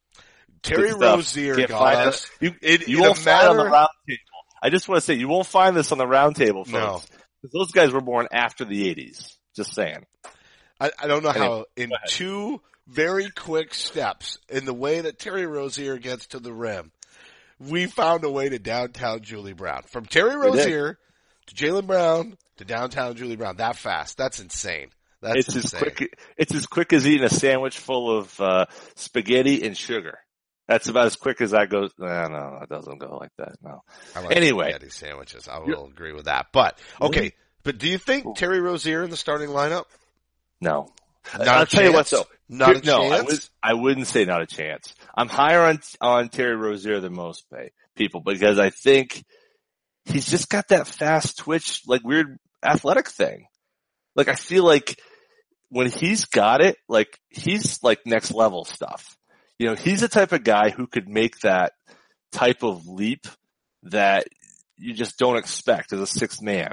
Terry 0.63 0.89
Good 0.89 0.97
stuff. 0.97 1.17
Rozier 1.17 1.55
Can't 1.57 1.69
got 1.69 1.79
find 1.81 2.09
us. 2.09 2.25
it. 2.25 2.45
You, 2.45 2.55
It, 2.63 2.89
you 2.89 3.01
won't 3.03 3.19
a 3.19 3.21
find 3.21 3.49
on 3.49 3.57
the 3.57 3.65
matter- 3.65 3.73
round 3.75 3.89
table. 4.09 4.19
I 4.63 4.71
just 4.71 4.89
want 4.89 4.97
to 5.01 5.05
say, 5.05 5.15
you 5.15 5.29
won't 5.29 5.47
find 5.47 5.77
this 5.77 5.93
on 5.93 5.99
the 5.99 6.07
round 6.07 6.37
table, 6.37 6.65
No. 6.67 6.99
folks. 6.99 7.07
'Cause 7.43 7.51
Those 7.53 7.73
guys 7.73 7.91
were 7.93 8.01
born 8.01 8.29
after 8.33 8.65
the 8.65 8.89
80s. 8.89 9.37
Just 9.55 9.75
saying. 9.75 10.07
I, 10.81 10.91
I 10.99 11.07
don't 11.07 11.23
know 11.23 11.33
how 11.33 11.67
in 11.77 11.93
two 12.09 12.63
very 12.87 13.29
quick 13.31 13.75
steps 13.75 14.39
in 14.49 14.65
the 14.65 14.73
way 14.75 15.03
that 15.03 15.19
Terry 15.19 15.45
Rozier 15.47 15.99
gets 15.99 16.29
to 16.29 16.39
the 16.41 16.53
rim, 16.53 16.91
we 17.59 17.87
found 17.87 18.25
a 18.25 18.31
way 18.31 18.49
to 18.49 18.59
downtown 18.59 19.21
Julie 19.23 19.53
Brown. 19.53 19.83
From 19.85 20.07
Terry 20.07 20.37
Rozier 20.37 20.99
to 21.47 21.55
Jaylen 21.55 21.87
Brown 21.87 22.37
to 22.57 22.65
downtown 22.65 23.15
Julie 23.17 23.37
Brown. 23.37 23.57
That 23.57 23.77
fast. 23.77 24.17
That's 24.17 24.41
insane. 24.41 24.89
That's 25.21 25.41
It's 25.41 25.49
as 25.57 25.57
insane. 25.65 25.81
quick, 25.81 26.19
it's 26.37 26.55
as 26.55 26.67
quick 26.67 26.93
as 26.93 27.07
eating 27.07 27.25
a 27.25 27.31
sandwich 27.31 27.79
full 27.79 28.19
of, 28.19 28.41
uh, 28.41 28.67
spaghetti 28.97 29.67
and 29.67 29.77
sugar. 29.77 30.19
That's 30.69 30.89
about 30.89 31.07
as 31.07 31.17
quick 31.17 31.41
as 31.41 31.51
that 31.53 31.69
goes. 31.71 31.91
No, 31.99 32.07
no, 32.29 32.59
it 32.63 32.69
doesn't 32.69 32.99
go 32.99 33.17
like 33.19 33.33
that. 33.39 33.57
No. 33.63 33.83
I 34.15 34.21
like 34.21 34.37
Anyway. 34.37 34.71
spaghetti 34.71 34.91
sandwiches. 34.91 35.49
I 35.49 35.59
will 35.61 35.87
agree 35.87 36.13
with 36.13 36.25
that. 36.27 36.47
But 36.53 36.79
okay, 37.01 37.33
But 37.63 37.79
do 37.79 37.89
you 37.89 37.99
think 37.99 38.37
Terry 38.37 38.61
Rozier 38.61 39.03
in 39.05 39.11
the 39.11 39.17
starting 39.17 39.49
lineup? 39.51 39.85
No. 40.61 40.89
Not 41.39 41.49
I'll 41.49 41.67
tell 41.67 41.85
you 41.85 41.93
what 41.93 42.07
chance? 42.07 42.11
though. 42.11 42.27
Not 42.49 42.77
a 42.77 42.87
no, 42.87 43.03
I, 43.05 43.19
chance? 43.19 43.31
would, 43.31 43.41
I 43.63 43.75
wouldn't 43.75 44.07
say 44.07 44.25
not 44.25 44.43
a 44.43 44.47
chance. 44.47 44.95
I'm 45.17 45.29
higher 45.29 45.63
on 45.63 45.81
on 46.01 46.29
Terry 46.29 46.57
Rozier 46.57 47.01
than 47.01 47.15
most 47.15 47.45
pay 47.51 47.71
people 47.97 48.21
because 48.21 48.59
I 48.59 48.71
think 48.71 49.25
he's 50.05 50.27
just 50.27 50.49
got 50.49 50.69
that 50.69 50.87
fast 50.87 51.39
twitch, 51.39 51.83
like 51.87 52.05
weird 52.05 52.39
athletic 52.63 53.09
thing. 53.09 53.47
Like 54.15 54.29
I 54.29 54.35
feel 54.35 54.65
like 54.65 55.01
when 55.71 55.91
he's 55.91 56.27
got 56.27 56.61
it, 56.61 56.77
like 56.89 57.19
he's 57.31 57.83
like 57.83 58.01
next 58.07 58.33
level 58.33 58.65
stuff. 58.65 59.17
You 59.59 59.69
know, 59.69 59.75
he's 59.75 60.01
the 60.01 60.09
type 60.09 60.33
of 60.33 60.45
guy 60.45 60.71
who 60.71 60.87
could 60.87 61.09
make 61.09 61.41
that 61.41 61.73
type 62.33 62.63
of 62.63 62.87
leap 62.87 63.27
that 63.85 64.27
you 64.77 64.93
just 64.93 65.19
don't 65.19 65.37
expect 65.37 65.93
as 65.93 66.01
a 66.01 66.07
sixth 66.07 66.43
man. 66.43 66.73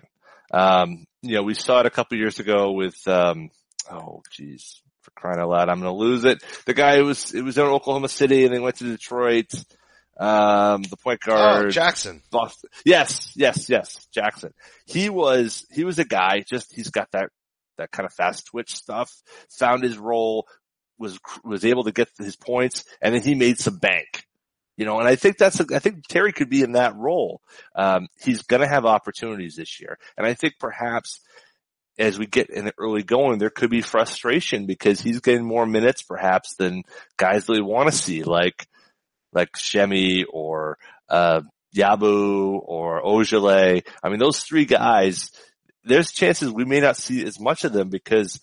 Um, 0.54 1.06
you 1.22 1.36
know, 1.36 1.44
we 1.44 1.54
saw 1.54 1.80
it 1.80 1.86
a 1.86 1.92
couple 1.92 2.18
years 2.18 2.40
ago 2.40 2.72
with, 2.72 3.08
um, 3.08 3.50
oh 3.90 4.22
geez, 4.32 4.82
for 5.02 5.12
crying 5.12 5.40
out 5.40 5.50
loud, 5.50 5.70
I'm 5.70 5.80
going 5.80 5.92
to 5.92 5.98
lose 5.98 6.26
it. 6.26 6.44
The 6.66 6.74
guy 6.74 6.98
who 6.98 7.06
was, 7.06 7.34
it 7.34 7.42
was 7.42 7.58
in 7.58 7.64
Oklahoma 7.64 8.10
City 8.10 8.46
and 8.46 8.54
then 8.54 8.62
went 8.62 8.78
to 8.78 8.84
Detroit. 8.84 9.52
Um, 10.20 10.84
the 10.84 10.98
point 10.98 11.22
guard. 11.22 11.66
Oh, 11.66 11.70
Jackson. 11.70 12.22
Boston. 12.30 12.70
Yes, 12.86 13.32
yes, 13.36 13.70
yes, 13.70 14.06
Jackson. 14.14 14.54
He 14.86 15.10
was, 15.10 15.66
he 15.72 15.84
was 15.84 15.98
a 15.98 16.06
guy, 16.06 16.42
just, 16.42 16.74
he's 16.76 16.92
got 16.92 17.10
that, 17.14 17.30
that 17.78 17.92
kind 17.92 18.06
of 18.06 18.14
fast 18.14 18.48
twitch 18.48 18.76
stuff, 18.76 19.12
found 19.50 19.84
his 19.84 19.98
role, 19.98 20.46
was, 21.00 21.18
was 21.44 21.66
able 21.66 21.86
to 21.86 21.92
get 21.92 22.10
his 22.20 22.36
points, 22.36 22.84
and 23.02 23.16
then 23.16 23.24
he 23.24 23.34
made 23.34 23.58
some 23.58 23.78
bank. 23.78 24.26
You 24.78 24.86
know, 24.86 25.00
and 25.00 25.08
I 25.08 25.16
think 25.16 25.38
that's, 25.38 25.60
a, 25.60 25.66
I 25.76 25.80
think 25.80 26.08
Terry 26.08 26.34
could 26.34 26.50
be 26.50 26.62
in 26.64 26.72
that 26.74 26.96
role. 26.96 27.42
Um, 27.76 28.08
he's 28.24 28.44
gonna 28.44 28.68
have 28.68 28.86
opportunities 28.86 29.56
this 29.56 29.80
year. 29.80 29.98
And 30.18 30.26
I 30.26 30.34
think 30.34 30.56
perhaps 30.60 31.22
as 32.02 32.18
we 32.18 32.26
get 32.26 32.50
in 32.50 32.66
the 32.66 32.74
early 32.78 33.04
going, 33.04 33.38
there 33.38 33.50
could 33.50 33.70
be 33.70 33.82
frustration 33.82 34.66
because 34.66 35.00
he's 35.00 35.22
getting 35.22 35.46
more 35.46 35.66
minutes 35.66 36.02
perhaps 36.02 36.56
than 36.56 36.84
guys 37.16 37.46
that 37.46 37.54
we 37.54 37.62
want 37.62 37.90
to 37.90 37.98
see, 37.98 38.24
like, 38.24 38.68
like 39.32 39.54
Shemi 39.54 40.24
or, 40.28 40.78
uh, 41.08 41.42
Yabu 41.76 42.60
or 42.64 43.02
Ojeleye. 43.04 43.86
I 44.04 44.10
mean, 44.10 44.20
those 44.20 44.42
three 44.42 44.66
guys, 44.66 45.32
there's 45.84 46.12
chances 46.12 46.52
we 46.52 46.66
may 46.66 46.80
not 46.80 46.98
see 46.98 47.24
as 47.26 47.40
much 47.40 47.64
of 47.64 47.72
them 47.72 47.90
because 47.90 48.40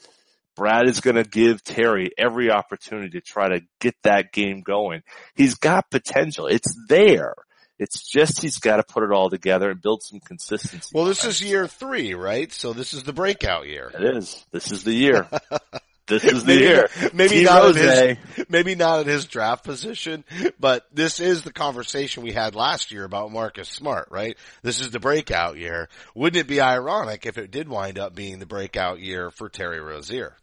Brad 0.57 0.89
is 0.89 1.01
going 1.01 1.17
to 1.17 1.25
give 1.25 1.63
Terry 1.63 2.11
every 2.17 2.51
opportunity 2.51 3.11
to 3.11 3.21
try 3.21 3.49
to 3.49 3.61
get 3.81 3.95
that 4.05 4.33
game 4.33 4.63
going. 4.63 5.03
He's 5.35 5.57
got 5.57 5.91
potential. 5.91 6.47
It's 6.47 6.75
there. 6.89 7.35
It's 7.79 8.09
just 8.09 8.43
he's 8.43 8.59
got 8.59 8.77
to 8.79 8.83
put 8.83 9.05
it 9.05 9.13
all 9.13 9.31
together 9.31 9.71
and 9.71 9.81
build 9.81 10.03
some 10.03 10.21
consistency. 10.21 10.91
Well, 10.93 11.05
this 11.05 11.25
is 11.25 11.41
year 11.41 11.67
three, 11.69 12.15
right? 12.15 12.53
So 12.53 12.73
this 12.73 12.93
is 12.95 13.05
the 13.05 13.13
breakout 13.13 13.67
year. 13.69 13.91
It 13.95 14.17
is. 14.17 14.45
This 14.51 14.73
is 14.73 14.83
the 14.85 14.93
year. 14.93 15.29
this 16.09 16.25
is 16.25 16.43
the 16.45 16.55
Maybe- 16.55 16.65
year. 16.65 16.89
maybe 17.13 17.35
T. 17.37 17.45
not 17.45 17.77
at 17.77 18.17
his- 18.37 18.47
Maybe 18.49 18.75
not 18.75 19.01
at 19.01 19.07
his 19.07 19.27
draft 19.27 19.63
position, 19.65 20.25
but 20.59 20.87
this 20.93 21.21
is 21.21 21.43
the 21.43 21.53
conversation 21.53 22.23
we 22.23 22.33
had 22.33 22.55
last 22.55 22.91
year 22.93 23.05
about 23.05 23.31
Marcus 23.31 23.69
Smart, 23.69 24.09
right? 24.11 24.37
This 24.63 24.81
is 24.81 24.91
the 24.91 24.99
breakout 25.01 25.57
year. 25.59 25.89
Wouldn't 26.15 26.41
it 26.41 26.49
be 26.49 26.61
ironic 26.61 27.27
if 27.27 27.37
it 27.39 27.51
did 27.51 27.69
wind 27.69 27.99
up 27.99 28.15
being 28.15 28.39
the 28.39 28.47
breakout 28.47 29.01
year 29.01 29.31
for 29.31 29.49
Terry 29.49 29.81
Rozier? 29.81 30.35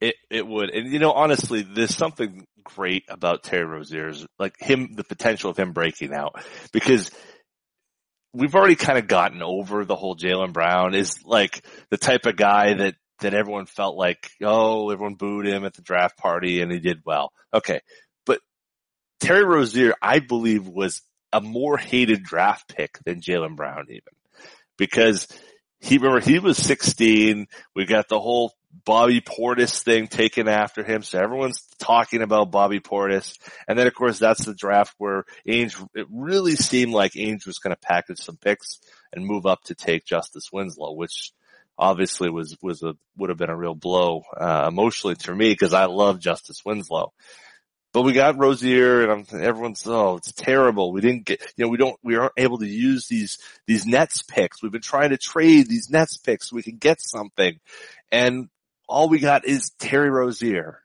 It 0.00 0.14
it 0.30 0.46
would, 0.46 0.70
and 0.70 0.90
you 0.90 0.98
know, 0.98 1.12
honestly, 1.12 1.62
there's 1.62 1.94
something 1.94 2.46
great 2.64 3.04
about 3.08 3.42
Terry 3.42 3.66
Rozier's, 3.66 4.26
like 4.38 4.54
him, 4.58 4.94
the 4.94 5.04
potential 5.04 5.50
of 5.50 5.58
him 5.58 5.72
breaking 5.72 6.14
out, 6.14 6.42
because 6.72 7.10
we've 8.32 8.54
already 8.54 8.76
kind 8.76 8.98
of 8.98 9.08
gotten 9.08 9.42
over 9.42 9.84
the 9.84 9.96
whole 9.96 10.16
Jaylen 10.16 10.52
Brown 10.52 10.94
is 10.94 11.24
like 11.24 11.64
the 11.90 11.98
type 11.98 12.26
of 12.26 12.36
guy 12.36 12.74
that 12.74 12.94
that 13.20 13.34
everyone 13.34 13.66
felt 13.66 13.96
like, 13.96 14.30
oh, 14.42 14.88
everyone 14.90 15.14
booed 15.14 15.46
him 15.46 15.64
at 15.64 15.74
the 15.74 15.82
draft 15.82 16.16
party 16.16 16.62
and 16.62 16.72
he 16.72 16.78
did 16.78 17.02
well. 17.04 17.32
Okay, 17.52 17.80
but 18.24 18.40
Terry 19.20 19.44
Rozier, 19.44 19.94
I 20.00 20.20
believe, 20.20 20.66
was 20.66 21.02
a 21.32 21.40
more 21.40 21.76
hated 21.76 22.22
draft 22.22 22.74
pick 22.74 22.98
than 23.04 23.20
Jaylen 23.20 23.56
Brown 23.56 23.86
even 23.88 24.00
because 24.78 25.28
he 25.80 25.98
remember 25.98 26.20
he 26.20 26.38
was 26.38 26.58
16. 26.58 27.46
We 27.74 27.84
got 27.84 28.08
the 28.08 28.20
whole 28.20 28.52
Bobby 28.72 29.20
Portis 29.20 29.82
thing 29.82 30.06
taken 30.06 30.48
after 30.48 30.84
him. 30.84 31.02
So 31.02 31.18
everyone's 31.18 31.62
talking 31.78 32.22
about 32.22 32.50
Bobby 32.50 32.80
Portis. 32.80 33.36
And 33.66 33.78
then 33.78 33.86
of 33.86 33.94
course 33.94 34.18
that's 34.18 34.44
the 34.44 34.54
draft 34.54 34.94
where 34.98 35.24
Ainge, 35.46 35.76
it 35.94 36.06
really 36.10 36.56
seemed 36.56 36.92
like 36.92 37.12
Ainge 37.12 37.46
was 37.46 37.58
going 37.58 37.74
to 37.74 37.80
package 37.80 38.20
some 38.20 38.36
picks 38.36 38.80
and 39.12 39.26
move 39.26 39.46
up 39.46 39.62
to 39.64 39.74
take 39.74 40.04
Justice 40.04 40.50
Winslow, 40.52 40.92
which 40.92 41.32
obviously 41.76 42.30
was, 42.30 42.56
was 42.62 42.82
a, 42.82 42.94
would 43.16 43.30
have 43.30 43.38
been 43.38 43.50
a 43.50 43.56
real 43.56 43.74
blow, 43.74 44.22
uh, 44.36 44.66
emotionally 44.68 45.16
to 45.16 45.34
me 45.34 45.50
because 45.50 45.74
I 45.74 45.86
love 45.86 46.20
Justice 46.20 46.64
Winslow. 46.64 47.12
But 47.92 48.02
we 48.02 48.12
got 48.12 48.38
Rozier 48.38 49.02
and 49.02 49.26
I'm, 49.32 49.40
everyone's, 49.40 49.84
oh, 49.84 50.18
it's 50.18 50.30
terrible. 50.30 50.92
We 50.92 51.00
didn't 51.00 51.24
get, 51.24 51.40
you 51.56 51.64
know, 51.64 51.70
we 51.70 51.76
don't, 51.76 51.98
we 52.04 52.14
aren't 52.14 52.34
able 52.36 52.58
to 52.58 52.68
use 52.68 53.08
these, 53.08 53.38
these 53.66 53.84
Nets 53.84 54.22
picks. 54.22 54.62
We've 54.62 54.70
been 54.70 54.80
trying 54.80 55.10
to 55.10 55.18
trade 55.18 55.68
these 55.68 55.90
Nets 55.90 56.16
picks 56.16 56.50
so 56.50 56.56
we 56.56 56.62
can 56.62 56.76
get 56.76 57.00
something. 57.00 57.58
And 58.12 58.48
all 58.90 59.08
we 59.08 59.20
got 59.20 59.46
is 59.46 59.70
Terry 59.78 60.10
Rozier. 60.10 60.80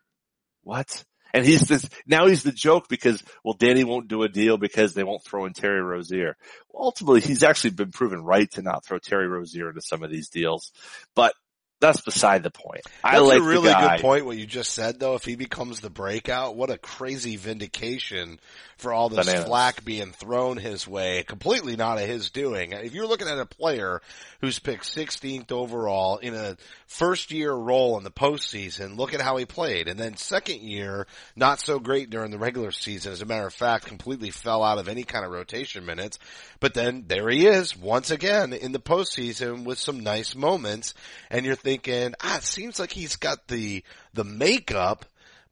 What? 0.63 1.03
And 1.33 1.45
he's 1.45 1.67
this, 1.67 1.89
now 2.07 2.27
he's 2.27 2.43
the 2.43 2.53
joke 2.53 2.87
because, 2.87 3.21
well, 3.43 3.55
Danny 3.55 3.83
won't 3.83 4.07
do 4.07 4.23
a 4.23 4.29
deal 4.29 4.57
because 4.57 4.93
they 4.93 5.03
won't 5.03 5.23
throw 5.25 5.45
in 5.45 5.53
Terry 5.53 5.81
Rozier. 5.81 6.37
Well, 6.69 6.85
ultimately, 6.85 7.19
he's 7.19 7.43
actually 7.43 7.71
been 7.71 7.91
proven 7.91 8.23
right 8.23 8.49
to 8.51 8.61
not 8.61 8.85
throw 8.85 8.99
Terry 8.99 9.27
Rozier 9.27 9.67
into 9.69 9.81
some 9.81 10.01
of 10.01 10.09
these 10.09 10.29
deals, 10.29 10.71
but 11.13 11.33
that's 11.81 11.99
beside 12.01 12.43
the 12.43 12.51
point. 12.51 12.81
I 13.03 13.13
That's 13.13 13.25
like 13.25 13.39
a 13.39 13.43
really 13.43 13.73
good 13.73 13.99
point 13.99 14.25
what 14.25 14.37
you 14.37 14.45
just 14.45 14.71
said 14.71 14.99
though. 14.99 15.15
If 15.15 15.25
he 15.25 15.35
becomes 15.35 15.81
the 15.81 15.89
breakout, 15.89 16.55
what 16.55 16.69
a 16.69 16.77
crazy 16.77 17.35
vindication 17.35 18.39
for 18.77 18.91
all 18.91 19.09
this 19.09 19.25
Bananas. 19.25 19.45
flack 19.45 19.85
being 19.85 20.11
thrown 20.11 20.57
his 20.57 20.87
way. 20.87 21.23
Completely 21.23 21.75
not 21.75 21.97
of 21.97 22.07
his 22.07 22.29
doing. 22.29 22.73
If 22.73 22.93
you're 22.93 23.07
looking 23.07 23.27
at 23.27 23.39
a 23.39 23.45
player 23.45 24.01
who's 24.41 24.59
picked 24.59 24.83
16th 24.83 25.51
overall 25.51 26.17
in 26.17 26.35
a 26.35 26.57
first 26.87 27.31
year 27.31 27.53
role 27.53 27.97
in 27.97 28.03
the 28.03 28.11
postseason, 28.11 28.97
look 28.97 29.13
at 29.13 29.21
how 29.21 29.37
he 29.37 29.45
played. 29.45 29.87
And 29.87 29.99
then 29.99 30.17
second 30.17 30.61
year, 30.61 31.07
not 31.35 31.59
so 31.59 31.79
great 31.79 32.09
during 32.09 32.31
the 32.31 32.37
regular 32.37 32.71
season. 32.71 33.13
As 33.13 33.21
a 33.21 33.25
matter 33.25 33.47
of 33.47 33.53
fact, 33.53 33.85
completely 33.85 34.29
fell 34.29 34.63
out 34.63 34.77
of 34.77 34.89
any 34.89 35.03
kind 35.03 35.25
of 35.25 35.31
rotation 35.31 35.85
minutes. 35.85 36.19
But 36.59 36.73
then 36.73 37.05
there 37.07 37.29
he 37.29 37.47
is 37.47 37.77
once 37.77 38.11
again 38.11 38.51
in 38.51 38.73
the 38.73 38.79
postseason 38.79 39.63
with 39.63 39.77
some 39.77 40.01
nice 40.01 40.35
moments. 40.35 40.93
And 41.29 41.45
you're 41.45 41.55
thinking, 41.55 42.13
ah, 42.21 42.37
it 42.37 42.43
seems 42.43 42.79
like 42.79 42.91
he's 42.91 43.15
got 43.15 43.47
the, 43.47 43.83
the 44.13 44.25
makeup, 44.25 45.05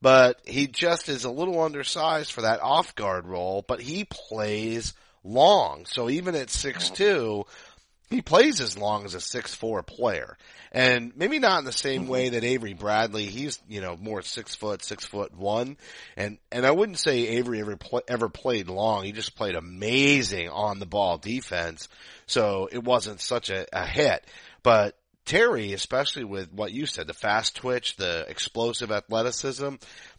but 0.04 0.38
he 0.44 0.66
just 0.66 1.08
is 1.08 1.24
a 1.24 1.30
little 1.30 1.62
undersized 1.62 2.30
for 2.30 2.42
that 2.42 2.60
off 2.60 2.94
guard 2.94 3.26
role, 3.26 3.64
but 3.66 3.80
he 3.80 4.04
plays 4.04 4.92
long. 5.24 5.86
So 5.86 6.10
even 6.10 6.34
at 6.34 6.50
six 6.50 6.90
two, 6.90 7.46
he 8.10 8.20
plays 8.20 8.60
as 8.60 8.76
long 8.76 9.06
as 9.06 9.14
a 9.14 9.20
six 9.20 9.54
four 9.54 9.82
player. 9.82 10.36
And 10.72 11.16
maybe 11.16 11.38
not 11.38 11.60
in 11.60 11.64
the 11.64 11.72
same 11.72 12.02
mm-hmm. 12.02 12.10
way 12.10 12.28
that 12.28 12.44
Avery 12.44 12.74
Bradley, 12.74 13.24
he's, 13.24 13.58
you 13.66 13.80
know, 13.80 13.96
more 13.96 14.20
six 14.20 14.54
foot, 14.54 14.84
six 14.84 15.06
foot 15.06 15.34
one. 15.34 15.78
And, 16.18 16.36
and 16.52 16.66
I 16.66 16.72
wouldn't 16.72 16.98
say 16.98 17.26
Avery 17.38 17.60
ever, 17.60 17.76
pl- 17.78 18.02
ever 18.06 18.28
played 18.28 18.68
long. 18.68 19.04
He 19.04 19.12
just 19.12 19.36
played 19.36 19.54
amazing 19.54 20.50
on 20.50 20.80
the 20.80 20.86
ball 20.86 21.16
defense. 21.16 21.88
So 22.26 22.68
it 22.70 22.84
wasn't 22.84 23.22
such 23.22 23.48
a, 23.48 23.64
a 23.72 23.86
hit. 23.86 24.22
But 24.62 24.98
Terry, 25.24 25.72
especially 25.72 26.24
with 26.24 26.52
what 26.52 26.72
you 26.72 26.86
said, 26.86 27.06
the 27.06 27.14
fast 27.14 27.56
twitch, 27.56 27.96
the 27.96 28.26
explosive 28.28 28.92
athleticism, 28.92 29.76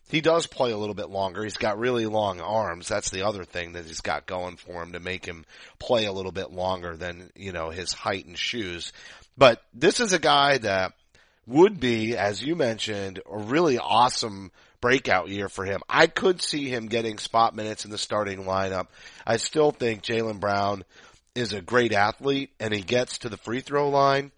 he 0.10 0.22
does 0.22 0.48
play 0.48 0.72
a 0.72 0.78
little 0.78 0.96
bit 0.96 1.10
longer. 1.10 1.44
He's 1.44 1.58
got 1.58 1.80
really 1.80 2.06
long 2.06 2.42
arms. 2.42 2.88
That's 2.88 3.10
the 3.10 3.24
other 3.24 3.44
thing 3.44 3.74
that 3.74 3.86
he's 3.86 4.02
got 4.02 4.26
going 4.26 4.58
for 4.58 4.82
him 4.82 4.94
to 4.94 5.00
make 5.00 5.26
him 5.26 5.46
play 5.80 6.06
a 6.06 6.12
little 6.12 6.32
bit 6.32 6.52
longer 6.52 6.96
than, 6.96 7.32
you 7.36 7.52
know, 7.52 7.70
his 7.70 7.94
height 7.94 8.26
and 8.26 8.38
shoes. 8.38 8.94
But 9.38 9.62
this 9.74 10.00
is 10.00 10.14
a 10.14 10.20
guy 10.20 10.58
that 10.60 10.94
would 11.48 11.80
be, 11.80 12.18
as 12.18 12.44
you 12.44 12.56
mentioned, 12.56 13.20
a 13.30 13.38
really 13.38 13.78
awesome 13.78 14.52
breakout 14.82 15.30
year 15.30 15.50
for 15.50 15.66
him. 15.66 15.82
I 15.90 16.08
could 16.08 16.42
see 16.42 16.68
him 16.70 16.88
getting 16.88 17.18
spot 17.18 17.56
minutes 17.56 17.86
in 17.86 17.92
the 17.92 17.98
starting 17.98 18.44
lineup. 18.44 18.88
I 19.26 19.38
still 19.38 19.72
think 19.72 20.04
Jaylen 20.04 20.40
Brown 20.40 20.84
is 21.34 21.54
a 21.54 21.62
great 21.62 21.92
athlete 21.92 22.52
and 22.60 22.74
he 22.74 22.82
gets 22.82 23.20
to 23.20 23.30
the 23.30 23.38
free 23.38 23.62
throw 23.62 23.90
line 23.90 24.32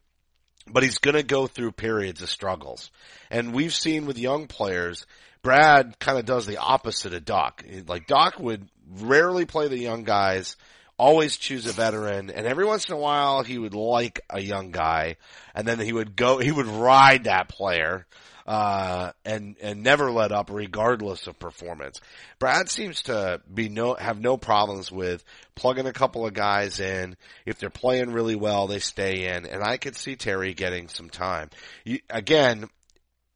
but 0.72 0.84
he's 0.84 0.97
going 0.99 1.15
to 1.15 1.24
go 1.24 1.47
through 1.47 1.72
periods 1.72 2.22
of 2.22 2.30
struggles. 2.30 2.91
And 3.30 3.53
we've 3.53 3.74
seen 3.74 4.05
with 4.05 4.18
young 4.18 4.47
players, 4.47 5.05
Brad 5.41 5.99
kind 5.99 6.18
of 6.18 6.26
does 6.26 6.45
the 6.45 6.57
opposite 6.57 7.13
of 7.13 7.26
Doc. 7.26 7.63
Like 7.88 8.07
Doc 8.07 8.39
would 8.39 8.68
rarely 8.99 9.45
play 9.45 9.68
the 9.68 9.78
young 9.78 10.03
guys, 10.03 10.55
always 10.97 11.38
choose 11.38 11.65
a 11.65 11.72
veteran, 11.72 12.30
and 12.30 12.47
every 12.47 12.65
once 12.65 12.86
in 12.89 12.95
a 12.95 12.99
while 12.99 13.43
he 13.43 13.57
would 13.57 13.74
like 13.74 14.22
a 14.30 14.41
young 14.41 14.72
guy, 14.72 15.18
and 15.53 15.68
then 15.68 15.80
he 15.80 15.93
would 15.93 16.15
go, 16.15 16.39
he 16.39 16.51
would 16.51 16.68
ride 16.68 17.26
that 17.26 17.49
player 17.49 18.05
uh, 18.47 19.11
and 19.25 19.57
and 19.61 19.83
never 19.83 20.09
let 20.09 20.31
up 20.31 20.49
regardless 20.49 21.27
of 21.27 21.37
performance. 21.37 21.99
Brad 22.39 22.69
seems 22.69 23.03
to 23.03 23.41
be 23.53 23.67
no 23.67 23.95
have 23.95 24.19
no 24.21 24.37
problems 24.37 24.91
with 24.91 25.23
plugging 25.55 25.85
a 25.85 25.93
couple 25.93 26.25
of 26.25 26.33
guys 26.33 26.79
in. 26.79 27.17
If 27.45 27.59
they're 27.59 27.69
playing 27.69 28.11
really 28.11 28.35
well, 28.35 28.67
they 28.67 28.79
stay 28.79 29.27
in, 29.27 29.45
and 29.45 29.61
I 29.63 29.77
could 29.77 29.97
see 29.97 30.15
Terry 30.15 30.53
getting 30.53 30.87
some 30.87 31.09
time. 31.09 31.49
You, 31.83 31.99
again, 32.09 32.69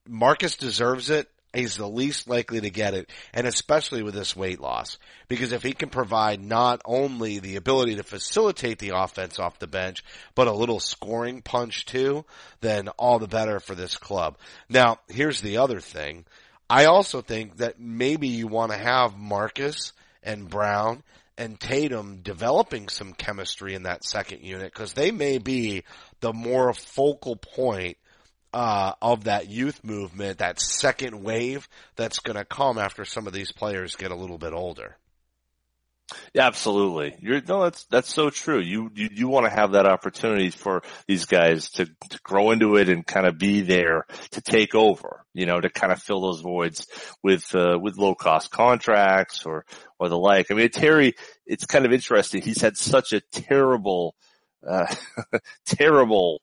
Marcus 0.08 0.56
deserves 0.56 1.10
it. 1.10 1.30
He's 1.54 1.76
the 1.76 1.88
least 1.88 2.30
likely 2.30 2.62
to 2.62 2.70
get 2.70 2.94
it, 2.94 3.10
and 3.34 3.46
especially 3.46 4.04
with 4.04 4.14
this 4.14 4.36
weight 4.36 4.62
loss. 4.62 4.98
Because 5.28 5.52
if 5.52 5.64
he 5.64 5.74
can 5.74 5.90
provide 5.90 6.42
not 6.42 6.82
only 6.86 7.40
the 7.40 7.58
ability 7.58 7.98
to 7.98 8.04
facilitate 8.04 8.80
the 8.80 8.94
offense 8.96 9.38
off 9.38 9.60
the 9.60 9.68
bench, 9.68 10.04
but 10.34 10.48
a 10.48 10.54
little 10.54 10.80
scoring 10.80 11.42
punch 11.42 11.86
too, 11.86 12.24
then 12.62 12.88
all 12.90 13.20
the 13.20 13.28
better 13.28 13.60
for 13.60 13.76
this 13.76 13.98
club. 13.98 14.38
Now, 14.70 15.00
here's 15.10 15.42
the 15.42 15.58
other 15.58 15.82
thing. 15.82 16.26
I 16.70 16.86
also 16.86 17.22
think 17.22 17.58
that 17.58 17.82
maybe 17.82 18.30
you 18.30 18.48
want 18.48 18.72
to 18.72 18.78
have 18.78 19.18
Marcus 19.18 19.92
and 20.24 20.50
Brown 20.50 21.04
and 21.38 21.60
Tatum 21.60 22.20
developing 22.22 22.88
some 22.88 23.14
chemistry 23.14 23.74
in 23.74 23.84
that 23.84 24.06
second 24.06 24.42
unit 24.42 24.72
because 24.72 24.94
they 24.94 25.12
may 25.12 25.38
be 25.38 25.84
the 26.22 26.32
more 26.32 26.74
focal 26.74 27.36
point 27.36 27.98
uh, 28.54 28.94
of 29.02 29.26
that 29.26 29.50
youth 29.50 29.84
movement, 29.84 30.40
that 30.40 30.60
second 30.60 31.24
wave 31.24 31.68
that's 31.96 32.20
going 32.20 32.38
to 32.38 32.46
come 32.46 32.78
after 32.78 33.06
some 33.06 33.28
of 33.28 33.34
these 33.34 33.52
players 33.52 33.96
get 33.96 34.12
a 34.12 34.16
little 34.16 34.38
bit 34.38 34.54
older. 34.54 34.98
Yeah, 36.34 36.48
absolutely. 36.48 37.16
You're 37.22 37.42
no, 37.42 37.64
that's 37.64 37.86
that's 37.86 38.14
so 38.14 38.30
true. 38.30 38.60
You 38.60 38.92
you, 38.94 39.10
you 39.12 39.28
want 39.28 39.46
to 39.46 39.50
have 39.50 39.72
that 39.72 39.86
opportunity 39.86 40.50
for 40.50 40.84
these 41.08 41.26
guys 41.26 41.70
to, 41.72 41.86
to 41.86 42.20
grow 42.24 42.52
into 42.52 42.76
it 42.76 42.90
and 42.90 43.06
kind 43.06 43.26
of 43.26 43.38
be 43.38 43.62
there 43.62 44.06
to 44.32 44.42
take 44.42 44.76
over. 44.76 45.26
You 45.34 45.46
know, 45.46 45.60
to 45.60 45.70
kind 45.70 45.94
of 45.94 46.02
fill 46.02 46.22
those 46.22 46.42
voids 46.42 46.88
with 47.24 47.56
uh, 47.56 47.78
with 47.82 47.98
low 47.98 48.16
cost 48.16 48.52
contracts 48.52 49.46
or 49.46 49.66
or 50.00 50.10
the 50.10 50.18
like. 50.18 50.52
I 50.52 50.56
mean, 50.56 50.70
Terry, 50.70 51.14
it's 51.46 51.66
kind 51.66 51.86
of 51.86 51.94
interesting. 51.94 52.42
He's 52.42 52.62
had 52.62 52.76
such 52.76 53.14
a 53.14 53.22
terrible, 53.32 54.16
uh, 54.68 54.94
terrible 55.66 56.42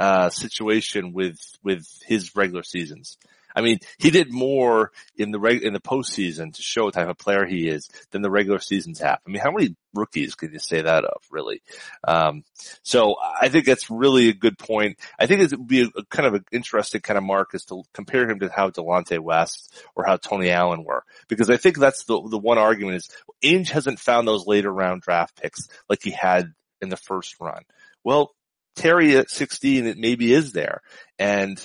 uh, 0.00 0.30
situation 0.30 1.12
with 1.12 1.38
with 1.62 1.86
his 2.06 2.34
regular 2.34 2.62
seasons. 2.62 3.18
I 3.54 3.60
mean, 3.60 3.80
he 3.98 4.10
did 4.10 4.32
more 4.32 4.92
in 5.16 5.30
the 5.30 5.38
reg- 5.38 5.62
in 5.62 5.74
the 5.74 5.80
postseason 5.80 6.54
to 6.54 6.62
show 6.62 6.84
what 6.84 6.94
type 6.94 7.08
of 7.08 7.18
player 7.18 7.44
he 7.44 7.68
is 7.68 7.90
than 8.10 8.22
the 8.22 8.30
regular 8.30 8.60
seasons 8.60 9.00
have. 9.00 9.18
I 9.26 9.30
mean, 9.30 9.42
how 9.42 9.50
many 9.50 9.76
rookies 9.92 10.36
can 10.36 10.52
you 10.52 10.58
say 10.58 10.80
that 10.80 11.04
of, 11.04 11.22
really? 11.30 11.60
Um, 12.06 12.44
so 12.82 13.16
I 13.20 13.48
think 13.50 13.66
that's 13.66 13.90
really 13.90 14.28
a 14.28 14.34
good 14.34 14.56
point. 14.56 14.98
I 15.18 15.26
think 15.26 15.42
it 15.42 15.50
would 15.50 15.66
be 15.66 15.82
a, 15.82 15.88
a 15.98 16.04
kind 16.06 16.28
of 16.28 16.34
an 16.34 16.44
interesting 16.50 17.02
kind 17.02 17.18
of 17.18 17.24
mark 17.24 17.54
is 17.54 17.64
to 17.66 17.82
compare 17.92 18.30
him 18.30 18.38
to 18.38 18.48
how 18.48 18.70
Delonte 18.70 19.18
West 19.18 19.74
or 19.94 20.04
how 20.06 20.16
Tony 20.16 20.50
Allen 20.50 20.84
were, 20.84 21.04
because 21.28 21.50
I 21.50 21.58
think 21.58 21.76
that's 21.76 22.04
the 22.04 22.22
the 22.26 22.38
one 22.38 22.56
argument 22.56 22.96
is 22.96 23.10
Ainge 23.44 23.68
hasn't 23.68 23.98
found 23.98 24.26
those 24.26 24.46
later 24.46 24.72
round 24.72 25.02
draft 25.02 25.36
picks 25.42 25.68
like 25.90 26.00
he 26.02 26.12
had 26.12 26.54
in 26.80 26.88
the 26.88 26.96
first 26.96 27.36
run. 27.38 27.64
Well, 28.02 28.32
Terry 28.76 29.16
at 29.16 29.30
16, 29.30 29.86
it 29.86 29.98
maybe 29.98 30.32
is 30.32 30.52
there. 30.52 30.80
And 31.18 31.60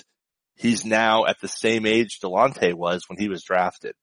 he's 0.55 0.85
now 0.85 1.25
at 1.25 1.39
the 1.41 1.47
same 1.47 1.85
age 1.85 2.19
Delonte 2.23 2.73
was 2.73 3.03
when 3.07 3.19
he 3.19 3.29
was 3.29 3.43
drafted. 3.43 3.93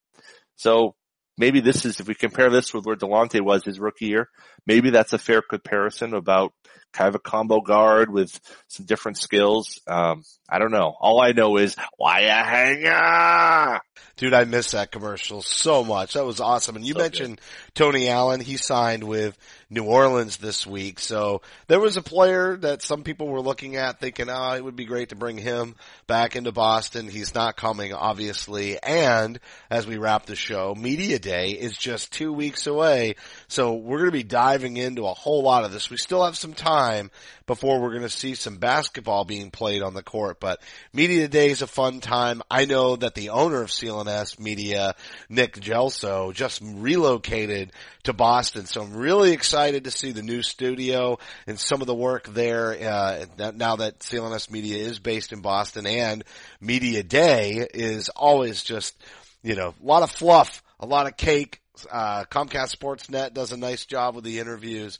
So 0.55 0.95
maybe 1.37 1.59
this 1.59 1.85
is, 1.85 1.99
if 1.99 2.07
we 2.07 2.15
compare 2.15 2.49
this 2.49 2.73
with 2.73 2.85
where 2.85 2.95
Delonte 2.95 3.41
was 3.41 3.63
his 3.63 3.79
rookie 3.79 4.07
year, 4.07 4.29
maybe 4.65 4.89
that's 4.89 5.13
a 5.13 5.17
fair 5.17 5.41
comparison 5.41 6.13
about 6.13 6.53
kind 6.93 7.09
of 7.09 7.15
a 7.15 7.19
combo 7.19 7.59
guard 7.59 8.09
with 8.11 8.39
some 8.67 8.85
different 8.85 9.17
skills. 9.17 9.81
Um, 9.87 10.23
I 10.47 10.59
don't 10.59 10.71
know. 10.71 10.95
All 10.99 11.19
I 11.19 11.31
know 11.31 11.57
is 11.57 11.75
why 11.97 12.21
you 12.21 12.27
hang 12.27 12.87
on. 12.87 13.79
Dude, 14.15 14.35
I 14.35 14.43
miss 14.43 14.71
that 14.71 14.91
commercial 14.91 15.41
so 15.41 15.83
much. 15.83 16.13
That 16.13 16.25
was 16.25 16.39
awesome. 16.39 16.75
And 16.75 16.85
you 16.85 16.93
So 16.93 16.99
mentioned 16.99 17.41
Tony 17.73 18.09
Allen. 18.09 18.39
He 18.39 18.57
signed 18.57 19.03
with 19.03 19.35
New 19.71 19.85
Orleans 19.85 20.37
this 20.37 20.67
week. 20.67 20.99
So 20.99 21.41
there 21.65 21.79
was 21.79 21.97
a 21.97 22.03
player 22.03 22.55
that 22.57 22.83
some 22.83 23.01
people 23.01 23.27
were 23.27 23.41
looking 23.41 23.75
at 23.75 23.99
thinking, 23.99 24.29
oh, 24.29 24.51
it 24.53 24.63
would 24.63 24.75
be 24.75 24.85
great 24.85 25.09
to 25.09 25.15
bring 25.15 25.39
him 25.39 25.75
back 26.05 26.35
into 26.35 26.51
Boston. 26.51 27.07
He's 27.07 27.33
not 27.33 27.57
coming, 27.57 27.91
obviously. 27.91 28.77
And 28.81 29.39
as 29.71 29.87
we 29.87 29.97
wrap 29.97 30.27
the 30.27 30.35
show, 30.35 30.75
Media 30.75 31.17
Day 31.17 31.49
is 31.49 31.75
just 31.75 32.13
two 32.13 32.31
weeks 32.31 32.67
away. 32.67 33.15
So 33.47 33.73
we're 33.73 33.97
going 33.97 34.11
to 34.11 34.17
be 34.17 34.21
diving 34.21 34.52
into 34.61 35.05
a 35.05 35.13
whole 35.13 35.41
lot 35.41 35.63
of 35.63 35.71
this. 35.71 35.89
We 35.89 35.97
still 35.97 36.23
have 36.23 36.37
some 36.37 36.53
time 36.53 37.09
before 37.45 37.81
we're 37.81 37.89
going 37.89 38.03
to 38.03 38.09
see 38.09 38.35
some 38.35 38.57
basketball 38.57 39.25
being 39.25 39.51
played 39.51 39.81
on 39.81 39.93
the 39.93 40.03
court, 40.03 40.39
but 40.39 40.61
Media 40.93 41.27
Day 41.27 41.49
is 41.49 41.61
a 41.61 41.67
fun 41.67 41.99
time. 41.99 42.41
I 42.49 42.65
know 42.65 42.95
that 42.95 43.15
the 43.15 43.29
owner 43.29 43.61
of 43.61 43.69
CLNS 43.69 44.39
Media, 44.39 44.95
Nick 45.29 45.55
Gelso, 45.55 46.33
just 46.33 46.61
relocated 46.63 47.73
to 48.03 48.13
Boston, 48.13 48.65
so 48.65 48.81
I'm 48.83 48.95
really 48.95 49.31
excited 49.31 49.85
to 49.85 49.91
see 49.91 50.11
the 50.11 50.21
new 50.21 50.41
studio 50.41 51.17
and 51.47 51.59
some 51.59 51.81
of 51.81 51.87
the 51.87 51.95
work 51.95 52.27
there, 52.27 52.71
uh, 52.71 53.25
now 53.55 53.77
that 53.77 53.99
CLNS 53.99 54.51
Media 54.51 54.77
is 54.77 54.99
based 54.99 55.33
in 55.33 55.41
Boston 55.41 55.87
and 55.87 56.23
Media 56.61 57.03
Day 57.03 57.67
is 57.73 58.09
always 58.09 58.63
just, 58.63 58.95
you 59.41 59.55
know, 59.55 59.73
a 59.81 59.85
lot 59.85 60.03
of 60.03 60.11
fluff, 60.11 60.61
a 60.79 60.85
lot 60.85 61.07
of 61.07 61.17
cake, 61.17 61.61
uh, 61.91 62.25
Comcast 62.25 62.75
Sportsnet 62.75 63.33
does 63.33 63.51
a 63.51 63.57
nice 63.57 63.85
job 63.85 64.15
with 64.15 64.23
the 64.23 64.39
interviews. 64.39 64.99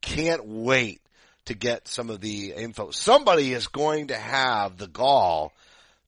Can't 0.00 0.44
wait 0.44 1.00
to 1.46 1.54
get 1.54 1.88
some 1.88 2.10
of 2.10 2.20
the 2.20 2.52
info. 2.52 2.90
Somebody 2.90 3.52
is 3.52 3.68
going 3.68 4.08
to 4.08 4.16
have 4.16 4.76
the 4.76 4.88
gall 4.88 5.52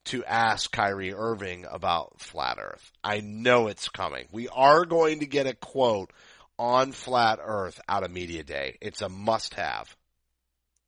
to 0.05 0.23
ask 0.25 0.71
Kyrie 0.71 1.13
Irving 1.13 1.65
about 1.69 2.19
flat 2.19 2.57
earth. 2.59 2.91
I 3.03 3.19
know 3.19 3.67
it's 3.67 3.89
coming. 3.89 4.27
We 4.31 4.47
are 4.49 4.85
going 4.85 5.19
to 5.19 5.25
get 5.25 5.47
a 5.47 5.53
quote 5.53 6.11
on 6.57 6.91
flat 6.91 7.39
earth 7.41 7.79
out 7.87 8.03
of 8.03 8.11
media 8.11 8.43
day. 8.43 8.77
It's 8.81 9.01
a 9.01 9.09
must 9.09 9.53
have. 9.53 9.95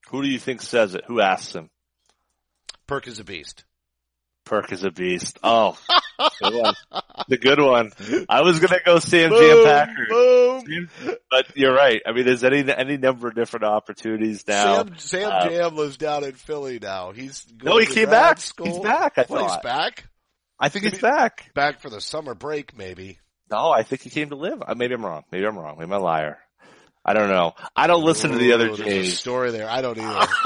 Who 0.09 0.22
do 0.22 0.28
you 0.28 0.39
think 0.39 0.62
says 0.62 0.95
it? 0.95 1.05
Who 1.07 1.22
asks 1.22 1.55
him? 1.55 1.70
Perk 2.88 3.07
is 3.07 3.20
a 3.20 3.24
beast. 3.24 3.64
Perk 4.45 4.71
is 4.71 4.83
a 4.83 4.91
beast. 4.91 5.39
Oh, 5.43 5.77
good 6.41 6.75
the 7.27 7.37
good 7.37 7.59
one. 7.59 7.91
I 8.27 8.41
was 8.41 8.59
gonna 8.59 8.79
go 8.85 8.99
Sam 8.99 9.31
Jam 9.31 9.63
Packer, 9.63 10.07
boom. 10.09 10.89
but 11.29 11.55
you're 11.55 11.73
right. 11.73 12.01
I 12.05 12.11
mean, 12.11 12.25
there's 12.25 12.43
any 12.43 12.69
any 12.71 12.97
number 12.97 13.27
of 13.27 13.35
different 13.35 13.65
opportunities 13.65 14.47
now. 14.47 14.77
Sam, 14.77 14.97
Sam 14.97 15.31
uh, 15.31 15.49
Jam 15.49 15.75
lives 15.75 15.97
down 15.97 16.23
in 16.23 16.33
Philly 16.33 16.79
now. 16.79 17.11
He's 17.11 17.45
No, 17.63 17.77
he 17.77 17.85
came 17.85 18.09
back. 18.09 18.39
School. 18.39 18.65
He's 18.65 18.79
back, 18.79 19.17
I 19.17 19.25
Well, 19.29 19.47
he's 19.47 19.57
back. 19.63 20.05
I 20.59 20.69
think 20.69 20.85
he's 20.85 20.99
back. 20.99 21.51
Back 21.55 21.79
for 21.79 21.89
the 21.89 22.01
summer 22.01 22.35
break, 22.35 22.77
maybe. 22.77 23.19
No, 23.49 23.71
I 23.71 23.83
think 23.83 24.01
he 24.01 24.09
came 24.09 24.29
to 24.29 24.35
live. 24.35 24.61
Uh, 24.65 24.75
Maybe 24.75 24.93
I'm 24.93 25.05
wrong. 25.05 25.23
Maybe 25.31 25.45
I'm 25.45 25.57
wrong. 25.57 25.75
Maybe 25.77 25.91
I'm 25.91 25.99
a 25.99 26.03
liar. 26.03 26.37
I 27.04 27.14
don't 27.14 27.30
know. 27.30 27.54
I 27.76 27.88
don't 27.88 28.04
listen 28.04 28.32
to 28.32 28.38
the 28.38 28.54
other 28.54 28.70
Ooh, 28.70 28.78
Jays. 28.78 29.18
story 29.18 29.52
there. 29.52 29.68
I 29.68 29.82
don't 29.82 29.97
either. 29.97 30.28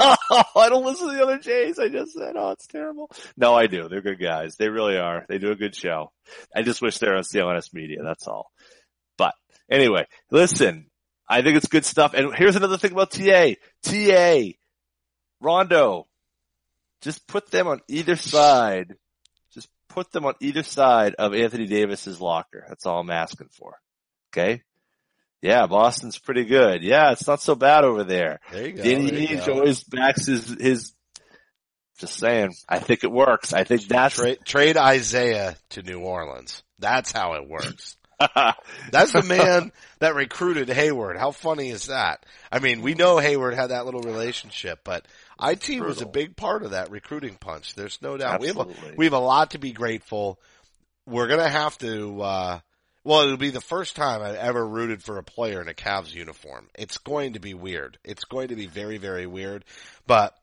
I 0.56 0.68
don't 0.70 0.86
listen 0.86 1.08
to 1.08 1.14
the 1.14 1.22
other 1.22 1.38
Jays. 1.38 1.78
I 1.78 1.88
just 1.88 2.14
said, 2.14 2.34
oh, 2.34 2.50
it's 2.52 2.66
terrible. 2.66 3.10
No, 3.36 3.54
I 3.54 3.66
do. 3.66 3.88
They're 3.88 4.00
good 4.00 4.18
guys. 4.18 4.56
They 4.56 4.70
really 4.70 4.96
are. 4.96 5.26
They 5.28 5.36
do 5.38 5.50
a 5.50 5.56
good 5.56 5.74
show. 5.74 6.12
I 6.54 6.62
just 6.62 6.80
wish 6.80 6.98
they're 6.98 7.14
on 7.14 7.24
CLNS 7.24 7.74
media. 7.74 8.02
That's 8.02 8.26
all. 8.26 8.50
But 9.18 9.34
anyway, 9.70 10.06
listen, 10.30 10.86
I 11.28 11.42
think 11.42 11.58
it's 11.58 11.68
good 11.68 11.84
stuff. 11.84 12.14
And 12.14 12.34
here's 12.34 12.56
another 12.56 12.78
thing 12.78 12.92
about 12.92 13.10
TA. 13.10 13.52
TA, 13.82 14.52
Rondo, 15.40 16.06
just 17.02 17.26
put 17.26 17.50
them 17.50 17.66
on 17.66 17.80
either 17.88 18.16
side. 18.16 18.96
Just 19.52 19.68
put 19.90 20.10
them 20.10 20.24
on 20.24 20.34
either 20.40 20.62
side 20.62 21.16
of 21.16 21.34
Anthony 21.34 21.66
Davis's 21.66 22.18
locker. 22.18 22.64
That's 22.66 22.86
all 22.86 23.00
I'm 23.00 23.10
asking 23.10 23.48
for. 23.52 23.78
Okay. 24.32 24.62
Yeah, 25.42 25.66
Boston's 25.66 26.18
pretty 26.18 26.44
good. 26.44 26.82
Yeah, 26.82 27.12
it's 27.12 27.26
not 27.26 27.40
so 27.40 27.54
bad 27.54 27.84
over 27.84 28.04
there. 28.04 28.40
There 28.50 28.66
you 28.66 28.72
go. 28.72 28.82
Danny 28.82 29.10
Ainge 29.10 29.48
always 29.48 29.84
backs 29.84 30.26
his, 30.26 30.48
his, 30.48 30.92
just 31.98 32.18
saying, 32.18 32.54
I 32.68 32.78
think 32.78 33.04
it 33.04 33.12
works. 33.12 33.52
I 33.52 33.64
think 33.64 33.82
that's, 33.82 34.16
Trade, 34.16 34.38
trade 34.44 34.76
Isaiah 34.76 35.56
to 35.70 35.82
New 35.82 36.00
Orleans. 36.00 36.62
That's 36.78 37.12
how 37.12 37.34
it 37.34 37.48
works. 37.48 37.96
That's 38.90 39.12
the 39.12 39.22
man 39.22 39.72
that 39.98 40.14
recruited 40.14 40.70
Hayward. 40.70 41.18
How 41.18 41.32
funny 41.32 41.68
is 41.68 41.86
that? 41.86 42.24
I 42.50 42.60
mean, 42.60 42.80
we 42.80 42.94
know 42.94 43.18
Hayward 43.18 43.52
had 43.52 43.68
that 43.68 43.84
little 43.84 44.00
relationship, 44.00 44.80
but 44.84 45.06
IT 45.42 45.80
was 45.80 46.00
a 46.00 46.06
big 46.06 46.34
part 46.34 46.62
of 46.62 46.70
that 46.70 46.90
recruiting 46.90 47.36
punch. 47.38 47.74
There's 47.74 48.00
no 48.00 48.16
doubt. 48.16 48.40
We 48.40 48.46
have, 48.46 48.56
a, 48.56 48.66
we 48.96 49.04
have 49.04 49.12
a 49.12 49.18
lot 49.18 49.50
to 49.50 49.58
be 49.58 49.72
grateful. 49.72 50.40
We're 51.06 51.28
gonna 51.28 51.48
have 51.48 51.76
to, 51.78 52.22
uh, 52.22 52.60
well, 53.06 53.20
it'll 53.20 53.36
be 53.36 53.50
the 53.50 53.60
first 53.60 53.94
time 53.94 54.20
I've 54.20 54.34
ever 54.34 54.66
rooted 54.66 55.00
for 55.00 55.16
a 55.16 55.22
player 55.22 55.60
in 55.60 55.68
a 55.68 55.74
Cavs 55.74 56.12
uniform. 56.12 56.68
It's 56.74 56.98
going 56.98 57.34
to 57.34 57.38
be 57.38 57.54
weird. 57.54 57.98
It's 58.02 58.24
going 58.24 58.48
to 58.48 58.56
be 58.56 58.66
very, 58.66 58.98
very 58.98 59.28
weird, 59.28 59.64
but 60.08 60.36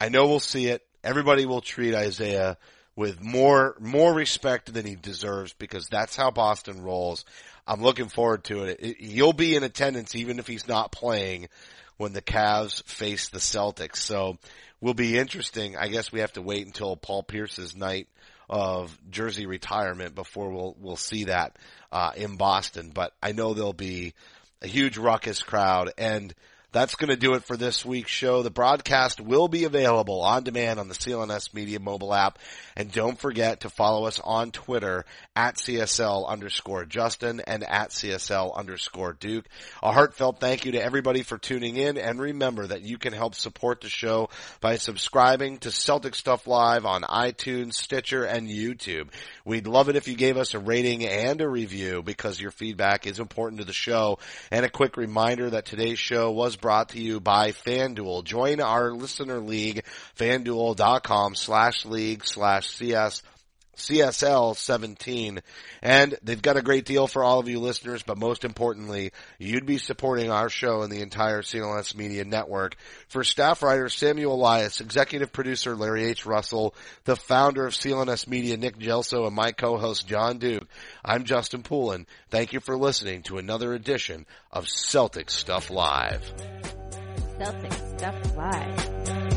I 0.00 0.08
know 0.08 0.26
we'll 0.26 0.40
see 0.40 0.66
it. 0.66 0.82
Everybody 1.04 1.46
will 1.46 1.60
treat 1.60 1.94
Isaiah 1.94 2.58
with 2.96 3.22
more 3.22 3.76
more 3.78 4.12
respect 4.12 4.74
than 4.74 4.84
he 4.84 4.96
deserves 4.96 5.52
because 5.52 5.86
that's 5.86 6.16
how 6.16 6.32
Boston 6.32 6.82
rolls. 6.82 7.24
I'm 7.64 7.80
looking 7.80 8.08
forward 8.08 8.42
to 8.44 8.64
it. 8.64 8.80
it. 8.80 8.96
You'll 9.00 9.32
be 9.32 9.54
in 9.54 9.62
attendance 9.62 10.16
even 10.16 10.40
if 10.40 10.48
he's 10.48 10.66
not 10.66 10.90
playing 10.90 11.48
when 11.96 12.12
the 12.12 12.22
Cavs 12.22 12.82
face 12.86 13.28
the 13.28 13.38
Celtics. 13.38 13.98
So 13.98 14.36
will 14.80 14.94
be 14.94 15.16
interesting. 15.16 15.76
I 15.76 15.86
guess 15.86 16.10
we 16.10 16.20
have 16.20 16.32
to 16.32 16.42
wait 16.42 16.66
until 16.66 16.96
Paul 16.96 17.22
Pierce's 17.22 17.76
night 17.76 18.08
of 18.50 18.98
jersey 19.10 19.46
retirement 19.46 20.16
before 20.16 20.50
we'll 20.50 20.76
we'll 20.80 20.96
see 20.96 21.24
that 21.24 21.56
uh, 21.92 22.10
in 22.16 22.36
Boston. 22.36 22.90
But 22.92 23.14
I 23.22 23.30
know 23.32 23.54
there'll 23.54 23.72
be 23.72 24.12
a 24.60 24.66
huge 24.66 24.98
ruckus 24.98 25.40
crowd 25.40 25.92
and 25.96 26.34
that's 26.72 26.94
going 26.94 27.10
to 27.10 27.16
do 27.16 27.34
it 27.34 27.44
for 27.44 27.56
this 27.56 27.84
week's 27.84 28.10
show. 28.10 28.42
The 28.42 28.50
broadcast 28.50 29.20
will 29.20 29.48
be 29.48 29.64
available 29.64 30.22
on 30.22 30.44
demand 30.44 30.78
on 30.78 30.88
the 30.88 30.94
CLNS 30.94 31.52
Media 31.52 31.80
mobile 31.80 32.14
app. 32.14 32.38
And 32.76 32.92
don't 32.92 33.18
forget 33.18 33.60
to 33.60 33.70
follow 33.70 34.06
us 34.06 34.20
on 34.22 34.52
Twitter 34.52 35.04
at 35.34 35.56
CSL 35.56 36.28
underscore 36.28 36.84
Justin 36.84 37.40
and 37.46 37.64
at 37.64 37.90
CSL 37.90 38.56
underscore 38.56 39.14
Duke. 39.14 39.46
A 39.82 39.92
heartfelt 39.92 40.38
thank 40.38 40.64
you 40.64 40.72
to 40.72 40.82
everybody 40.82 41.22
for 41.22 41.38
tuning 41.38 41.76
in. 41.76 41.98
And 41.98 42.20
remember 42.20 42.68
that 42.68 42.82
you 42.82 42.98
can 42.98 43.12
help 43.12 43.34
support 43.34 43.80
the 43.80 43.88
show 43.88 44.30
by 44.60 44.76
subscribing 44.76 45.58
to 45.58 45.72
Celtic 45.72 46.14
Stuff 46.14 46.46
Live 46.46 46.86
on 46.86 47.02
iTunes, 47.02 47.74
Stitcher, 47.74 48.24
and 48.24 48.48
YouTube. 48.48 49.08
We'd 49.44 49.66
love 49.66 49.88
it 49.88 49.96
if 49.96 50.06
you 50.06 50.14
gave 50.14 50.36
us 50.36 50.54
a 50.54 50.60
rating 50.60 51.04
and 51.04 51.40
a 51.40 51.48
review 51.48 52.02
because 52.02 52.40
your 52.40 52.52
feedback 52.52 53.06
is 53.06 53.18
important 53.18 53.60
to 53.60 53.66
the 53.66 53.72
show. 53.72 54.18
And 54.52 54.64
a 54.64 54.70
quick 54.70 54.96
reminder 54.96 55.50
that 55.50 55.66
today's 55.66 55.98
show 55.98 56.30
was 56.30 56.59
brought 56.60 56.90
to 56.90 57.00
you 57.00 57.20
by 57.20 57.52
FanDuel. 57.52 58.24
Join 58.24 58.60
our 58.60 58.92
listener 58.92 59.40
league, 59.40 59.84
fanduel.com 60.18 61.34
slash 61.34 61.84
league 61.84 62.24
slash 62.24 62.68
CS 62.68 63.22
CSL 63.80 64.56
17. 64.56 65.40
And 65.82 66.18
they've 66.22 66.40
got 66.40 66.56
a 66.56 66.62
great 66.62 66.84
deal 66.84 67.06
for 67.06 67.24
all 67.24 67.38
of 67.38 67.48
you 67.48 67.60
listeners, 67.60 68.02
but 68.02 68.18
most 68.18 68.44
importantly, 68.44 69.12
you'd 69.38 69.66
be 69.66 69.78
supporting 69.78 70.30
our 70.30 70.48
show 70.48 70.82
and 70.82 70.92
the 70.92 71.02
entire 71.02 71.42
CLNS 71.42 71.94
Media 71.94 72.24
Network. 72.24 72.76
For 73.08 73.24
staff 73.24 73.62
writer 73.62 73.88
Samuel 73.88 74.34
Elias, 74.34 74.80
executive 74.80 75.32
producer 75.32 75.74
Larry 75.76 76.04
H. 76.04 76.26
Russell, 76.26 76.74
the 77.04 77.16
founder 77.16 77.66
of 77.66 77.74
CLNS 77.74 78.26
Media 78.28 78.56
Nick 78.56 78.78
Gelso, 78.78 79.26
and 79.26 79.34
my 79.34 79.52
co-host 79.52 80.06
John 80.06 80.38
Duke, 80.38 80.66
I'm 81.04 81.24
Justin 81.24 81.62
Poulin. 81.62 82.06
Thank 82.30 82.52
you 82.52 82.60
for 82.60 82.76
listening 82.76 83.22
to 83.24 83.38
another 83.38 83.72
edition 83.72 84.26
of 84.52 84.68
Celtic 84.68 85.30
Stuff 85.30 85.70
Live. 85.70 86.32
Celtic 87.40 87.72
stuff 87.72 88.36
live. 88.36 89.29